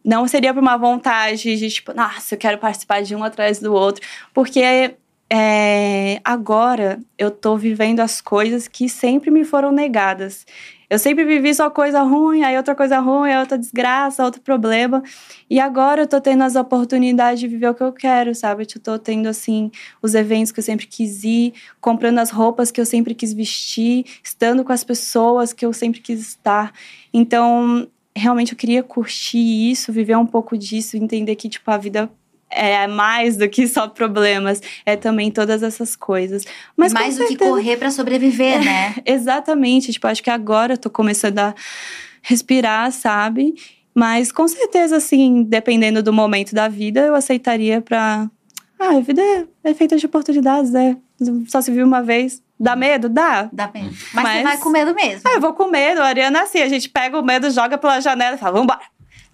[0.04, 3.72] Não seria por uma vontade de tipo, nossa, eu quero participar de um atrás do
[3.72, 4.06] outro.
[4.32, 4.94] Porque
[5.30, 10.46] é, agora eu tô vivendo as coisas que sempre me foram negadas.
[10.88, 15.02] Eu sempre vivi só coisa ruim, aí outra coisa ruim, aí outra desgraça, outro problema.
[15.50, 18.62] E agora eu tô tendo as oportunidades de viver o que eu quero, sabe?
[18.62, 22.80] Eu tô tendo, assim, os eventos que eu sempre quis ir, comprando as roupas que
[22.80, 26.72] eu sempre quis vestir, estando com as pessoas que eu sempre quis estar.
[27.12, 32.10] Então, realmente eu queria curtir isso, viver um pouco disso, entender que, tipo, a vida
[32.50, 36.44] é mais do que só problemas, é também todas essas coisas.
[36.76, 38.94] Mas Mais do que certeza- correr pra sobreviver, né?
[39.04, 41.54] Exatamente, tipo, acho que agora eu tô começando a
[42.22, 43.54] respirar, sabe?
[43.94, 48.30] Mas com certeza, assim, dependendo do momento da vida, eu aceitaria pra.
[48.78, 50.96] Ah, a vida é, é feita de oportunidades, né?
[51.48, 52.42] Só se vive uma vez.
[52.58, 53.08] Dá medo?
[53.08, 53.48] Dá.
[53.52, 53.86] Dá pena.
[53.90, 55.22] Mas, você Mas- vai com medo mesmo.
[55.24, 57.76] Ah, eu vou com medo, a Ariana é assim, a gente pega o medo, joga
[57.76, 58.80] pela janela e fala, vambora.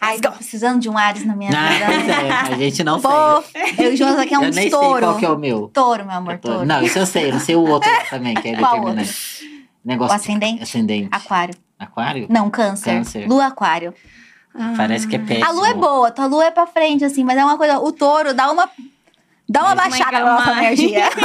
[0.01, 1.87] Ai, tô precisando de um Ares na minha Ah, vida.
[1.89, 2.29] né?
[2.29, 3.75] é, a gente não Pô, sei.
[3.87, 5.01] eu e o Jonas aqui é um eu nem sei touro.
[5.07, 5.69] qual que é o meu.
[5.69, 6.65] Touro, meu amor, touro.
[6.65, 9.45] Não, isso eu sei, eu não sei o outro também, que é determinante.
[9.85, 10.63] O Negócio ascendente?
[10.63, 11.09] ascendente.
[11.13, 11.55] Aquário.
[11.79, 12.27] Aquário?
[12.31, 12.91] Não, câncer.
[12.97, 13.27] Câncer.
[13.29, 13.93] Lua aquário.
[14.55, 14.73] Ah.
[14.77, 15.45] Parece que é péssimo.
[15.47, 17.79] A lua é boa, tua lua é pra frente, assim, mas é uma coisa.
[17.79, 18.69] O touro dá uma.
[19.51, 21.11] Dá uma Mas- baixada na nossa energia.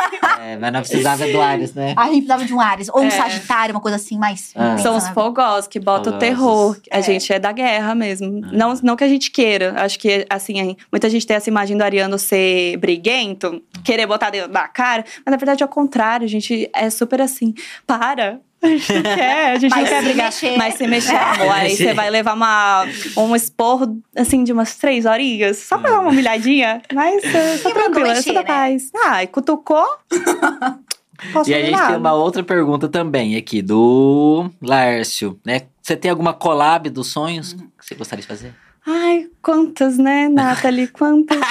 [0.46, 1.94] É, mas não precisava do Ares, né?
[1.98, 3.10] A gente precisava de um Ares, ou um É.
[3.10, 4.52] Sagitário, uma coisa assim mais.
[4.56, 4.78] Ah.
[4.78, 5.12] São os né?
[5.14, 6.78] fogosos que botam o terror.
[6.92, 7.02] A É.
[7.02, 8.42] gente é da guerra mesmo.
[8.44, 8.50] Ah.
[8.52, 9.74] Não, não que a gente queira.
[9.78, 14.52] Acho que, assim, muita gente tem essa imagem do Ariano ser briguento, querer botar dentro
[14.52, 15.04] da cara.
[15.26, 16.26] Mas, na verdade, é o contrário.
[16.26, 17.54] A gente é super assim.
[17.88, 18.40] Para!
[18.66, 20.26] A gente não quer, a gente Mas não quer se brigar.
[20.26, 20.58] mexer.
[20.58, 22.86] Mas se mexer, amor, aí você vai levar uma,
[23.18, 25.58] um esporro, assim, de umas três horinhas.
[25.58, 26.82] Só pra dar uma humilhadinha.
[26.94, 28.46] Mas, uh, pra tranquila, mexer, da né?
[28.48, 28.92] paz.
[29.06, 29.86] Ah, e cutucou?
[31.32, 31.88] Posso E a gente nada.
[31.88, 35.62] tem uma outra pergunta também aqui, do Lárcio, né?
[35.82, 37.60] Você tem alguma collab dos sonhos Uhum.
[37.80, 38.54] que você gostaria de fazer?
[38.86, 40.88] Ai, quantas, né, Nathalie?
[40.88, 41.40] Quantas?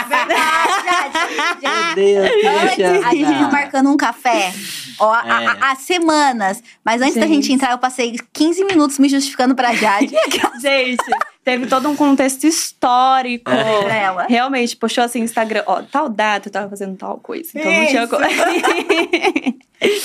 [1.12, 4.52] Verdade, Deus, que Antes, a gente tá marcando um café
[4.98, 5.46] ó, há- É.
[5.46, 6.62] há, há semanas.
[6.84, 7.52] Mas antes da gente Gente.
[7.54, 10.14] entrar, eu passei 15 minutos me justificando pra Jade.
[10.62, 11.02] Gente,
[11.44, 13.44] teve todo um contexto histórico.
[13.50, 14.26] pra ela.
[14.28, 17.50] Realmente, puxou assim, Instagram, ó, tal data eu tava fazendo tal coisa.
[17.54, 18.10] Então não tinha Isso.
[18.10, 18.24] como.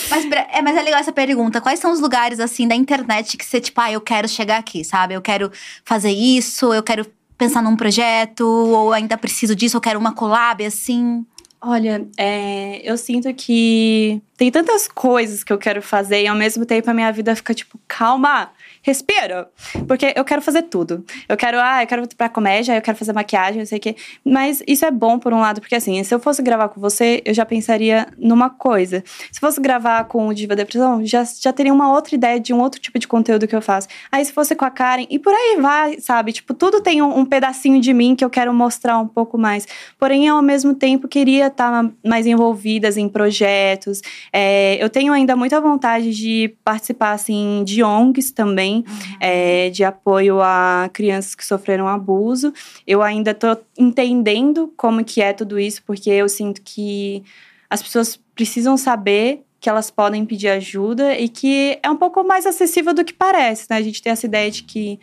[0.10, 1.62] Mas, é, mas é legal essa pergunta.
[1.62, 4.84] Quais são os lugares, assim, da internet que você, tipo, ah, eu quero chegar aqui,
[4.84, 5.14] sabe?
[5.14, 5.50] Eu quero
[5.86, 7.06] fazer isso, eu quero
[7.40, 11.26] pensar num projeto, ou ainda preciso disso, eu quero uma collab, assim.
[11.62, 16.66] Olha, é, eu sinto que tem tantas coisas que eu quero fazer e ao mesmo
[16.66, 18.50] tempo a minha vida fica tipo, calma,
[18.82, 19.50] respira.
[19.86, 21.04] Porque eu quero fazer tudo.
[21.28, 23.82] Eu quero, ah, eu quero ir pra comédia, eu quero fazer maquiagem, não sei o
[23.82, 23.98] quê.
[24.24, 27.22] Mas isso é bom por um lado, porque assim, se eu fosse gravar com você,
[27.26, 29.04] eu já pensaria numa coisa.
[29.30, 32.62] Se fosse gravar com o Diva Depressão, já, já teria uma outra ideia de um
[32.62, 33.90] outro tipo de conteúdo que eu faço.
[34.10, 36.32] Aí se fosse com a Karen, e por aí vai, sabe?
[36.32, 39.68] Tipo, tudo tem um, um pedacinho de mim que eu quero mostrar um pouco mais.
[39.98, 44.02] Porém, ao mesmo tempo, queria estar mais envolvidas em projetos.
[44.32, 48.84] É, eu tenho ainda muita vontade de participar, assim, de ONGs também,
[49.20, 52.54] é, de apoio a crianças que sofreram abuso.
[52.88, 57.24] Eu ainda tô entendendo como que é tudo isso, porque eu sinto que
[57.70, 62.46] as pessoas precisam saber que elas podem pedir ajuda e que é um pouco mais
[62.46, 63.78] acessível do que parece, né?
[63.78, 65.00] A gente tem essa ideia de que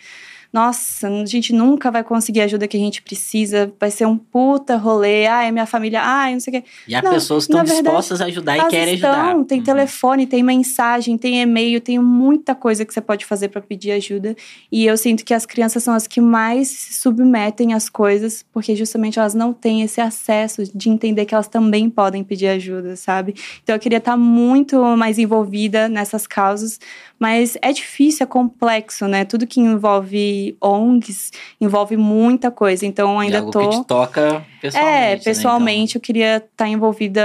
[0.52, 4.16] nossa, a gente nunca vai conseguir a ajuda que a gente precisa, vai ser um
[4.16, 6.68] puta rolê, ai, minha família, ai, não sei o quê.
[6.88, 9.44] E as pessoas estão dispostas a ajudar e querem estão, ajudar.
[9.44, 9.64] Tem Uhum.
[9.64, 14.36] telefone, tem mensagem, tem e-mail, tem muita coisa que você pode fazer para pedir ajuda.
[14.70, 18.74] E eu sinto que as crianças são as que mais se submetem às coisas, porque
[18.76, 23.34] justamente elas não têm esse acesso de entender que elas também podem pedir ajuda, sabe?
[23.62, 26.78] Então eu queria estar muito mais envolvida nessas causas,
[27.18, 29.24] mas é difícil, é complexo, né?
[29.24, 31.30] Tudo que envolve ONGs
[31.60, 32.84] envolve muita coisa.
[32.84, 34.96] Então ainda algo tô que te toca pessoalmente.
[34.96, 35.16] é, né?
[35.16, 37.22] pessoalmente eu queria estar envolvida,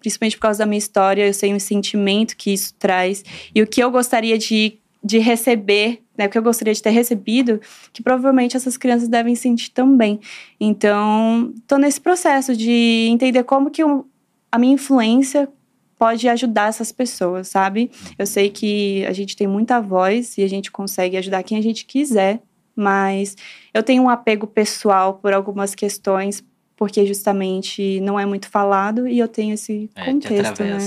[0.00, 1.26] principalmente por causa da minha história.
[1.26, 3.22] Eu sei o sentimento que isso traz
[3.54, 7.60] e o que eu gostaria de de receber, né, que eu gostaria de ter recebido,
[7.92, 10.18] que provavelmente essas crianças devem sentir também.
[10.58, 14.06] Então, tô nesse processo de entender como que eu,
[14.50, 15.46] a minha influência
[15.98, 17.90] pode ajudar essas pessoas, sabe?
[18.18, 21.62] Eu sei que a gente tem muita voz e a gente consegue ajudar quem a
[21.62, 22.42] gente quiser,
[22.74, 23.36] mas
[23.72, 26.42] eu tenho um apego pessoal por algumas questões,
[26.76, 30.78] porque justamente não é muito falado e eu tenho esse É, te contexto, né?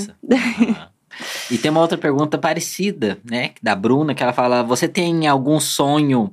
[1.50, 3.52] E tem uma outra pergunta parecida, né?
[3.62, 6.32] Da Bruna, que ela fala: você tem algum sonho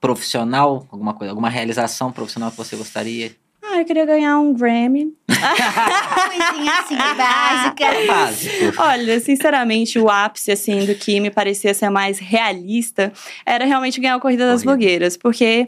[0.00, 3.32] profissional, alguma coisa, alguma realização profissional que você gostaria?
[3.74, 5.12] Ah, eu queria ganhar um Grammy.
[5.26, 7.84] Coisinha assim, básica.
[8.06, 8.80] Básico.
[8.80, 13.12] Olha, sinceramente, o ápice, assim, do que me parecia ser mais realista
[13.44, 14.76] era realmente ganhar a Corrida das Corrida.
[14.76, 15.66] Blogueiras, porque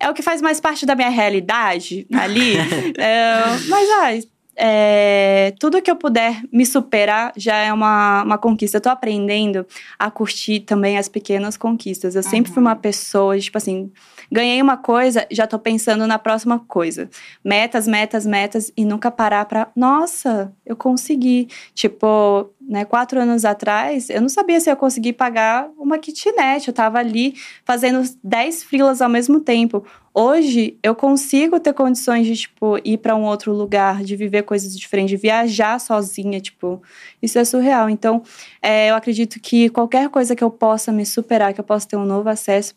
[0.00, 2.54] é o que faz mais parte da minha realidade ali.
[2.96, 4.26] É, mas,
[4.56, 8.78] é, tudo que eu puder me superar já é uma, uma conquista.
[8.78, 9.66] Eu tô aprendendo
[9.98, 12.14] a curtir também as pequenas conquistas.
[12.14, 13.90] Eu sempre fui uma pessoa, tipo assim,
[14.34, 17.08] ganhei uma coisa, já tô pensando na próxima coisa.
[17.44, 19.68] Metas, metas, metas, e nunca parar pra.
[19.76, 21.46] Nossa, eu consegui.
[21.72, 26.66] Tipo, né, quatro anos atrás, eu não sabia se eu ia conseguir pagar uma kitnet.
[26.66, 27.34] Eu tava ali
[27.64, 29.86] fazendo 10 frilas ao mesmo tempo.
[30.12, 34.76] Hoje, eu consigo ter condições de, tipo, ir para um outro lugar, de viver coisas
[34.76, 36.82] diferentes, de viajar sozinha, tipo,
[37.22, 37.88] isso é surreal.
[37.88, 38.22] Então,
[38.60, 41.96] é, eu acredito que qualquer coisa que eu possa me superar, que eu possa ter
[41.96, 42.74] um novo acesso,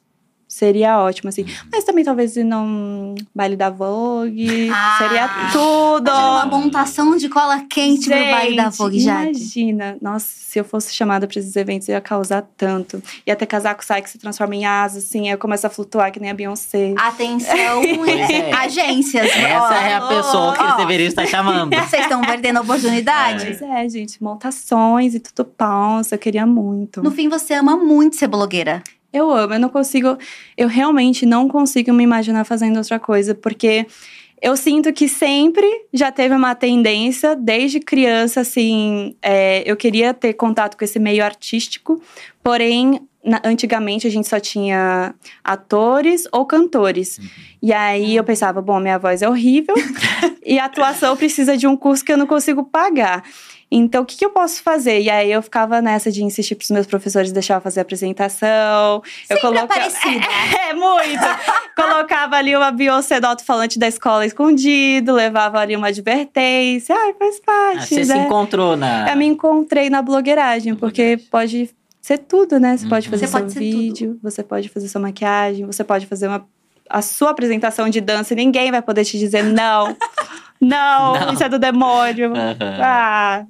[0.47, 1.45] seria ótimo, assim.
[1.71, 4.95] Mas também talvez ir num baile da Vogue, Ah.
[4.97, 6.09] seria tudo!
[6.09, 9.37] Uma montação de cola quente pro baile da Gente, Vogue, Jade.
[9.37, 13.01] Imagina, nossa, se eu fosse chamada para esses eventos, eu ia causar tanto.
[13.25, 16.11] Ia ter casaco sai que se transforma em asa, assim, aí eu começo a flutuar
[16.11, 16.93] que nem a Beyoncé.
[16.97, 18.51] Atenção, Pois é.
[18.53, 19.25] agências.
[19.29, 20.77] Essa ó, é a ó, pessoa que eles ó.
[20.77, 21.75] deveriam estar chamando.
[21.87, 23.45] Vocês estão perdendo a oportunidade?
[23.45, 27.03] Mas é, gente, montações e tudo pausa, eu queria muito.
[27.03, 28.81] No fim, você ama muito ser blogueira.
[29.17, 30.17] Eu amo, eu não consigo,
[30.55, 33.85] eu realmente não consigo me imaginar fazendo outra coisa, porque
[34.41, 40.33] eu sinto que sempre já teve uma tendência, desde criança, assim, é, eu queria ter
[40.33, 41.99] contato com esse meio artístico,
[42.43, 47.19] porém, na- antigamente a gente só tinha atores ou cantores.
[47.61, 49.73] E aí eu pensava, bom, minha voz é horrível
[50.45, 53.23] e a atuação precisa de um curso que eu não consigo pagar.
[53.69, 55.01] Então, o que, que eu posso fazer?
[55.01, 59.01] E aí eu ficava nessa de insistir pros meus professores deixar eu fazer a apresentação.
[59.29, 60.25] eu Sempre coloca- aparecida.
[60.69, 61.21] É, muito.
[61.75, 66.95] Colocava ali uma Beyoncé do alto-falante da escola escondido, levava ali uma advertência.
[66.95, 68.25] Ai, faz Ah, parte, você se né?
[68.25, 69.09] encontrou na.
[69.11, 71.69] Eu me encontrei na blogueiragem, Na porque pode
[72.01, 72.77] ser tudo, né?
[72.77, 73.11] Você pode Uhum.
[73.11, 76.45] fazer Você seu pode vídeo, você pode fazer sua maquiagem, você pode fazer uma,
[76.89, 79.95] a sua apresentação de dança e ninguém vai poder te dizer não.
[80.59, 81.33] não, Não.
[81.33, 82.31] isso é do demônio.
[82.33, 82.79] Aham.
[82.81, 83.45] Ah.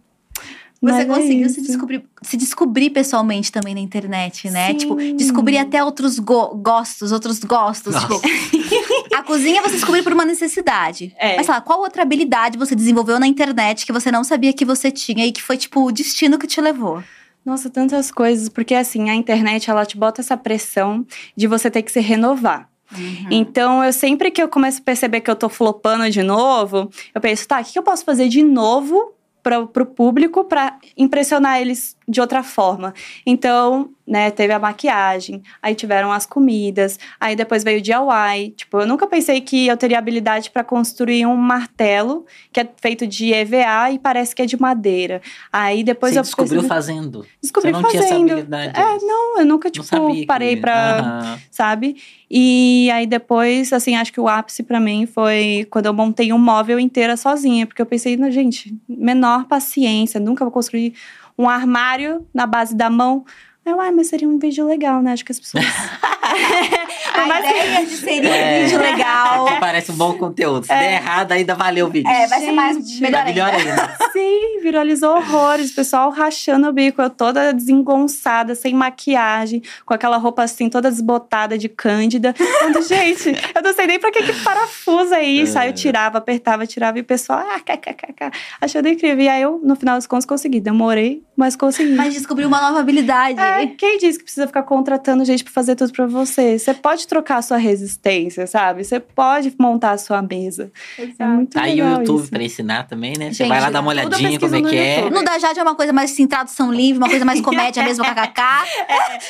[0.79, 1.71] Você mas é conseguiu se isso.
[1.71, 4.69] descobrir, se descobrir pessoalmente também na internet, né?
[4.69, 4.75] Sim.
[4.77, 7.95] Tipo, descobrir até outros go- gostos, outros gostos.
[7.95, 8.21] Tipo,
[9.15, 11.15] a cozinha você descobriu por uma necessidade.
[11.17, 11.35] É.
[11.37, 14.63] Mas sei lá, qual outra habilidade você desenvolveu na internet que você não sabia que
[14.63, 17.03] você tinha e que foi, tipo, o destino que te levou?
[17.43, 21.05] Nossa, tantas coisas, porque assim, a internet ela te bota essa pressão
[21.35, 22.69] de você ter que se renovar.
[22.95, 23.27] Uhum.
[23.31, 27.19] Então, eu sempre que eu começo a perceber que eu tô flopando de novo, eu
[27.21, 29.13] penso, tá, o que que eu posso fazer de novo
[29.47, 32.93] para pro público para impressionar eles de outra forma?
[33.25, 38.51] Então, né, teve a maquiagem, aí tiveram as comidas, aí depois veio o DIY.
[38.55, 43.05] Tipo, eu nunca pensei que eu teria habilidade para construir um martelo que é feito
[43.05, 45.21] de EVA e parece que é de madeira.
[45.51, 47.25] Aí depois você eu descobriu percebi- fazendo.
[47.41, 48.31] descobri você não tinha essa fazendo.
[48.31, 48.79] habilidade.
[48.79, 49.85] É, não, eu nunca, tipo,
[50.25, 51.39] parei pra Aham.
[51.51, 51.97] sabe?
[52.31, 56.37] E aí depois, assim, acho que o ápice pra mim foi quando eu montei um
[56.37, 60.93] móvel inteira sozinha, porque eu pensei, gente, menor paciência, nunca vou construir
[61.37, 63.25] um armário na base da mão.
[63.65, 65.11] Eu, ai, mas seria um vídeo legal, né?
[65.11, 65.65] Acho que as pessoas.
[67.17, 68.63] A ideia de ser um É.
[68.63, 69.47] vídeo legal.
[69.59, 70.63] Parece um bom conteúdo.
[70.63, 72.09] Se der errado, ainda valeu o vídeo.
[72.09, 73.69] É, vai ser mais melhor Vai melhor ainda.
[73.71, 73.97] ainda.
[74.13, 75.71] Sim, viralizou horrores.
[75.71, 80.89] O pessoal rachando o bico, eu toda desengonçada, sem maquiagem, com aquela roupa assim, toda
[80.89, 82.33] desbotada de cândida.
[82.33, 85.57] Falando, gente, eu não sei nem pra que, que parafuso é isso.
[85.57, 88.31] Aí eu tirava, apertava, tirava e o pessoal, ah, kkkk,
[88.61, 89.23] achando incrível.
[89.23, 90.59] E aí eu, no final das contas, consegui.
[90.59, 91.93] Demorei, mas consegui.
[91.93, 93.39] Mas descobriu uma nova habilidade.
[93.39, 96.57] É, quem disse que precisa ficar contratando gente pra fazer tudo pra você?
[96.59, 98.83] Você pode trocar a sua resistência, sabe?
[98.83, 100.71] Você pode montar a sua mesa.
[101.17, 102.29] É muito Tá aí o legal YouTube isso.
[102.29, 103.27] pra ensinar também, né?
[103.27, 104.95] Você Gente, vai lá dar uma olhadinha como é que é.
[104.97, 105.13] YouTube.
[105.13, 108.03] No da Jade é uma coisa mais assim, tradução livre, uma coisa mais comédia mesmo,
[108.05, 108.41] kkk.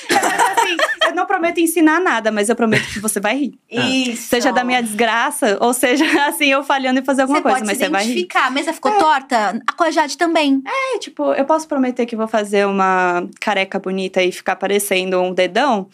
[0.09, 3.59] Mas, assim, eu não prometo ensinar nada, mas eu prometo que você vai rir.
[3.69, 4.23] Isso.
[4.27, 7.77] Seja da minha desgraça, ou seja, assim, eu falhando em fazer alguma Você coisa, mas
[7.77, 8.11] se você vai rir.
[8.11, 8.47] identificar.
[8.47, 9.61] A mesa ficou torta?
[9.67, 10.61] A com a Jade também.
[10.65, 15.33] É, tipo, eu posso prometer que vou fazer uma careca bonita e ficar parecendo um
[15.33, 15.87] dedão?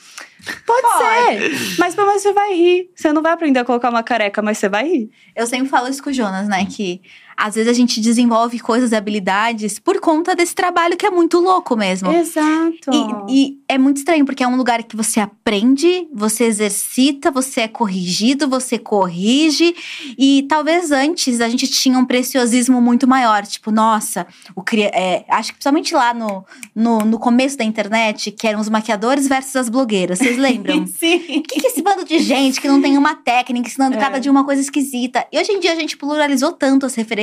[0.66, 1.58] Pode, Pode.
[1.58, 1.76] ser.
[1.80, 2.92] Mas pelo menos você vai rir.
[2.96, 5.10] Você não vai aprender a colocar uma careca, mas você vai rir.
[5.36, 6.66] Eu sempre falo isso com o Jonas, né?
[6.66, 7.02] Que
[7.36, 11.40] às vezes a gente desenvolve coisas e habilidades por conta desse trabalho que é muito
[11.40, 12.12] louco mesmo.
[12.12, 12.92] Exato.
[13.28, 17.62] E, e é muito estranho, porque é um lugar que você aprende, você exercita, você
[17.62, 19.76] é corrigido, você corrige.
[20.18, 23.46] E talvez antes a gente tinha um preciosismo muito maior.
[23.46, 26.46] Tipo, nossa, o é, acho que principalmente lá no,
[26.76, 30.20] no, no começo da internet, que eram os maquiadores versus as blogueiras.
[30.20, 30.86] Vocês lembram?
[30.88, 31.18] Sim.
[31.18, 34.00] O que, que é esse bando de gente que não tem uma técnica, ensinando É.
[34.00, 35.26] cada dia uma coisa esquisita?
[35.32, 37.23] E hoje em dia a gente pluralizou tanto as referências.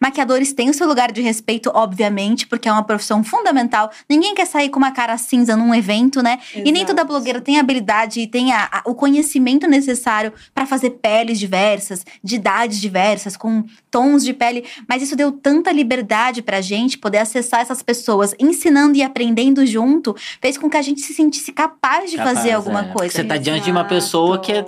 [0.00, 3.90] Maquiadores têm o seu lugar de respeito, obviamente, porque é uma profissão fundamental.
[4.08, 6.38] Ninguém quer sair com uma cara cinza num evento, né?
[6.54, 7.06] E nem toda Exato.
[7.08, 12.04] blogueira tem a habilidade e tem a- a- o conhecimento necessário pra fazer peles diversas,
[12.22, 14.64] de idades diversas, com tons de pele.
[14.88, 20.14] Mas isso deu tanta liberdade pra gente poder acessar essas pessoas, ensinando e aprendendo junto,
[20.40, 22.92] fez com que a gente se sentisse capaz de Capaz, fazer alguma é.
[22.92, 23.14] coisa.
[23.14, 24.64] Você tá diante de uma pessoa que é-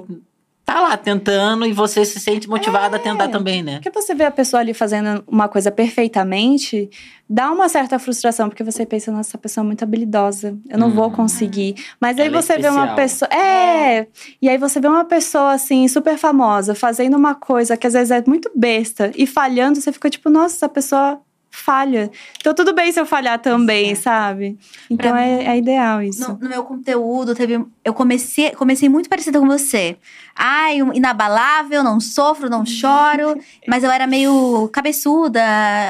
[0.74, 3.80] tá lá tentando e você se sente motivado a tentar também, né?
[3.80, 6.88] Porque você vê a pessoa ali fazendo uma coisa perfeitamente,
[7.28, 10.90] dá uma certa frustração, porque você pensa, nossa, essa pessoa é muito habilidosa, eu não
[10.90, 11.10] vou Uhum.
[11.12, 11.74] conseguir.
[12.00, 13.28] Mas aí Ela é você vê uma pessoa.
[13.32, 14.06] É!
[14.40, 18.10] E aí você vê uma pessoa, assim, super famosa, fazendo uma coisa que às vezes
[18.10, 21.20] é muito besta e falhando, você fica tipo, nossa, essa pessoa
[21.50, 22.10] falha.
[22.38, 24.56] Então tudo bem se eu falhar também, sabe?
[24.88, 26.30] Então Pra é, é ideal isso.
[26.30, 27.64] No, no meu conteúdo, teve.
[27.84, 29.96] Eu comecei, comecei muito parecida com você.
[30.34, 33.38] Ai, inabalável, não sofro, não choro.
[33.66, 35.42] mas eu era meio cabeçuda,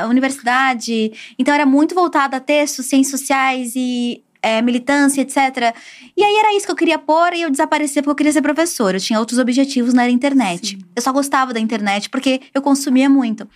[0.09, 1.13] universidade.
[1.39, 5.75] Então era muito voltada a textos, ciências sociais e é, militância, etc.
[6.17, 8.43] E aí era isso que eu queria pôr e eu desaparecia porque eu queria ser
[8.43, 8.97] professora.
[8.97, 10.79] Eu tinha outros objetivos na internet.
[10.97, 13.47] Eu só gostava da internet porque eu consumia muito.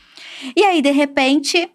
[0.57, 1.71] E aí, de repente,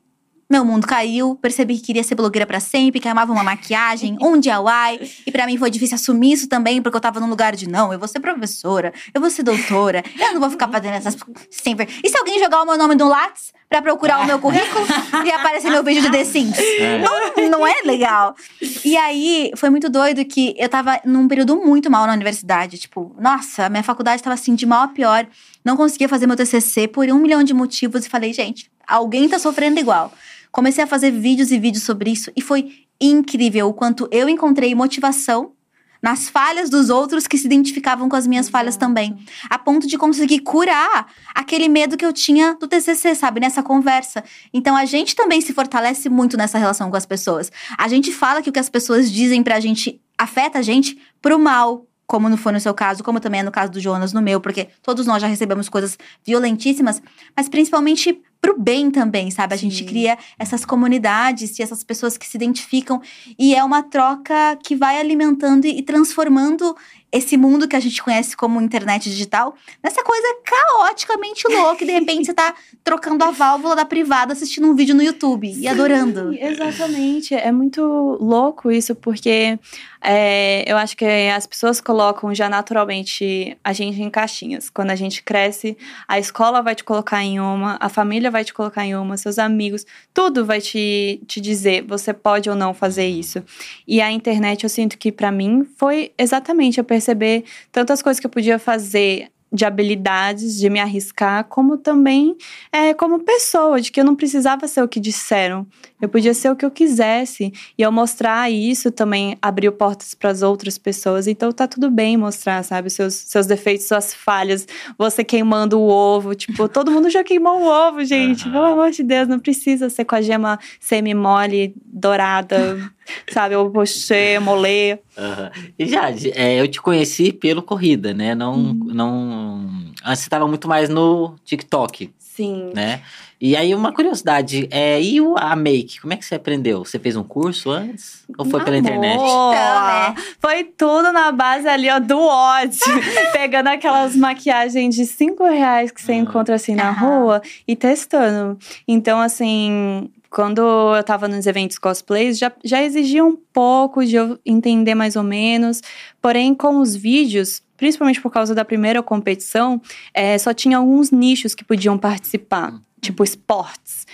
[0.49, 4.39] meu mundo caiu, percebi que queria ser blogueira pra sempre, que amava uma maquiagem, um
[4.39, 5.11] DIY.
[5.27, 7.93] E pra mim foi difícil assumir isso também, porque eu tava num lugar de não,
[7.93, 11.15] eu vou ser professora, eu vou ser doutora, eu não vou ficar fazendo essas
[11.51, 11.87] sempre.
[12.03, 14.87] E se alguém jogar o meu nome no Lattes pra procurar o meu currículo
[15.23, 16.57] e aparecer meu vídeo de The Sims?
[16.57, 16.97] É.
[16.97, 18.35] Não, não é legal.
[18.83, 22.79] E aí, foi muito doido que eu tava num período muito mal na universidade.
[22.79, 25.27] Tipo, nossa, a minha faculdade tava assim, de mal a pior.
[25.63, 28.05] Não conseguia fazer meu TCC por um milhão de motivos.
[28.05, 30.11] E falei, gente, alguém tá sofrendo igual.
[30.51, 32.31] Comecei a fazer vídeos e vídeos sobre isso.
[32.35, 35.53] E foi incrível o quanto eu encontrei motivação
[36.01, 39.17] nas falhas dos outros que se identificavam com as minhas falhas também.
[39.49, 43.39] A ponto de conseguir curar aquele medo que eu tinha do TCC, sabe?
[43.39, 44.23] Nessa conversa.
[44.53, 47.51] Então a gente também se fortalece muito nessa relação com as pessoas.
[47.77, 51.39] A gente fala que o que as pessoas dizem pra gente afeta a gente pro
[51.39, 51.85] mal.
[52.07, 54.41] Como não foi no seu caso, como também é no caso do Jonas, no meu,
[54.41, 55.95] porque todos nós já recebemos coisas
[56.25, 56.99] violentíssimas,
[57.37, 59.53] mas principalmente pro bem também, sabe?
[59.53, 59.85] A gente Sim.
[59.85, 63.01] cria essas comunidades e essas pessoas que se identificam
[63.37, 66.75] e é uma troca que vai alimentando e transformando
[67.11, 71.93] esse mundo que a gente conhece como internet digital nessa coisa caoticamente louca e de
[71.93, 72.53] repente você tá
[72.83, 76.33] trocando a válvula da privada assistindo um vídeo no YouTube e adorando.
[76.33, 77.33] Exatamente.
[77.33, 77.81] É muito
[78.19, 79.57] louco isso, porque
[80.01, 84.69] é, eu acho que as pessoas colocam já naturalmente a gente em caixinhas.
[84.69, 85.77] Quando a gente cresce,
[86.07, 89.37] a escola vai te colocar em uma, a família vai te colocar em uma, seus
[89.37, 93.43] amigos, tudo vai te, te dizer você pode ou não fazer isso.
[93.87, 98.25] E a internet, eu sinto que para mim foi exatamente eu perceber tantas coisas que
[98.25, 102.35] eu podia fazer de habilidades, de me arriscar, como também
[102.71, 105.65] é, como pessoa, de que eu não precisava ser o que disseram.
[106.01, 107.51] Eu podia ser o que eu quisesse.
[107.77, 111.27] E eu mostrar isso também abriu portas para as outras pessoas.
[111.27, 112.89] Então tá tudo bem mostrar, sabe?
[112.89, 114.65] Seus, seus defeitos, suas falhas.
[114.97, 116.33] Você queimando o ovo.
[116.35, 118.43] Tipo, todo mundo já queimou o ovo, gente.
[118.43, 118.51] Aham.
[118.53, 122.77] Pelo amor de Deus, não precisa ser com a gema semi-mole, dourada,
[123.29, 123.55] sabe?
[123.55, 124.99] Ou pochê, molê.
[125.17, 125.51] Aham.
[125.77, 128.33] E Jade, é, eu te conheci pelo Corrida, né?
[128.35, 128.79] Não, Uhum.
[128.93, 129.69] não...
[130.05, 132.71] Antes você tava muito mais no TikTok, Sim.
[132.73, 133.01] né?
[133.41, 136.83] E aí, uma curiosidade, é, e o, a make, como é que você aprendeu?
[136.83, 138.25] Você fez um curso antes?
[138.37, 139.21] Ou foi pela Amor, internet?
[139.21, 140.15] Então, né?
[140.41, 142.77] Foi tudo na base ali, ó, do ódio.
[143.31, 146.15] Pegando aquelas maquiagens de cinco reais que você Ah.
[146.15, 147.07] encontra assim na Aham.
[147.19, 148.57] rua e testando.
[148.85, 150.59] Então, assim, quando
[150.97, 155.23] eu tava nos eventos cosplays, já, já exigia um pouco de eu entender mais ou
[155.23, 155.81] menos.
[156.21, 159.81] Porém, com os vídeos, principalmente por causa da primeira competição,
[160.13, 162.81] é, só tinha alguns nichos que podiam participar, Hum.
[163.01, 164.05] Tipo esportes.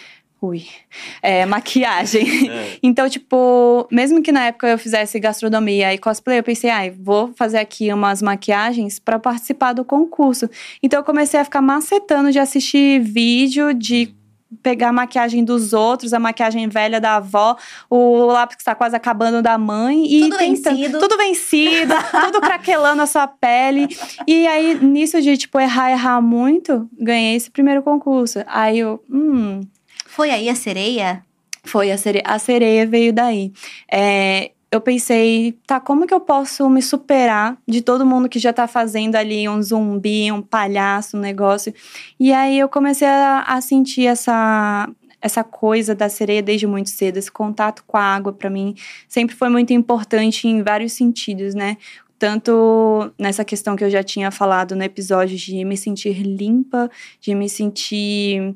[0.41, 0.65] Ui.
[1.21, 2.25] É, maquiagem.
[2.55, 2.77] É.
[2.83, 7.33] Então, tipo, mesmo que na época eu fizesse gastronomia e cosplay, eu pensei, ai, vou
[7.35, 10.49] fazer aqui umas maquiagens para participar do concurso.
[10.81, 14.13] Então, eu comecei a ficar macetando de assistir vídeo, de
[14.61, 17.55] pegar a maquiagem dos outros, a maquiagem velha da avó,
[17.89, 20.05] o lápis que está quase acabando da mãe.
[20.05, 20.99] E Tudo tentando- vencido.
[20.99, 21.93] Tudo vencido,
[22.25, 23.87] tudo craquelando a sua pele.
[24.27, 28.39] E aí, nisso de, tipo, errar, errar muito, ganhei esse primeiro concurso.
[28.47, 29.61] Aí eu, hum,
[30.05, 31.23] Foi aí a sereia?
[31.67, 33.51] foi, a sereia, a sereia veio daí.
[33.91, 38.51] É, eu pensei, tá, como que eu posso me superar de todo mundo que já
[38.51, 41.73] tá fazendo ali um zumbi, um palhaço, um negócio.
[42.19, 44.89] E aí eu comecei a, a sentir essa
[45.21, 48.75] essa coisa da sereia desde muito cedo, esse contato com a água para mim
[49.07, 51.77] sempre foi muito importante em vários sentidos, né?
[52.19, 57.33] Tanto nessa questão que eu já tinha falado no episódio de me sentir limpa, de
[57.33, 58.55] me sentir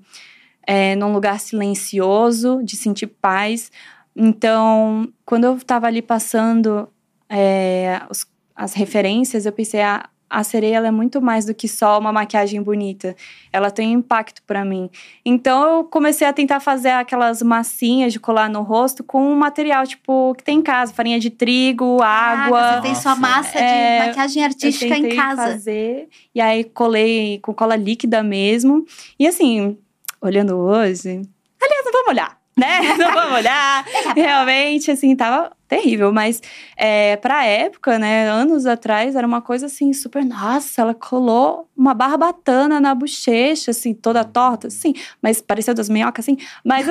[0.65, 3.71] é, num lugar silencioso, de sentir paz.
[4.15, 6.89] Então, quando eu estava ali passando
[7.29, 8.25] é, os-
[8.55, 12.11] as referências, eu pensei, a, a sereia ela é muito mais do que só uma
[12.11, 13.15] maquiagem bonita.
[13.53, 14.89] Ela tem um impacto para mim.
[15.23, 19.85] Então, eu comecei a tentar fazer aquelas massinhas de colar no rosto com um material,
[19.87, 20.93] tipo, que tem em casa.
[20.93, 22.59] Farinha de trigo, água.
[22.59, 25.43] Ah, você fez sua massa É, de maquiagem Eu artística em tentei casa.
[25.51, 28.85] fazer, e aí colei com cola líquida mesmo.
[29.19, 29.77] E assim,
[30.21, 31.21] olhando hoje.
[31.61, 32.95] Aliás, não vamos olhar, né?
[32.97, 33.85] Não vamos olhar.
[34.15, 36.11] Realmente, assim, tava terrível.
[36.11, 36.41] Mas
[36.75, 40.25] é, pra época, né, anos atrás, era uma coisa assim, super.
[40.25, 44.93] Nossa, ela colou uma barbatana na bochecha, assim, toda torta, assim.
[45.21, 46.37] Mas pareceu das minhocas, assim.
[46.65, 46.87] Mas,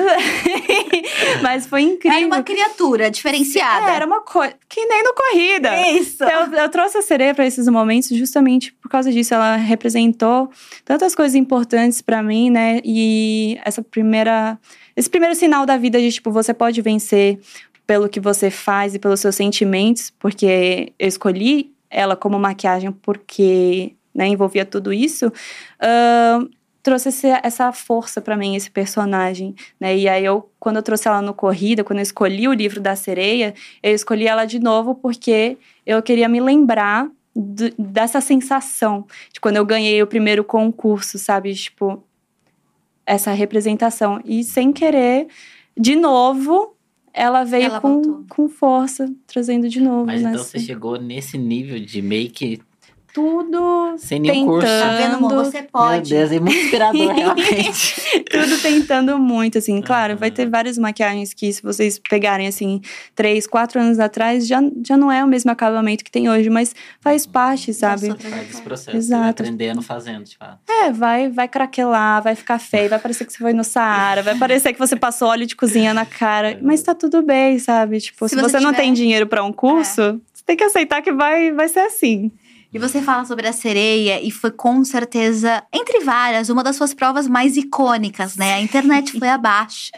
[1.43, 2.17] mas foi incrível.
[2.17, 3.91] Era uma criatura diferenciada.
[3.91, 4.55] É, era uma coisa.
[4.67, 5.89] Que nem no corrida.
[5.91, 6.23] Isso.
[6.23, 9.33] Eu, eu trouxe a sereia para esses momentos justamente por causa disso.
[9.33, 10.49] Ela representou
[10.85, 12.79] tantas coisas importantes para mim, né?
[12.83, 14.57] E essa primeira,
[14.99, 17.39] esse primeiro sinal da vida de tipo você pode vencer
[17.87, 23.93] pelo que você faz e pelos seus sentimentos, porque eu escolhi ela como maquiagem porque
[24.13, 25.31] né, envolvia tudo isso.
[25.81, 26.47] ahn,
[26.83, 29.95] trouxe esse- essa força para mim, esse personagem, né?
[29.97, 32.95] E aí eu, quando eu trouxe ela no corrida, quando eu escolhi o livro da
[32.95, 33.53] sereia,
[33.83, 37.09] eu escolhi ela de novo porque eu queria me lembrar
[37.77, 41.53] dessa sensação de quando eu ganhei o primeiro concurso, sabe?
[41.53, 42.03] Tipo,
[43.09, 44.21] essa representação.
[44.23, 45.27] E sem querer,
[45.77, 46.75] de novo,
[47.13, 48.25] ela veio Ela com, voltou.
[48.29, 50.05] com força, trazendo de novo.
[50.05, 52.61] Mas então nessa- você chegou nesse nível de make
[53.13, 54.67] Tudo sem nenhum curso.
[54.67, 55.29] Tá vendo, amor?
[55.29, 55.45] Tentando.
[55.51, 56.13] Você pode.
[56.13, 57.95] Meu Deus, é muito inspirador, realmente.
[58.29, 59.81] tudo tentando muito, assim.
[59.81, 60.35] Claro, vai Aham.
[60.35, 62.81] ter várias maquiagens que, se vocês pegarem, assim,
[63.15, 66.75] três, quatro anos atrás, já, já não é o mesmo acabamento que tem hoje, mas
[67.01, 68.09] faz parte, sabe?
[68.09, 68.97] Nossa, Faz esse processo.
[68.97, 69.21] Exato.
[69.21, 70.45] Vai aprendendo fazendo, tipo.
[70.67, 74.35] É, vai, vai craquelar, vai ficar feio, vai parecer que você foi no Saara, vai
[74.37, 77.99] parecer que você passou óleo de cozinha na cara, mas tá tudo bem, sabe?
[77.99, 80.63] Tipo, Se se, você você, não tiver- tem dinheiro pra um curso, você tem que
[80.63, 82.31] aceitar que vai, vai ser assim.
[82.71, 86.93] E você fala sobre a sereia e foi com certeza, entre várias, uma das suas
[86.93, 88.53] provas mais icônicas, né?
[88.53, 89.89] A internet foi abaixo.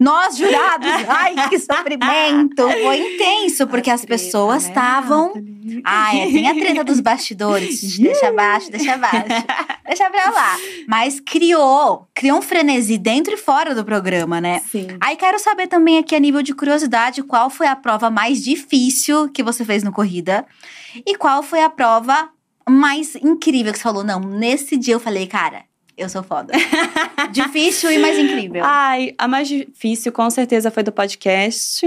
[0.00, 2.62] Nós, jurados, ai, que sofrimento!
[2.62, 5.34] Foi intenso, porque as pessoas né, estavam.
[5.84, 7.82] Ah, é, tem a treta dos bastidores.
[8.00, 9.44] deixa abaixo, deixa abaixo.
[9.84, 10.56] Deixa pra lá.
[10.88, 14.62] Mas criou, criou um frenesi dentro e fora do programa, né?
[14.70, 14.86] Sim.
[14.98, 19.28] Aí quero saber também aqui a nível de curiosidade, qual foi a prova mais difícil
[19.28, 20.46] que você fez no corrida?
[21.06, 22.30] E qual foi a prova
[22.68, 24.04] mais incrível que você falou?
[24.04, 25.64] Não, nesse dia eu falei, cara,
[25.96, 26.52] eu sou foda.
[27.30, 28.62] difícil e mais incrível.
[28.64, 31.86] Ai, a mais difícil com certeza foi do podcast,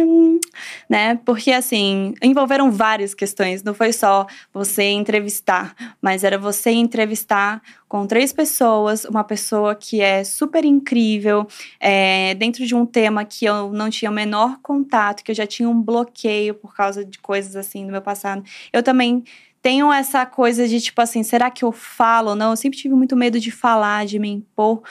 [0.90, 1.20] né?
[1.26, 8.06] Porque assim, envolveram várias questões, não foi só você entrevistar, mas era você entrevistar com
[8.06, 11.48] três pessoas, uma pessoa que é super incrível,
[11.80, 15.48] é, dentro de um tema que eu não tinha o menor contato, que eu já
[15.48, 18.44] tinha um bloqueio por causa de coisas assim do meu passado.
[18.74, 19.24] Eu também
[19.62, 22.52] tenho essa coisa de tipo assim, será que eu falo ou não?
[22.52, 24.82] Eu sempre tive muito medo de falar, de me impor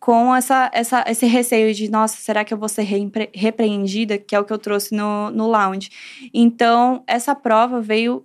[0.00, 2.86] com essa, essa, esse receio de, nossa, será que eu vou ser
[3.34, 4.16] repreendida?
[4.16, 5.90] Que é o que eu trouxe no, no lounge.
[6.32, 8.24] Então, essa prova veio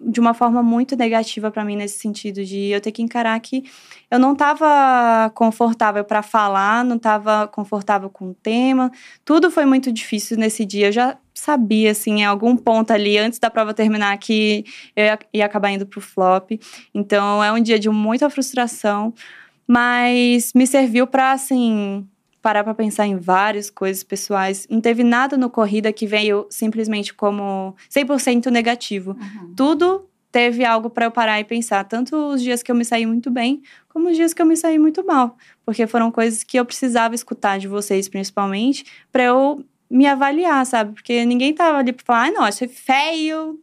[0.00, 3.64] de uma forma muito negativa para mim nesse sentido de eu ter que encarar que
[4.10, 8.90] eu não estava confortável para falar, não estava confortável com o tema.
[9.24, 10.88] Tudo foi muito difícil nesse dia.
[10.88, 14.64] Eu já sabia assim, em algum ponto ali antes da prova terminar que
[14.94, 16.52] eu ia, ia acabar indo pro flop.
[16.94, 19.14] Então, é um dia de muita frustração,
[19.66, 22.06] mas me serviu para assim
[22.46, 24.68] parar para pensar em várias coisas pessoais.
[24.70, 29.52] Não teve nada no corrida que veio simplesmente como 100% negativo Uhum.
[29.56, 31.82] tudo teve algo para eu parar e pensar.
[31.84, 34.56] Tanto os dias que eu me saí muito bem, como os dias que eu me
[34.56, 35.36] saí muito mal.
[35.64, 40.92] Porque foram coisas que eu precisava escutar de vocês, principalmente, para eu me avaliar, sabe?
[40.92, 43.58] Porque ninguém tava ali pra falar, ah, não, achei feio,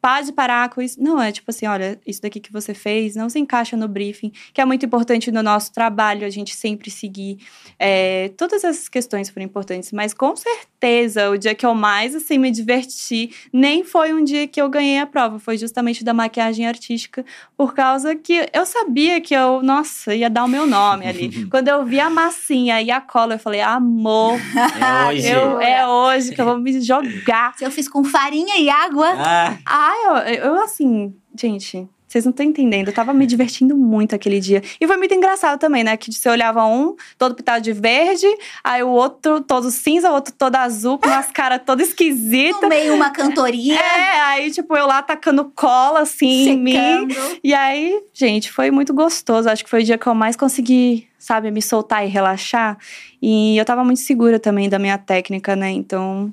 [0.00, 1.02] pode parar com isso.
[1.02, 4.32] Não, é tipo assim, olha, isso daqui que você fez não se encaixa no briefing,
[4.52, 7.38] que é muito importante no nosso trabalho, a gente sempre seguir.
[7.78, 12.38] É, todas essas questões foram importantes, mas com certeza o dia que eu mais, assim,
[12.38, 16.66] me diverti, nem foi um dia que eu ganhei a prova, foi justamente da maquiagem
[16.66, 17.24] artística,
[17.56, 21.46] por causa que eu sabia que eu, nossa, ia dar o meu nome ali.
[21.50, 24.38] Quando eu vi a massinha e a cola, eu falei, amor,
[24.80, 25.28] É hoje.
[25.28, 27.54] eu, é hoje que eu vou me jogar.
[27.56, 29.08] Se eu fiz com farinha e água.
[29.18, 29.56] Ah,
[29.88, 32.88] Ah, eu, eu assim, gente, vocês não estão entendendo.
[32.88, 34.62] Eu tava me divertindo muito aquele dia.
[34.80, 35.96] E foi muito engraçado também, né?
[35.96, 38.26] Que você olhava um todo pintado de verde,
[38.64, 42.62] aí o outro todo cinza, o outro todo azul, com umas caras toda esquisita.
[42.62, 43.78] No meio uma cantoria.
[43.78, 47.08] É, aí, tipo, eu lá tacando cola, assim, em mim.
[47.44, 49.48] E aí, gente, foi muito gostoso.
[49.48, 52.78] Acho que foi o dia que eu mais consegui, sabe, me soltar e relaxar.
[53.20, 55.70] E eu tava muito segura também da minha técnica, né?
[55.70, 56.32] Então,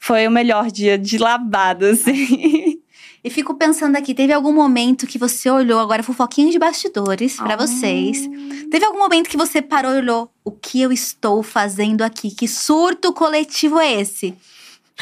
[0.00, 2.80] foi o melhor dia de lavada, assim.
[3.22, 7.54] E fico pensando aqui, teve algum momento que você olhou, agora fofoquinha de bastidores pra
[7.54, 8.26] vocês.
[8.70, 12.30] Teve algum momento que você parou e olhou, o que eu estou fazendo aqui?
[12.30, 14.34] Que surto coletivo é esse?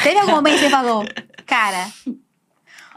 [0.03, 1.05] Teve algum momento que você falou,
[1.47, 1.87] cara.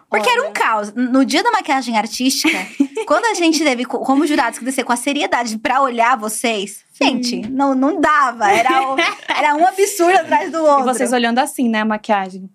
[0.10, 0.92] Porque era um caos.
[0.94, 2.58] No dia da maquiagem artística,
[3.06, 6.80] quando a gente teve, co- como jurados, que descer com a seriedade pra olhar vocês,
[7.02, 8.52] gente, não, não dava.
[8.52, 8.98] Era, o-
[9.30, 10.84] era um absurdo atrás do E outro.
[10.86, 12.50] vocês olhando assim, né, a maquiagem.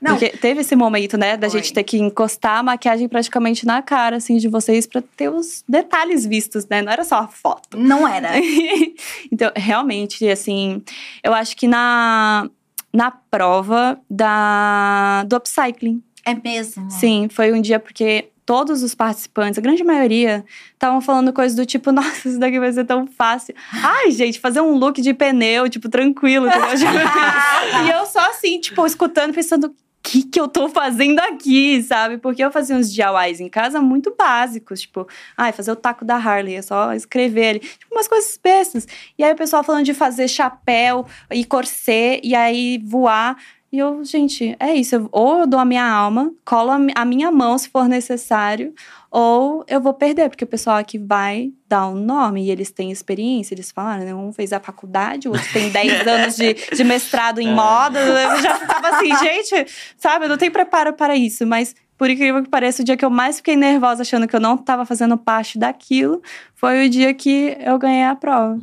[0.00, 0.12] Não.
[0.16, 1.60] Porque teve esse momento, né, da Foi.
[1.60, 5.62] gente ter que encostar a maquiagem praticamente na cara, assim, de vocês, pra ter os
[5.68, 6.80] detalhes vistos, né?
[6.82, 7.78] Não era só a foto.
[7.78, 8.30] Não era.
[9.30, 10.82] então, realmente, assim,
[11.22, 12.48] eu acho que na,
[12.92, 16.90] na prova da, do upcycling, É mesmo.
[16.90, 21.64] sim, foi um dia porque todos os participantes, a grande maioria, estavam falando coisas do
[21.64, 23.54] tipo, nossa, isso daqui vai ser tão fácil.
[23.72, 26.68] Ai, gente, fazer um look de pneu, tipo, tranquilo, entendeu?
[27.86, 32.18] E eu só assim, tipo, escutando, pensando, o que que eu tô fazendo aqui, sabe?
[32.18, 35.06] Porque eu fazia uns DIYs em casa muito básicos, tipo,
[35.36, 38.86] ai, fazer o taco da Harley, é só escrever ali, tipo, umas coisas bestas.
[39.16, 43.36] E aí o pessoal falando de fazer chapéu e corset, e aí voar.
[43.72, 44.94] E eu, gente, é isso.
[44.94, 47.88] eu- ou eu dou a minha alma, colo a mi- a minha mão se for
[47.88, 48.74] necessário,
[49.10, 52.90] ou eu vou perder, porque o pessoal aqui vai dar um nome e eles têm
[52.92, 53.54] experiência.
[53.54, 54.14] Eles falaram, né?
[54.14, 57.54] Um fez a faculdade, o outro tem 10 anos de, de mestrado em É.
[57.54, 57.98] moda.
[57.98, 59.66] Eu já ficava assim, gente,
[59.96, 61.74] sabe, eu não tenho preparo para isso, mas.
[61.98, 64.56] Por incrível que pareça, o dia que eu mais fiquei nervosa achando que eu não
[64.56, 66.20] estava fazendo parte daquilo
[66.56, 68.58] foi o dia que eu ganhei a prova.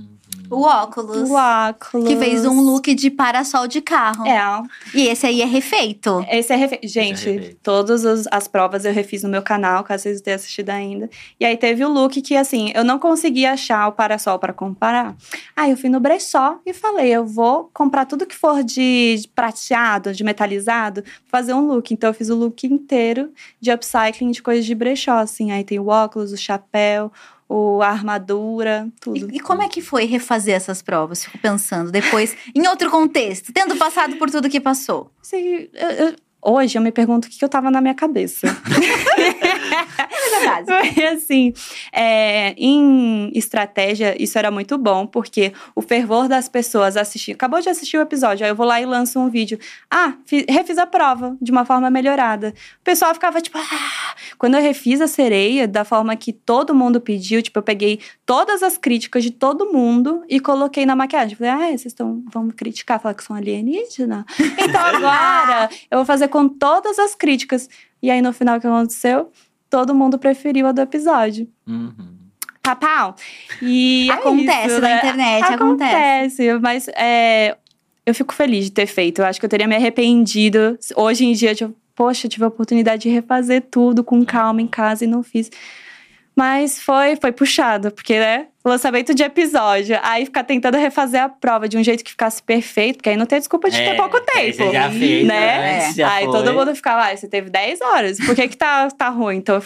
[0.49, 1.29] O óculos.
[1.29, 2.07] O óculos.
[2.07, 4.25] Que fez um look de parasol de carro.
[4.25, 4.39] É,
[4.93, 6.25] E esse aí é refeito.
[6.29, 6.79] Esse é refe...
[6.83, 7.57] Gente, refeito.
[7.61, 11.09] todas as provas eu refiz no meu canal, caso vocês tenham assistido ainda.
[11.39, 15.15] E aí teve o look que, assim, eu não consegui achar o parasol para comparar.
[15.55, 19.27] Aí eu fui no brechó e falei, eu vou comprar tudo que for de de
[19.27, 21.91] prateado, de metalizado, fazer um look.
[21.93, 25.51] Então eu fiz o look inteiro de upcycling de coisas de brechó, assim.
[25.51, 27.11] Aí tem o óculos, o chapéu,
[27.49, 29.17] o, a armadura, tudo.
[29.31, 31.25] E, e como é que foi refazer essas provas?
[31.25, 35.11] Fico pensando, depois, em outro contexto, tendo passado por tudo que passou.
[35.19, 38.47] Assim, eu- eu- hoje eu me pergunto o que, que eu tava na minha cabeça.
[39.99, 40.65] É verdade.
[40.95, 41.53] Foi assim,
[41.91, 47.33] é, em estratégia, isso era muito bom, porque o fervor das pessoas assistir.
[47.33, 49.59] Acabou de assistir o episódio, aí eu vou lá e lanço um vídeo.
[49.91, 52.53] Ah, fi- refiz a prova de uma forma melhorada.
[52.79, 54.15] O pessoal ficava tipo, ah!
[54.37, 58.63] Quando eu refiz a sereia, da forma que todo mundo pediu, tipo, eu peguei todas
[58.63, 61.35] as críticas de todo mundo e coloquei na maquiagem.
[61.35, 64.25] Falei, ah, vocês estão, vão me criticar, falar que sou alienígena?
[64.69, 67.69] Então agora eu vou fazer com todas as críticas.
[68.01, 69.31] E aí, no final, o que aconteceu?
[69.69, 71.47] Todo mundo preferiu a do episódio.
[71.67, 72.17] Uhum.
[72.61, 73.15] Papau.
[73.61, 74.97] E é Acontece isso, na né?
[74.97, 76.49] internet, acontece.
[76.49, 77.57] Acontece, mas é,
[78.05, 79.19] eu fico feliz de ter feito.
[79.21, 80.77] Eu acho que eu teria me arrependido.
[80.95, 84.67] Hoje em dia, tipo, poxa, eu tive a oportunidade de refazer tudo com calma em
[84.67, 85.51] casa e não fiz.
[86.39, 88.47] Mas foi, foi puxado, porque, né?
[88.63, 89.99] Lançamento de episódio.
[90.01, 93.25] Aí ficar tentando refazer a prova de um jeito que ficasse perfeito, porque aí não
[93.25, 94.63] tem desculpa de ter É, pouco aí tempo.
[94.63, 95.79] Você já fez, né?
[95.81, 96.33] antes, já aí foi.
[96.33, 98.17] todo mundo ficava, ah, você teve 10 horas.
[98.25, 99.35] Por que, que tá, tá ruim?
[99.35, 99.63] Então, eu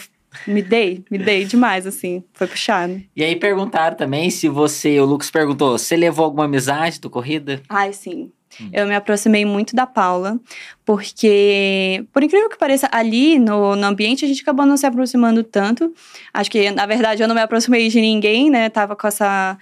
[0.48, 2.24] me dei, me dei demais, assim.
[2.32, 3.00] Foi puxado.
[3.14, 7.62] E aí perguntaram também se você, o Lucas perguntou, você levou alguma amizade do corrida?
[7.68, 8.32] Ai, sim.
[8.60, 8.70] Hum.
[8.72, 10.38] Eu me aproximei muito da Paula,
[10.84, 15.42] porque, por incrível que pareça, ali no, no ambiente a gente acabou não se aproximando
[15.42, 15.92] tanto.
[16.32, 18.68] Acho que, na verdade, eu não me aproximei de ninguém, né?
[18.68, 19.58] Tava com essa.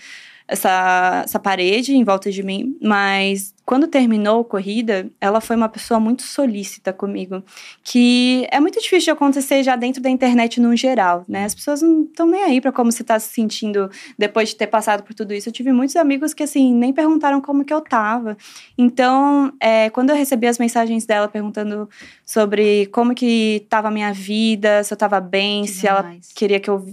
[0.53, 5.69] Essa, essa parede em volta de mim, mas quando terminou a corrida, ela foi uma
[5.69, 7.43] pessoa muito solícita comigo,
[7.83, 11.45] que é muito difícil de acontecer já dentro da internet no geral, né?
[11.45, 13.89] As pessoas não estão nem aí para como você tá se sentindo
[14.19, 15.49] depois de ter passado por tudo isso.
[15.49, 18.37] Eu tive muitos amigos que, assim, nem perguntaram como que eu tava.
[18.77, 21.89] Então, é, quando eu recebi as mensagens dela perguntando
[22.27, 26.33] sobre como que tava a minha vida, se eu tava bem, Que se ela demais.
[26.35, 26.85] queria que eu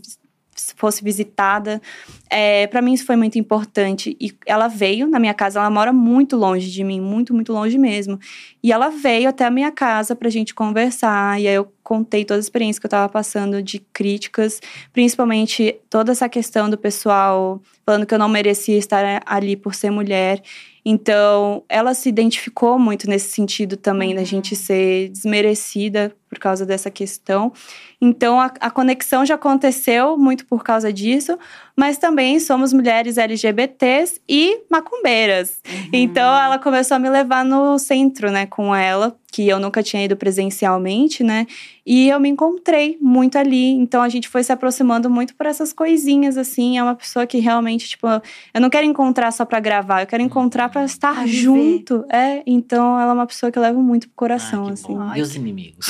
[0.75, 1.81] fosse visitada.
[2.29, 4.15] É, para mim isso foi muito importante.
[4.19, 7.77] E ela veio na minha casa, ela mora muito longe de mim, muito, muito longe
[7.77, 8.19] mesmo.
[8.63, 11.39] E ela veio até a minha casa pra gente conversar.
[11.39, 14.61] E aí eu contei toda a experiência que eu tava passando de críticas,
[14.93, 19.89] principalmente toda essa questão do pessoal falando que eu não merecia estar ali por ser
[19.89, 20.41] mulher.
[20.85, 24.25] Então, ela se identificou muito nesse sentido também, da Uhum.
[24.25, 27.51] gente ser desmerecida por causa dessa questão.
[27.99, 31.37] Então, a, a conexão já aconteceu muito por causa disso,
[31.75, 35.59] mas também somos mulheres LGBTs e macumbeiras.
[35.91, 40.03] Então, ela começou a me levar no centro, né, com ela, que eu nunca tinha
[40.03, 41.45] ido presencialmente, né,
[41.85, 43.71] e eu me encontrei muito ali.
[43.71, 46.77] Então, a gente foi se aproximando muito por essas coisinhas, assim.
[46.77, 50.21] É uma pessoa que realmente, tipo, eu não quero encontrar só pra gravar, eu quero
[50.23, 51.37] encontrar pra estar Pra viver.
[51.41, 52.05] junto.
[52.11, 54.93] É, então, ela é uma pessoa que eu levo muito pro coração, Ah, assim.
[54.95, 55.15] bom.
[55.15, 55.87] E os inimigos?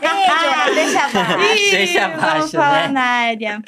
[0.00, 1.54] Beijo, deixa abaixo.
[1.54, 2.92] Ih, Deixa vamos abaixo, falar né?
[2.94, 3.62] na área.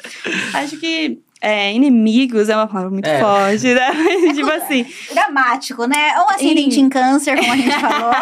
[0.53, 3.19] Acho que é, inimigos é uma palavra muito É.
[3.19, 3.91] forte, né?
[4.35, 6.13] tipo assim, Dramático, né?
[6.19, 8.13] Um ascendente em câncer, como a gente falou.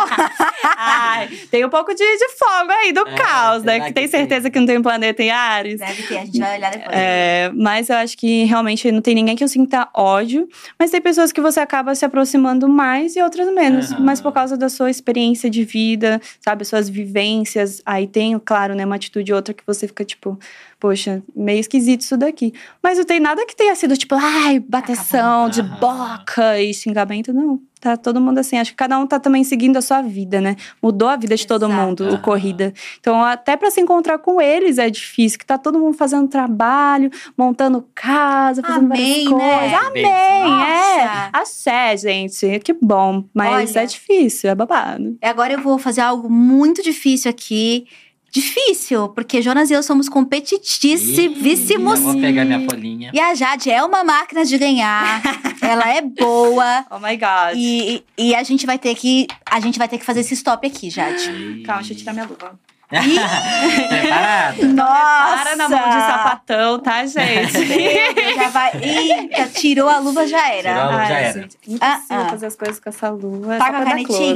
[0.63, 3.79] ai, tem um pouco de, de fogo aí do É, caos, né?
[3.79, 4.19] Que que tem tem?
[4.19, 5.79] certeza que não tem um planeta em Ares.
[5.79, 6.89] Deve ter, a gente vai olhar depois.
[6.91, 10.47] É, mas eu acho que realmente não tem ninguém que eu sinta ódio,
[10.77, 13.91] mas tem pessoas que você acaba se aproximando mais e outras menos.
[13.91, 14.01] Aham.
[14.01, 17.81] Mas por causa da sua experiência de vida, sabe, suas vivências.
[17.85, 20.39] Aí tem, claro, né, uma atitude ou outra que você fica tipo,
[20.79, 22.53] poxa, meio esquisito isso daqui.
[22.81, 27.59] Mas não tem nada que tenha sido tipo, ai, bateção de boca e xingamento, não.
[27.81, 28.55] Tá todo mundo assim.
[28.59, 30.55] Acho que cada um tá também seguindo a sua vida, né?
[30.79, 31.81] Mudou a vida de todo Exato.
[31.81, 32.71] mundo, o corrida.
[32.99, 37.09] Então, até pra se encontrar com eles é difícil, que tá todo mundo fazendo trabalho,
[37.35, 39.59] montando casa, fazendo Amém, várias né?
[39.71, 39.87] coisas.
[39.87, 40.61] Amém, Bênção.
[40.61, 41.05] é.
[41.05, 41.29] Nossa.
[41.33, 42.59] Axé, gente.
[42.59, 43.23] Que bom.
[43.33, 43.83] Mas Olha.
[43.83, 45.17] é difícil, é babado.
[45.19, 47.87] Agora eu vou fazer algo muito difícil aqui.
[48.31, 51.99] Difícil, porque Jonas e eu somos competitíssimos.
[51.99, 53.11] Eu vou pegar minha folhinha.
[53.13, 55.21] E a Jade é uma máquina de ganhar.
[55.61, 56.85] ela é boa.
[56.89, 57.55] Oh my God.
[57.55, 59.27] E, e a gente vai ter que.
[59.45, 61.63] A gente vai ter que fazer esse stop aqui, Jade.
[61.65, 62.59] Calma, deixa eu tirar minha luva.
[62.89, 64.65] Preparada?
[64.67, 65.43] Nossa!
[65.43, 68.35] Para na mão de sapatão, tá, gente?
[68.35, 68.71] Já vai.
[68.81, 70.69] Eita, tirou a luva, já era.
[70.73, 70.97] Tirou a luva.
[70.97, 71.33] Ai, já era.
[71.33, 72.29] gente, impossível Ah, ah.
[72.29, 73.57] fazer as coisas com essa luva.
[73.57, 74.33] com a pra dar close.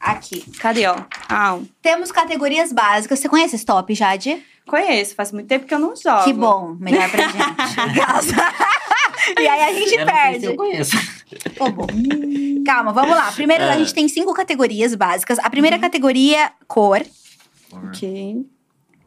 [0.00, 0.40] Aqui.
[0.58, 0.96] Cadê, ó?
[1.28, 3.18] Ah, Temos categorias básicas.
[3.18, 4.42] Você conhece stop, Jade?
[4.66, 5.14] conheço.
[5.16, 6.22] Faz muito tempo que eu não jogo.
[6.24, 6.76] Que bom.
[6.78, 8.30] Melhor pra gente.
[9.40, 10.46] e aí a gente Eu perde.
[10.46, 10.96] eu conheço.
[11.58, 11.86] Ô, bom.
[12.64, 13.32] Calma, vamos lá.
[13.32, 13.78] Primeiro, a Ah.
[13.78, 15.38] gente tem cinco categorias básicas.
[15.40, 17.02] A primeira categoria, cor.
[17.72, 18.46] Ok.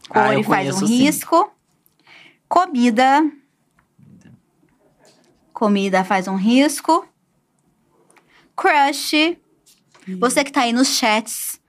[0.09, 0.97] Cor Ah, e faz um sim.
[1.03, 1.49] risco.
[2.49, 3.23] Comida.
[5.53, 7.07] Comida faz um risco.
[8.55, 9.37] Crush.
[10.19, 11.59] Você que tá aí nos chats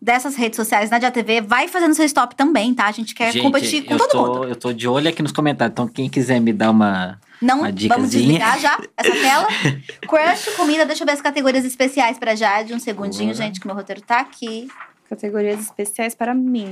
[0.00, 2.86] dessas redes sociais na Dia TV, vai fazendo seu stop também, tá?
[2.86, 4.44] A gente quer Gente, competir com todo tô, mundo.
[4.48, 5.72] Eu tô de olho aqui nos comentários.
[5.72, 7.20] Então, quem quiser me dar uma.
[7.40, 9.46] Não, Uma vamos desligar já essa tela.
[10.08, 12.74] Crush, comida, deixa eu ver as categorias especiais pra Jade.
[12.74, 13.34] Um segundinho, Boa.
[13.34, 14.68] gente, que meu roteiro tá aqui.
[15.08, 16.70] Categorias especiais para mim.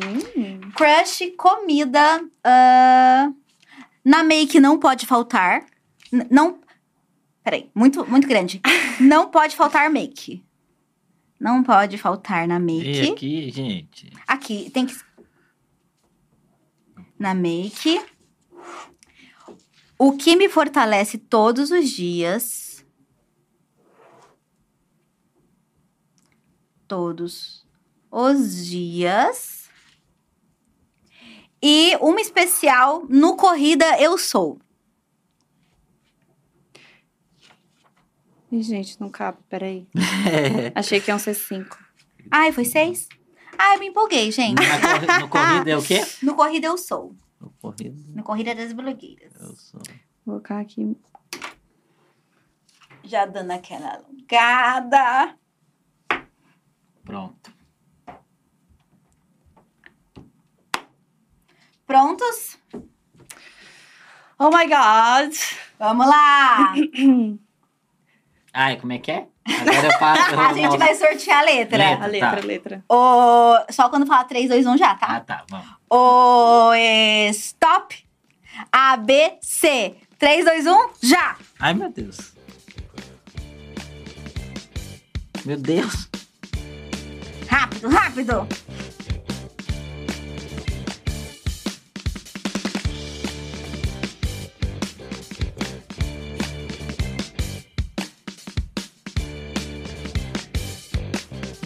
[0.74, 2.00] Crush, comida.
[2.44, 3.30] ah,
[4.04, 5.62] na make não pode faltar.
[6.12, 6.58] N- não.
[7.44, 8.60] Peraí, muito, muito grande.
[9.00, 10.42] não pode faltar make.
[11.40, 13.12] Não pode faltar na E make.
[13.12, 14.12] aqui, gente.
[14.28, 14.94] Aqui, tem que.
[17.18, 18.04] Na make.
[19.98, 22.84] O que me fortalece todos os dias.
[26.86, 27.66] Todos
[28.10, 29.70] os dias.
[31.62, 34.58] E uma especial no Corrida Eu Sou.
[38.52, 39.86] Ih, gente, não cabe, peraí.
[40.74, 41.78] Achei que iam ser cinco.
[42.30, 43.08] Ai, foi seis?
[43.56, 44.56] Ai, eu me empolguei, gente.
[44.60, 46.00] Corri- no corrida é o quê?
[46.22, 47.14] No Corrida Eu Sou.
[47.40, 49.32] No corrida No Corrida das Blogueiras.
[49.40, 49.80] eu sou.
[50.26, 50.96] Vou colocar aqui.
[53.04, 55.36] Já dando aquela alongada.
[57.04, 57.52] Pronto.
[61.86, 62.58] Prontos?
[64.38, 65.34] Oh my God!
[65.78, 66.74] Vamos lá!
[68.52, 69.26] Ai, como é que é?
[69.46, 70.34] Agora eu faço.
[70.40, 71.78] A gente vai sortear a letra.
[71.78, 72.04] Letra.
[72.04, 72.36] A letra, Tá.
[72.36, 72.84] a letra.
[72.88, 73.72] O...
[73.72, 75.20] Só quando falar 3, 2, 1 já, Ah, tá?
[75.20, 75.66] tá, vamos.
[75.88, 76.72] O
[77.30, 78.04] stop.
[78.72, 79.94] A, B, C.
[80.18, 81.36] 3, 2, 1, já!
[81.58, 82.32] Ai, meu Deus.
[85.46, 86.08] Meu Deus.
[87.48, 88.46] Rápido, rápido!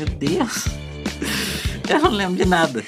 [0.04, 0.64] Meu Deus.
[1.88, 2.84] Eu não lembro de nada.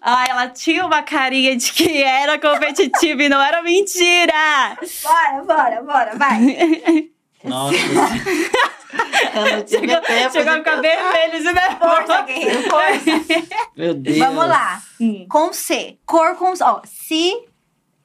[0.00, 4.76] Ai, ela tinha uma carinha de que era competitiva e não era mentira.
[5.02, 7.10] Bora, bora, bora, vai!
[7.44, 7.74] Nossa.
[9.34, 12.24] eu Chegou, tempo chegou a de ficar vermelho de Força, nervoso.
[12.26, 13.66] guerreiro, força!
[13.76, 14.18] Meu Deus.
[14.18, 14.80] Vamos lá.
[15.00, 15.26] Hum.
[15.28, 15.98] Com C.
[16.06, 16.52] Cor com...
[16.60, 17.32] Ó, se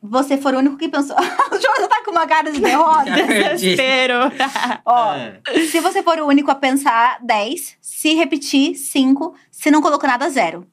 [0.10, 1.16] você for o único que pensou...
[1.20, 3.04] o João tá com uma cara de derrota.
[3.54, 4.16] Desespero.
[4.86, 5.40] Ó, É.
[5.70, 7.78] se você for o único a pensar, 10.
[7.82, 9.36] Se repetir, 5.
[9.52, 10.66] Se não colocou nada, 0.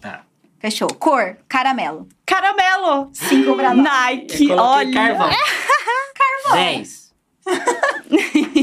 [0.00, 0.22] Tá.
[0.58, 0.88] Fechou.
[0.94, 2.08] Cor, caramelo.
[2.24, 3.10] Caramelo.
[3.12, 3.84] 5 pra nós.
[3.84, 4.92] Nike, Eu olha.
[4.92, 5.30] carvão.
[6.14, 6.64] Carvão.
[6.64, 7.12] 10.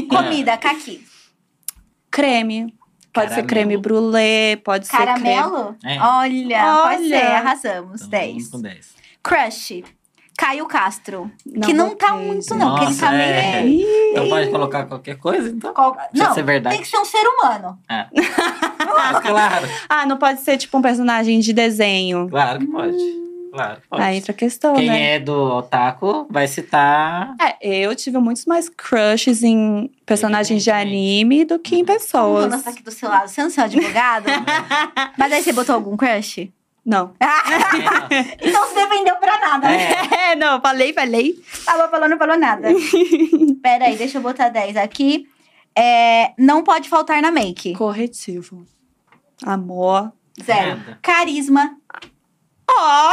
[0.09, 1.05] Comida, caqui.
[2.11, 2.73] Creme.
[3.11, 3.47] Pode ser Caramelo.
[3.47, 5.07] creme brulee, pode ser creme.
[5.35, 5.75] Caramelo?
[5.83, 5.99] É.
[5.99, 7.07] Olha, pode Olha.
[7.19, 8.01] ser, arrasamos.
[8.01, 8.31] Então, 10.
[8.33, 8.95] vamos com 10.
[9.23, 9.83] Crush.
[10.37, 11.29] Caio Castro.
[11.45, 12.75] Não que não tá muito, não.
[12.75, 13.61] que ele Nossa, tá é.
[13.61, 13.85] meio.
[14.11, 15.73] Então pode colocar qualquer coisa, então?
[15.73, 16.75] Qual- Não, ser verdade.
[16.77, 17.77] tem que ser um ser humano.
[19.01, 19.67] Ah, claro.
[19.87, 22.27] Ah, não pode ser tipo um personagem de desenho.
[22.29, 22.97] Claro que pode.
[23.51, 24.01] Claro que pode.
[24.01, 25.15] Aí entra a questão, Quem né?
[25.15, 27.35] é do otaku vai citar.
[27.39, 32.45] É, eu tive muitos mais crushes em personagens de anime do que em O pessoas.
[32.45, 33.27] Jonas tá aqui do seu lado.
[33.27, 34.25] Você não é advogado?
[35.17, 36.51] Mas aí você botou algum crush?
[36.89, 37.13] Não.
[38.41, 39.67] então você defendeu pra nada.
[39.67, 39.91] né?
[39.93, 40.09] É.
[40.29, 41.35] É, não, falei, falei.
[41.65, 42.67] Tava falando, não falou nada.
[43.63, 45.27] Pera aí, deixa eu botar 10 aqui.
[45.75, 47.73] É, não pode faltar na make.
[47.75, 48.63] Corretivo.
[49.43, 50.11] Amor.
[50.43, 50.77] Zero.
[50.77, 50.99] Nada.
[51.01, 51.75] Carisma.
[52.69, 53.11] Ó,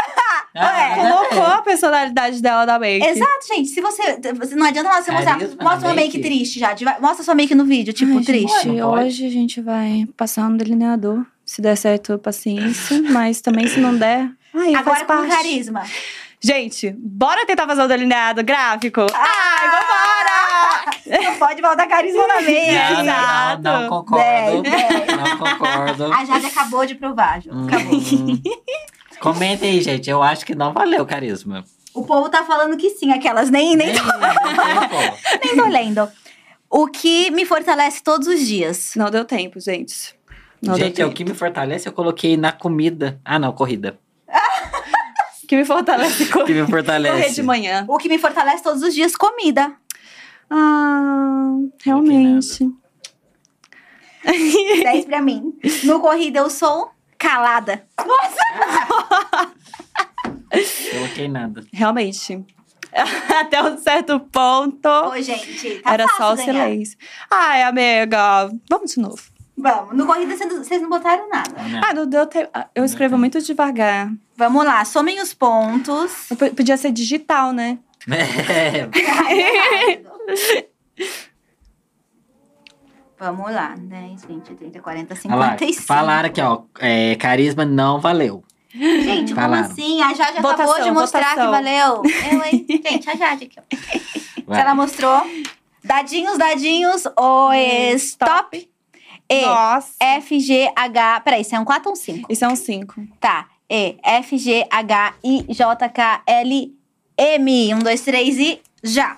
[0.55, 3.05] Ah, colocou a personalidade dela na make.
[3.07, 3.69] Exato, gente.
[3.71, 4.19] Se você.
[4.55, 5.39] Não adianta você mostrar.
[5.39, 6.21] Carisma Mostra uma make make.
[6.21, 6.75] triste já.
[7.01, 8.63] Mostra sua make no vídeo, tipo, Ai, triste.
[8.65, 11.25] Gente, hoje a gente vai passar um delineador.
[11.47, 13.01] Se der certo, paciência.
[13.11, 14.29] Mas também se não der.
[14.53, 15.29] Ai, Agora faz com parte.
[15.29, 15.85] carisma.
[16.41, 19.07] Gente, bora tentar fazer o delineado gráfico?
[19.15, 21.25] Ai, vambora!
[21.25, 23.03] Não pode faltar carisma na make.
[23.05, 24.63] Não, não, não, concordo.
[24.63, 25.07] Dez.
[25.17, 26.13] Não concordo.
[26.13, 27.51] A Jade acabou de provar, Ju.
[27.67, 27.97] Acabou.
[29.17, 29.21] Hum.
[29.21, 30.11] Comentem aí, gente.
[30.11, 31.65] Eu acho que não valeu o carisma.
[31.95, 34.07] O povo tá falando que sim, aquelas nem, nem, tempo.
[35.43, 36.09] nem tô lendo.
[36.69, 38.93] O que me fortalece todos os dias.
[38.95, 40.15] Não deu tempo, gente.
[40.67, 43.21] Não Gente, é o que me fortalece, eu coloquei na comida.
[43.25, 43.99] Ah, não, corrida.
[45.49, 47.15] que me fortalece O que me fortalece.
[47.17, 47.85] correr de manhã.
[47.89, 49.73] O que me fortalece todos os dias, comida.
[50.51, 51.51] Ah,
[51.85, 52.69] realmente.
[54.25, 55.53] 10 pra mim.
[55.85, 57.87] No corrida eu sou calada.
[60.93, 61.65] Coloquei nada.
[61.73, 62.45] Realmente.
[63.41, 66.65] Até um certo ponto, Ô, gente, tá era fácil só o ganhar.
[66.67, 66.99] silêncio.
[67.31, 69.23] Ai, amiga, vamos de novo.
[69.57, 69.97] Vamos.
[69.97, 71.63] No corrida vocês não- não botaram nada.
[71.63, 71.81] Né?
[71.85, 72.51] Ah, não deu tempo.
[72.53, 74.11] Ah, Eu escrevo muito devagar.
[74.37, 76.31] Vamos lá, somem os pontos.
[76.31, 77.79] Eu p- Podia ser digital, né?
[78.09, 78.87] É,
[83.19, 83.75] Vamos lá.
[83.79, 85.87] 10, 20, 30, 40, olha lá, 55.
[85.87, 86.63] falaram aqui, ó.
[86.79, 88.45] é, carisma não valeu.
[88.75, 89.65] Gente, como Falaram.
[89.71, 90.03] assim?
[90.03, 91.45] A Jade acabou Votação, de mostrar votação.
[91.47, 92.03] que valeu.
[92.31, 92.67] Eu, hein?
[92.91, 93.63] Gente, a Jade aqui, ó.
[94.47, 94.57] Vai.
[94.59, 95.23] Se ela mostrou.
[95.83, 97.05] Dadinhos, dadinhos.
[97.19, 97.53] O
[97.95, 98.69] stop.
[99.29, 99.95] E, Nossa.
[100.01, 101.21] F, G, H.
[101.21, 102.33] Peraí, isso é um 4 ou um 5?
[102.33, 102.95] Isso é um 5.
[103.21, 103.49] Tá.
[103.69, 106.75] E, F, G, H, I, J, K, L,
[107.19, 107.75] M.
[107.75, 109.17] Um, dois, três e já.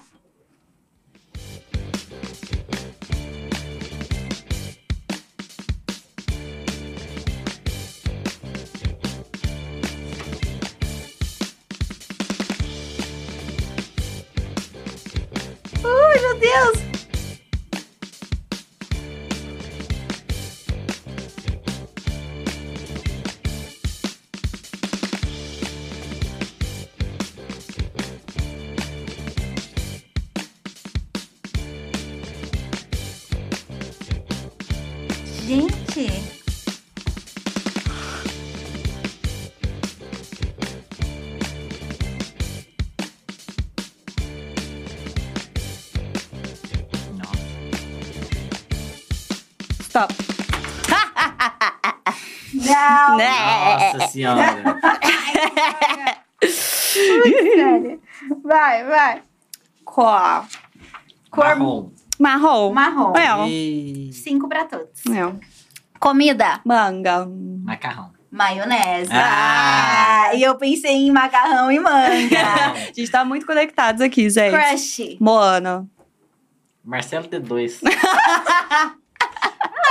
[54.10, 54.78] Senhora.
[56.48, 58.00] Sério.
[58.42, 59.22] Vai, vai.
[59.84, 60.46] Cor.
[61.30, 61.90] Cor Marrom.
[62.18, 62.72] Marrom.
[62.72, 63.12] marrom.
[63.16, 64.12] É.
[64.12, 65.06] Cinco pra todos.
[65.06, 65.34] É.
[66.00, 66.60] Comida.
[66.64, 67.26] Manga.
[67.26, 68.10] Macarrão.
[68.30, 69.10] Maionese.
[69.12, 70.28] Ah.
[70.28, 72.72] Ah, e eu pensei em macarrão e manga.
[72.72, 74.54] A gente tá muito conectados aqui, gente.
[74.54, 75.16] Crush.
[75.20, 75.86] Moana.
[76.84, 77.80] Marcelo D2.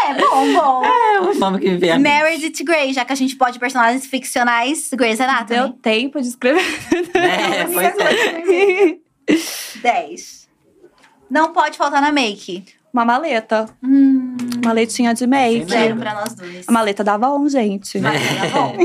[0.09, 0.83] É bom, bom.
[1.17, 1.97] É o nome que mente.
[1.97, 5.73] Meredith Grey, já que a gente pode personagens ficcionais, Grey's Deu Anatomy.
[5.81, 6.63] tempo de escrever.
[7.15, 8.97] É, pois é.
[9.81, 10.47] 10.
[11.29, 12.63] Não pode faltar na make.
[12.93, 13.65] Uma maleta.
[13.83, 15.61] Hum, Uma letinha de make.
[15.61, 16.65] Sim, zero pra nós dois.
[16.67, 17.99] A maleta da Avon, gente.
[17.99, 18.75] Mas tá bom.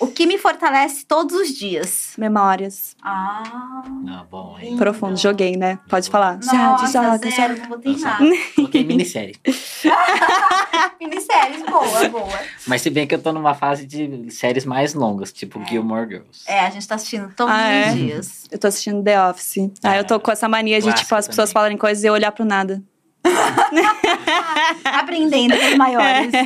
[0.00, 2.12] O que me fortalece todos os dias?
[2.16, 2.96] Memórias.
[3.02, 3.82] Ah.
[4.04, 4.76] Não, bom, hein?
[4.76, 5.16] Profundo.
[5.16, 5.78] Joguei, né?
[5.88, 6.36] Pode falar.
[6.36, 7.56] Nossa, joga, zero, joga.
[7.62, 8.04] não botei Nossa.
[8.04, 8.24] nada.
[8.54, 9.36] Coloquei minissérie.
[11.00, 12.38] Minisséries, boa, boa.
[12.66, 16.42] Mas se bem que eu tô numa fase de séries mais longas, tipo Gilmore Girls.
[16.46, 17.88] É, a gente tá assistindo todos Ah, é?
[17.88, 18.44] os dias.
[18.50, 19.70] Eu tô assistindo The Office.
[19.84, 21.52] Aí eu tô com essa mania de, tipo, as pessoas também.
[21.54, 22.82] falarem coisas e eu olhar pro nada.
[24.84, 26.32] Aprendendo com os maiores.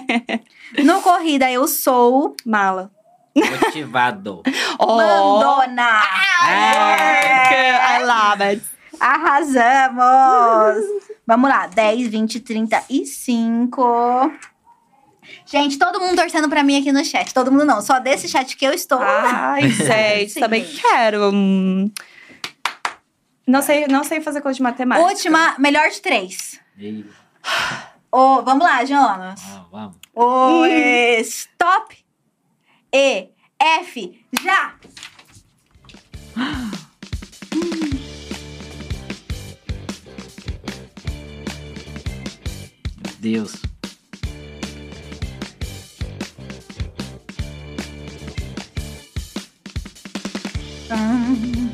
[0.84, 2.90] No Corrida, eu sou Mala.
[3.34, 4.42] Motivado.
[4.78, 6.02] Oh, Mandona.
[6.42, 8.62] Ah, I love it.
[8.98, 10.84] Arrasamos!
[11.26, 14.32] Vamos lá, 10, 20, 35.
[15.46, 17.32] Gente, todo mundo torcendo pra mim aqui no chat.
[17.32, 18.98] Todo mundo não, só desse chat que eu estou.
[19.00, 21.30] Ai, gente, também quero.
[23.46, 25.06] Não sei, não sei fazer coisa de matemática.
[25.09, 26.59] Última, melhor de três.
[26.78, 27.04] Ei,
[28.10, 29.40] Ô, vamos lá, Jonas.
[29.46, 29.96] ah, vamos.
[30.14, 30.66] O
[31.22, 32.01] stop.
[32.94, 34.74] E, F, já.
[43.02, 43.62] Meu Deus.
[50.90, 51.70] Uhum,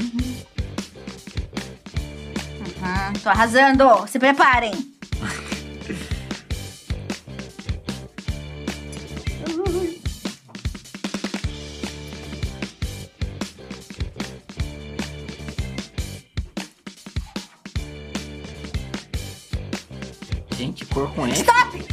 [3.22, 4.06] tô arrasando.
[4.06, 4.87] Se preparem.
[21.18, 21.40] Com F.
[21.40, 21.88] Stop!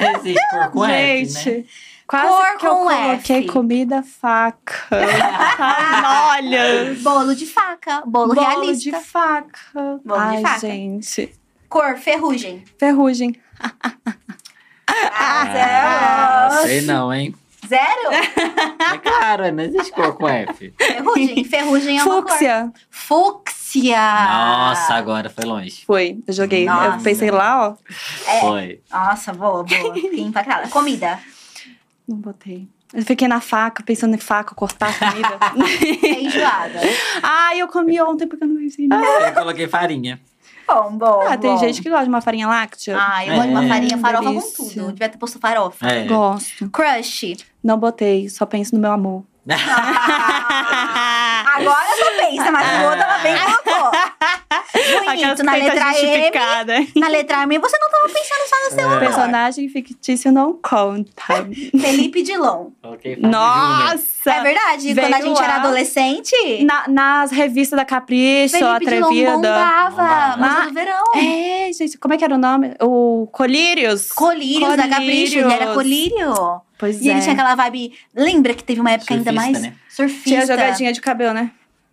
[0.00, 1.64] Não existe cor com F, Gente, né?
[2.06, 3.46] quase Cor que eu coloquei F.
[3.48, 4.74] comida faca.
[4.90, 6.94] Ai, olha.
[7.00, 8.02] Bolo de faca.
[8.06, 8.90] Bolo, Bolo realista.
[8.98, 10.00] de faca.
[10.04, 10.58] Bolo de Ai, faca.
[10.60, 11.32] gente.
[11.68, 12.64] Cor, ferrugem.
[12.78, 13.36] Ferrugem.
[14.88, 16.66] Arrasamos.
[16.66, 17.34] Sei não, hein?
[17.70, 18.10] Zero?
[18.92, 20.74] É claro, não existe cor com F.
[20.76, 21.44] Ferrugem.
[21.44, 22.30] Ferrugem é uma cor.
[22.32, 22.72] Fúcsia.
[22.90, 24.24] Fúcsia.
[24.26, 25.84] Nossa, agora foi longe.
[25.86, 26.68] Foi, eu joguei.
[26.68, 27.04] Eu Nossa.
[27.04, 27.76] pensei lá, ó.
[28.28, 28.40] É.
[28.40, 28.80] Foi.
[28.90, 29.66] Nossa, boa, boa.
[29.94, 30.68] Fiquei impactada.
[30.68, 31.20] Comida.
[32.08, 32.66] Não botei.
[32.92, 35.38] Eu fiquei na faca, pensando em faca, cortar a comida.
[36.00, 36.80] Feijoada.
[37.22, 39.00] Ai, eu comi ontem porque eu não pensei nisso.
[39.00, 40.20] Eu coloquei farinha.
[40.72, 41.20] Bom, bom.
[41.28, 41.58] Ah, tem bom.
[41.58, 42.96] gente que gosta de uma farinha láctea.
[42.98, 43.68] Ah, eu gosto de uma É.
[43.68, 44.64] farinha farofa com Delícia.
[44.82, 44.92] tudo.
[44.92, 45.86] Devia ter posto farofa.
[45.88, 46.04] É.
[46.04, 46.70] Gosto.
[46.70, 47.36] Crush.
[47.62, 49.24] Não botei, só penso no meu amor.
[51.54, 53.90] Agora só pensa, mas o outro ela bem colocou.
[55.04, 56.98] Bonito, na letra E.
[56.98, 58.84] Na letra M, você não tava pensando só no seu É.
[58.84, 58.98] amor.
[58.98, 61.22] Personagem fictício não conta.
[61.80, 62.70] Felipe Dilon.
[63.20, 64.30] Nossa!
[64.32, 69.06] É verdade, Veio quando a gente era adolescente, Na- nas revistas da Capricho, Felipe Dilon
[69.06, 69.30] Atrevida.
[69.32, 69.90] bombava.
[69.90, 70.36] Bombava.
[70.36, 71.04] Música do verão.
[71.16, 72.74] É, gente, como é que era o nome?
[72.80, 74.10] O Colírios.
[74.12, 76.60] Colírios da Capricho, ele era colírio.
[76.78, 77.12] Pois E é.
[77.12, 77.92] ele tinha aquela vibe.
[78.14, 79.74] Lembra que teve uma época ainda Surfista, mais né?
[79.88, 80.28] surfista?
[80.30, 81.50] Tinha jogadinha de cabelo, né?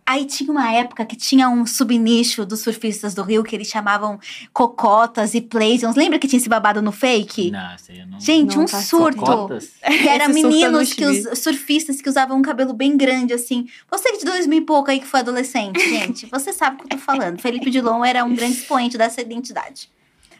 [0.08, 4.18] Aí tinha uma época que tinha um subnicho dos surfistas do Rio que eles chamavam
[4.54, 5.96] cocotas e playsons.
[5.96, 7.50] Lembra que tinha esse babado no fake?
[7.50, 8.18] Não, sei, eu não.
[8.18, 9.20] Gente, Não um tá surto.
[9.20, 9.68] Cotas?
[9.86, 13.68] Que era eu meninos que os surfistas que usavam um cabelo bem grande, assim.
[13.90, 16.78] Você que de dois mil e pouco aí que foi adolescente, gente, você sabe o
[16.78, 17.38] que eu tô falando.
[17.38, 19.90] Felipe Dilon era um grande expoente dessa identidade.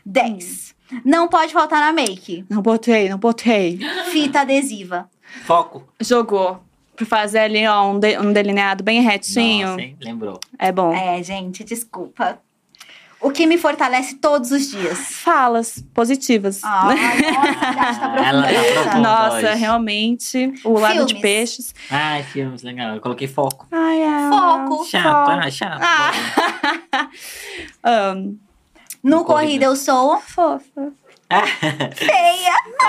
[0.03, 0.75] 10.
[1.05, 2.43] Não pode faltar na make.
[2.49, 3.79] Não botei, não botei.
[4.13, 5.11] Fita adesiva.
[5.45, 5.87] Foco.
[6.01, 6.67] Jogou.
[6.99, 9.69] Pra fazer ali, ó, um, de- um delineado bem retinho.
[9.69, 9.97] Nossa, hein?
[10.03, 10.39] Lembrou.
[10.59, 10.93] É bom.
[10.93, 12.39] É, gente, desculpa.
[13.21, 14.97] O que me fortalece todos os dias.
[15.11, 16.61] Falas positivas.
[16.63, 16.97] Ai,
[17.33, 18.45] nossa, tá Ela
[18.85, 18.99] tá.
[18.99, 20.53] Nossa, realmente.
[20.65, 21.75] O lado de peixes.
[21.91, 22.95] Ai, filmes, legal.
[22.95, 23.67] Eu coloquei foco.
[23.73, 24.29] Ai, é.
[24.31, 24.85] Foco.
[24.85, 25.81] Chato, ah, chato.
[25.83, 27.09] Ah.
[27.83, 28.37] Ahn,
[29.03, 30.93] No No corrida eu sou fofa.
[31.95, 32.55] Feia.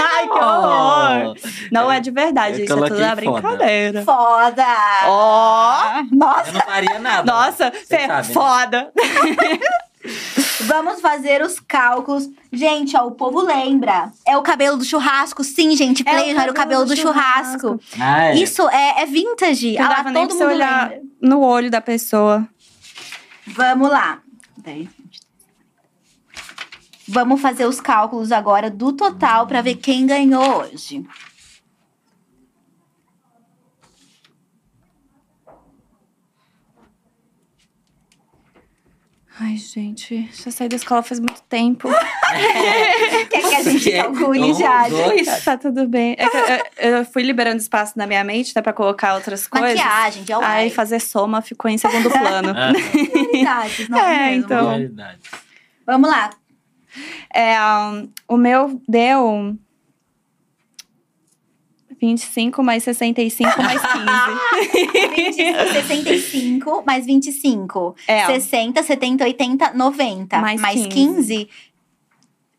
[0.00, 1.36] Ai, que horror.
[1.70, 4.02] Não é de verdade, Eu isso é tudo uma brincadeira.
[4.04, 4.64] Foda.
[5.04, 6.02] Ó!
[6.12, 7.32] Nossa, Eu não faria nada.
[7.32, 8.34] Nossa, Você Fê, sabe, né?
[8.34, 8.92] foda.
[10.66, 12.28] vamos fazer os cálculos.
[12.52, 14.10] Gente, ó, o povo lembra.
[14.26, 15.44] É o cabelo do churrasco.
[15.44, 17.80] Sim, gente, É o Play era o cabelo do churrasco.
[18.00, 18.34] Ah, é.
[18.36, 19.74] Isso é, é vintage.
[19.78, 21.04] Não Ah dava nem todo pra você mundo olhar lembra.
[21.22, 22.46] no olho da pessoa.
[23.46, 24.18] Vamos lá.
[24.58, 25.05] 10, 20.
[27.08, 31.06] Vamos fazer os cálculos agora do total para ver quem ganhou hoje.
[39.38, 41.90] Ai, gente, já saí da escola faz muito tempo.
[43.28, 44.94] Quer que a gente calcule, Jade?
[44.94, 45.44] dois.
[45.44, 46.16] tá tudo bem.
[46.18, 46.36] É que
[46.78, 49.76] eu, eu fui liberando espaço na minha mente, né, pra colocar outras coisas.
[49.76, 50.64] Maquiagem, de Hawaii.
[50.64, 52.54] Aí fazer soma ficou em segundo plano.
[52.56, 52.72] Ah,
[53.90, 54.44] não é, mesmo?
[54.44, 54.70] então.
[55.84, 56.30] Vamos lá.
[57.34, 57.54] É,
[58.28, 59.56] o meu deu
[62.00, 64.06] 25 mais 65 mais 15.
[65.16, 67.96] 20, 65 mais 25.
[68.06, 70.38] É, 60, 70, 80, 90.
[70.38, 70.88] Mais mais 15.
[70.88, 71.48] 15,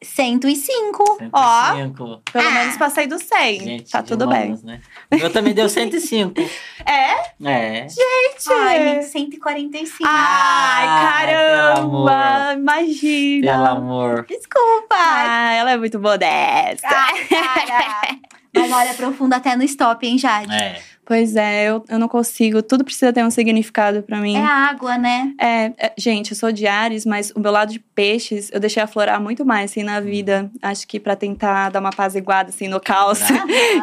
[0.02, 1.04] 105.
[1.34, 1.76] Ó.
[1.76, 2.22] 105.
[2.32, 2.52] pelo Ah.
[2.52, 3.60] menos passei do 100.
[3.64, 4.82] Gente, tá tudo humanos, Né?
[5.12, 6.34] O meu também deu 105.
[6.34, 6.50] bem.
[6.86, 7.48] É?
[7.50, 7.88] É.
[7.90, 8.54] Gente!
[8.54, 10.08] Ai, 145.
[10.08, 12.54] Ai, Ah, pelo caramba!
[12.54, 13.52] Imagina!
[13.52, 14.26] Pelo amor.
[14.28, 14.96] Desculpa.
[14.96, 16.88] Ah, ela é muito modesta.
[16.88, 18.18] Ah, cara.
[18.56, 20.52] Mas olha, profunda até no stop, hein, Jade?
[20.54, 20.82] É.
[21.08, 22.62] Pois é, eu, eu não consigo.
[22.62, 24.36] Tudo precisa ter um significado pra mim.
[24.36, 25.32] É água, né?
[25.40, 28.84] É, é, gente, eu sou de Ares, mas o meu lado de peixes eu deixei
[28.84, 30.52] aflorar muito mais assim na vida.
[30.62, 33.20] Acho que pra tentar dar uma apaziguada assim no caos.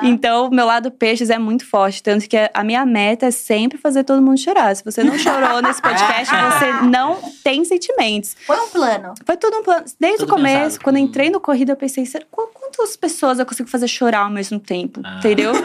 [0.03, 2.03] Então, o meu lado peixes é muito forte.
[2.03, 4.75] Tanto que a minha meta é sempre fazer todo mundo chorar.
[4.77, 8.37] Se você não chorou nesse podcast, você não tem sentimentos.
[8.47, 9.15] Foi um plano.
[9.25, 9.85] Foi tudo um plano.
[9.99, 10.85] Desde Tudo o começo, pensado.
[10.85, 14.25] quando eu entrei no corrida, eu pensei, "Será- qu- quantas pessoas eu consigo fazer chorar
[14.25, 15.01] ao mesmo tempo?
[15.03, 15.17] Ah.
[15.19, 15.53] Entendeu?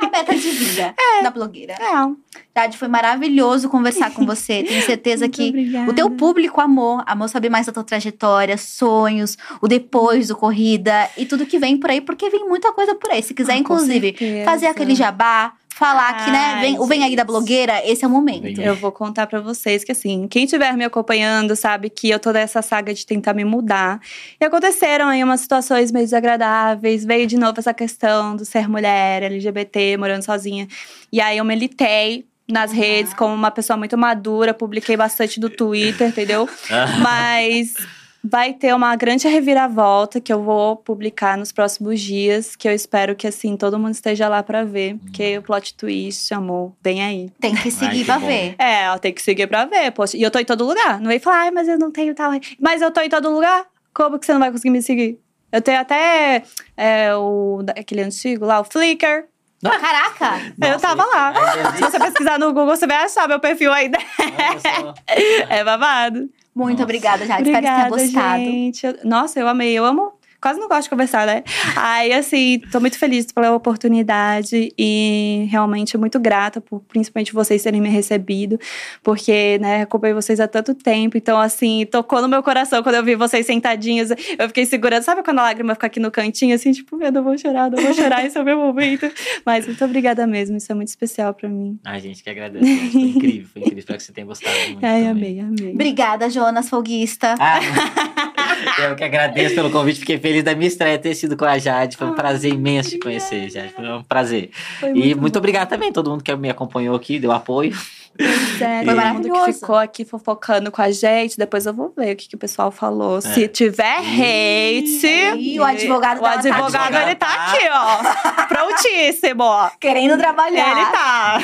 [0.00, 1.74] A meta de vida da blogueira.
[1.74, 2.30] é.
[2.56, 4.62] Jade, foi maravilhoso conversar com você.
[4.62, 5.90] Tenho certeza que obrigada.
[5.90, 11.08] o teu público amou, amou saber mais da tua trajetória, sonhos, o depois do corrida
[11.16, 13.22] e tudo que vem por aí, porque vem muita coisa por aí.
[13.22, 14.14] Se quiser, Ah, inclusive,
[14.44, 17.24] fazer aquele jabá, falar que, né, vem, o Vem Aí da.
[17.24, 18.60] Blogueira, esse é o momento.
[18.60, 22.32] Eu vou contar pra vocês que, assim, quem estiver me acompanhando sabe que eu tô
[22.32, 23.98] nessa saga de tentar me mudar.
[24.38, 27.04] E aconteceram aí umas situações meio desagradáveis.
[27.04, 30.68] Veio de novo essa questão do ser mulher, LGBT, morando sozinha.
[31.10, 36.08] E aí eu militei nas redes como uma pessoa muito madura, publiquei bastante do Twitter,
[36.08, 36.46] entendeu?
[37.00, 37.74] Mas
[38.22, 43.14] vai ter uma grande reviravolta que eu vou publicar nos próximos dias, que eu espero
[43.14, 47.30] que assim todo mundo esteja lá pra ver, porque o plot twist, amor, vem aí.
[47.40, 48.18] Tem que seguir bom.
[48.20, 48.54] ver.
[48.58, 50.16] É, ela tem que seguir pra ver, poxa.
[50.16, 51.00] E eu tô em todo lugar.
[51.00, 52.30] Não vem falar, ai, mas eu não tenho tal.
[52.60, 53.66] Mas eu tô em todo lugar?
[53.92, 55.18] Como que você não vai conseguir me seguir?
[55.50, 56.44] Eu tenho até
[56.76, 59.24] é, o aquele antigo lá, o Flickr.
[59.62, 60.54] Caraca!
[60.62, 61.34] eu tava lá.
[61.76, 63.98] Se você pesquisar no Google, você vai achar meu perfil ainda.
[65.50, 66.30] É babado.
[66.60, 66.84] Muito Nossa.
[66.84, 67.42] obrigada, Jade.
[67.42, 68.44] Espero que tenha Obrigada, gostado.
[68.44, 68.86] gente.
[69.04, 69.72] Nossa, eu amei.
[69.72, 70.12] Eu amo.
[70.40, 71.42] Quase não gosto de conversar, né?
[71.76, 77.80] Aí, assim, tô muito feliz pela oportunidade e realmente muito grata por principalmente vocês terem
[77.80, 78.58] me recebido,
[79.02, 81.16] porque, né, acompanhei vocês há tanto tempo.
[81.16, 84.10] Então, assim, tocou no meu coração quando eu vi vocês sentadinhos.
[84.10, 85.02] Eu fiquei segurando.
[85.02, 87.82] Sabe quando a lágrima fica aqui no cantinho, assim, tipo, eu não vou chorar, não
[87.82, 89.10] vou chorar, esse é o meu momento.
[89.44, 90.56] Mas muito obrigada mesmo.
[90.56, 91.78] Isso é muito especial pra mim.
[91.84, 92.64] Ai, gente, que agradeço.
[92.64, 92.92] gente.
[92.92, 93.78] Foi incrível, foi incrível.
[93.78, 94.84] Espero que você tenha gostado muito.
[94.84, 95.40] Ai, também.
[95.40, 95.74] amei, amei.
[95.74, 97.34] Obrigada, Jonas Folguista.
[97.38, 97.60] Ah,
[98.88, 101.96] eu que agradeço pelo convite, fiquei feliz da minha estreia ter sido com a Jade.
[101.96, 103.72] Foi um Ah, prazer imenso te conhecer, Jade.
[103.74, 104.50] Foi um prazer.
[104.78, 105.20] Foi E bom.
[105.22, 107.76] muito obrigado também a todo mundo que me acompanhou aqui, deu apoio.
[108.16, 109.44] Pois é, Foi todo mundo maravilhoso.
[109.46, 111.38] que ficou aqui fofocando com a gente.
[111.38, 113.20] Depois eu vou ver o que, que o pessoal falou.
[113.20, 115.06] Se tiver hate.
[115.38, 117.06] Ih, o advogado O dela tá advogado, aqui.
[117.06, 118.44] ele tá aqui, ó.
[118.46, 119.42] Prontíssimo.
[119.42, 119.70] ó.
[119.80, 120.70] Querendo trabalhar.
[120.70, 121.40] Ele tá.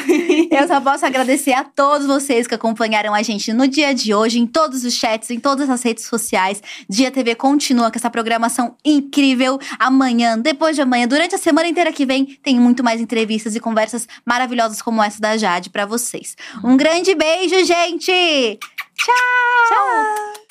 [0.60, 4.38] Eu só posso agradecer a todos vocês que acompanharam a gente no dia de hoje,
[4.38, 6.62] em todos os chats, em todas as redes sociais.
[6.88, 9.58] Dia TV continua com essa programação incrível.
[9.78, 13.60] Amanhã, depois de amanhã, durante a semana inteira que vem, tem muito mais entrevistas e
[13.60, 16.36] conversas maravilhosas como essa da Jade pra vocês.
[16.64, 18.58] Um grande beijo, gente!
[18.96, 19.14] Tchau!
[19.68, 20.45] Tchau.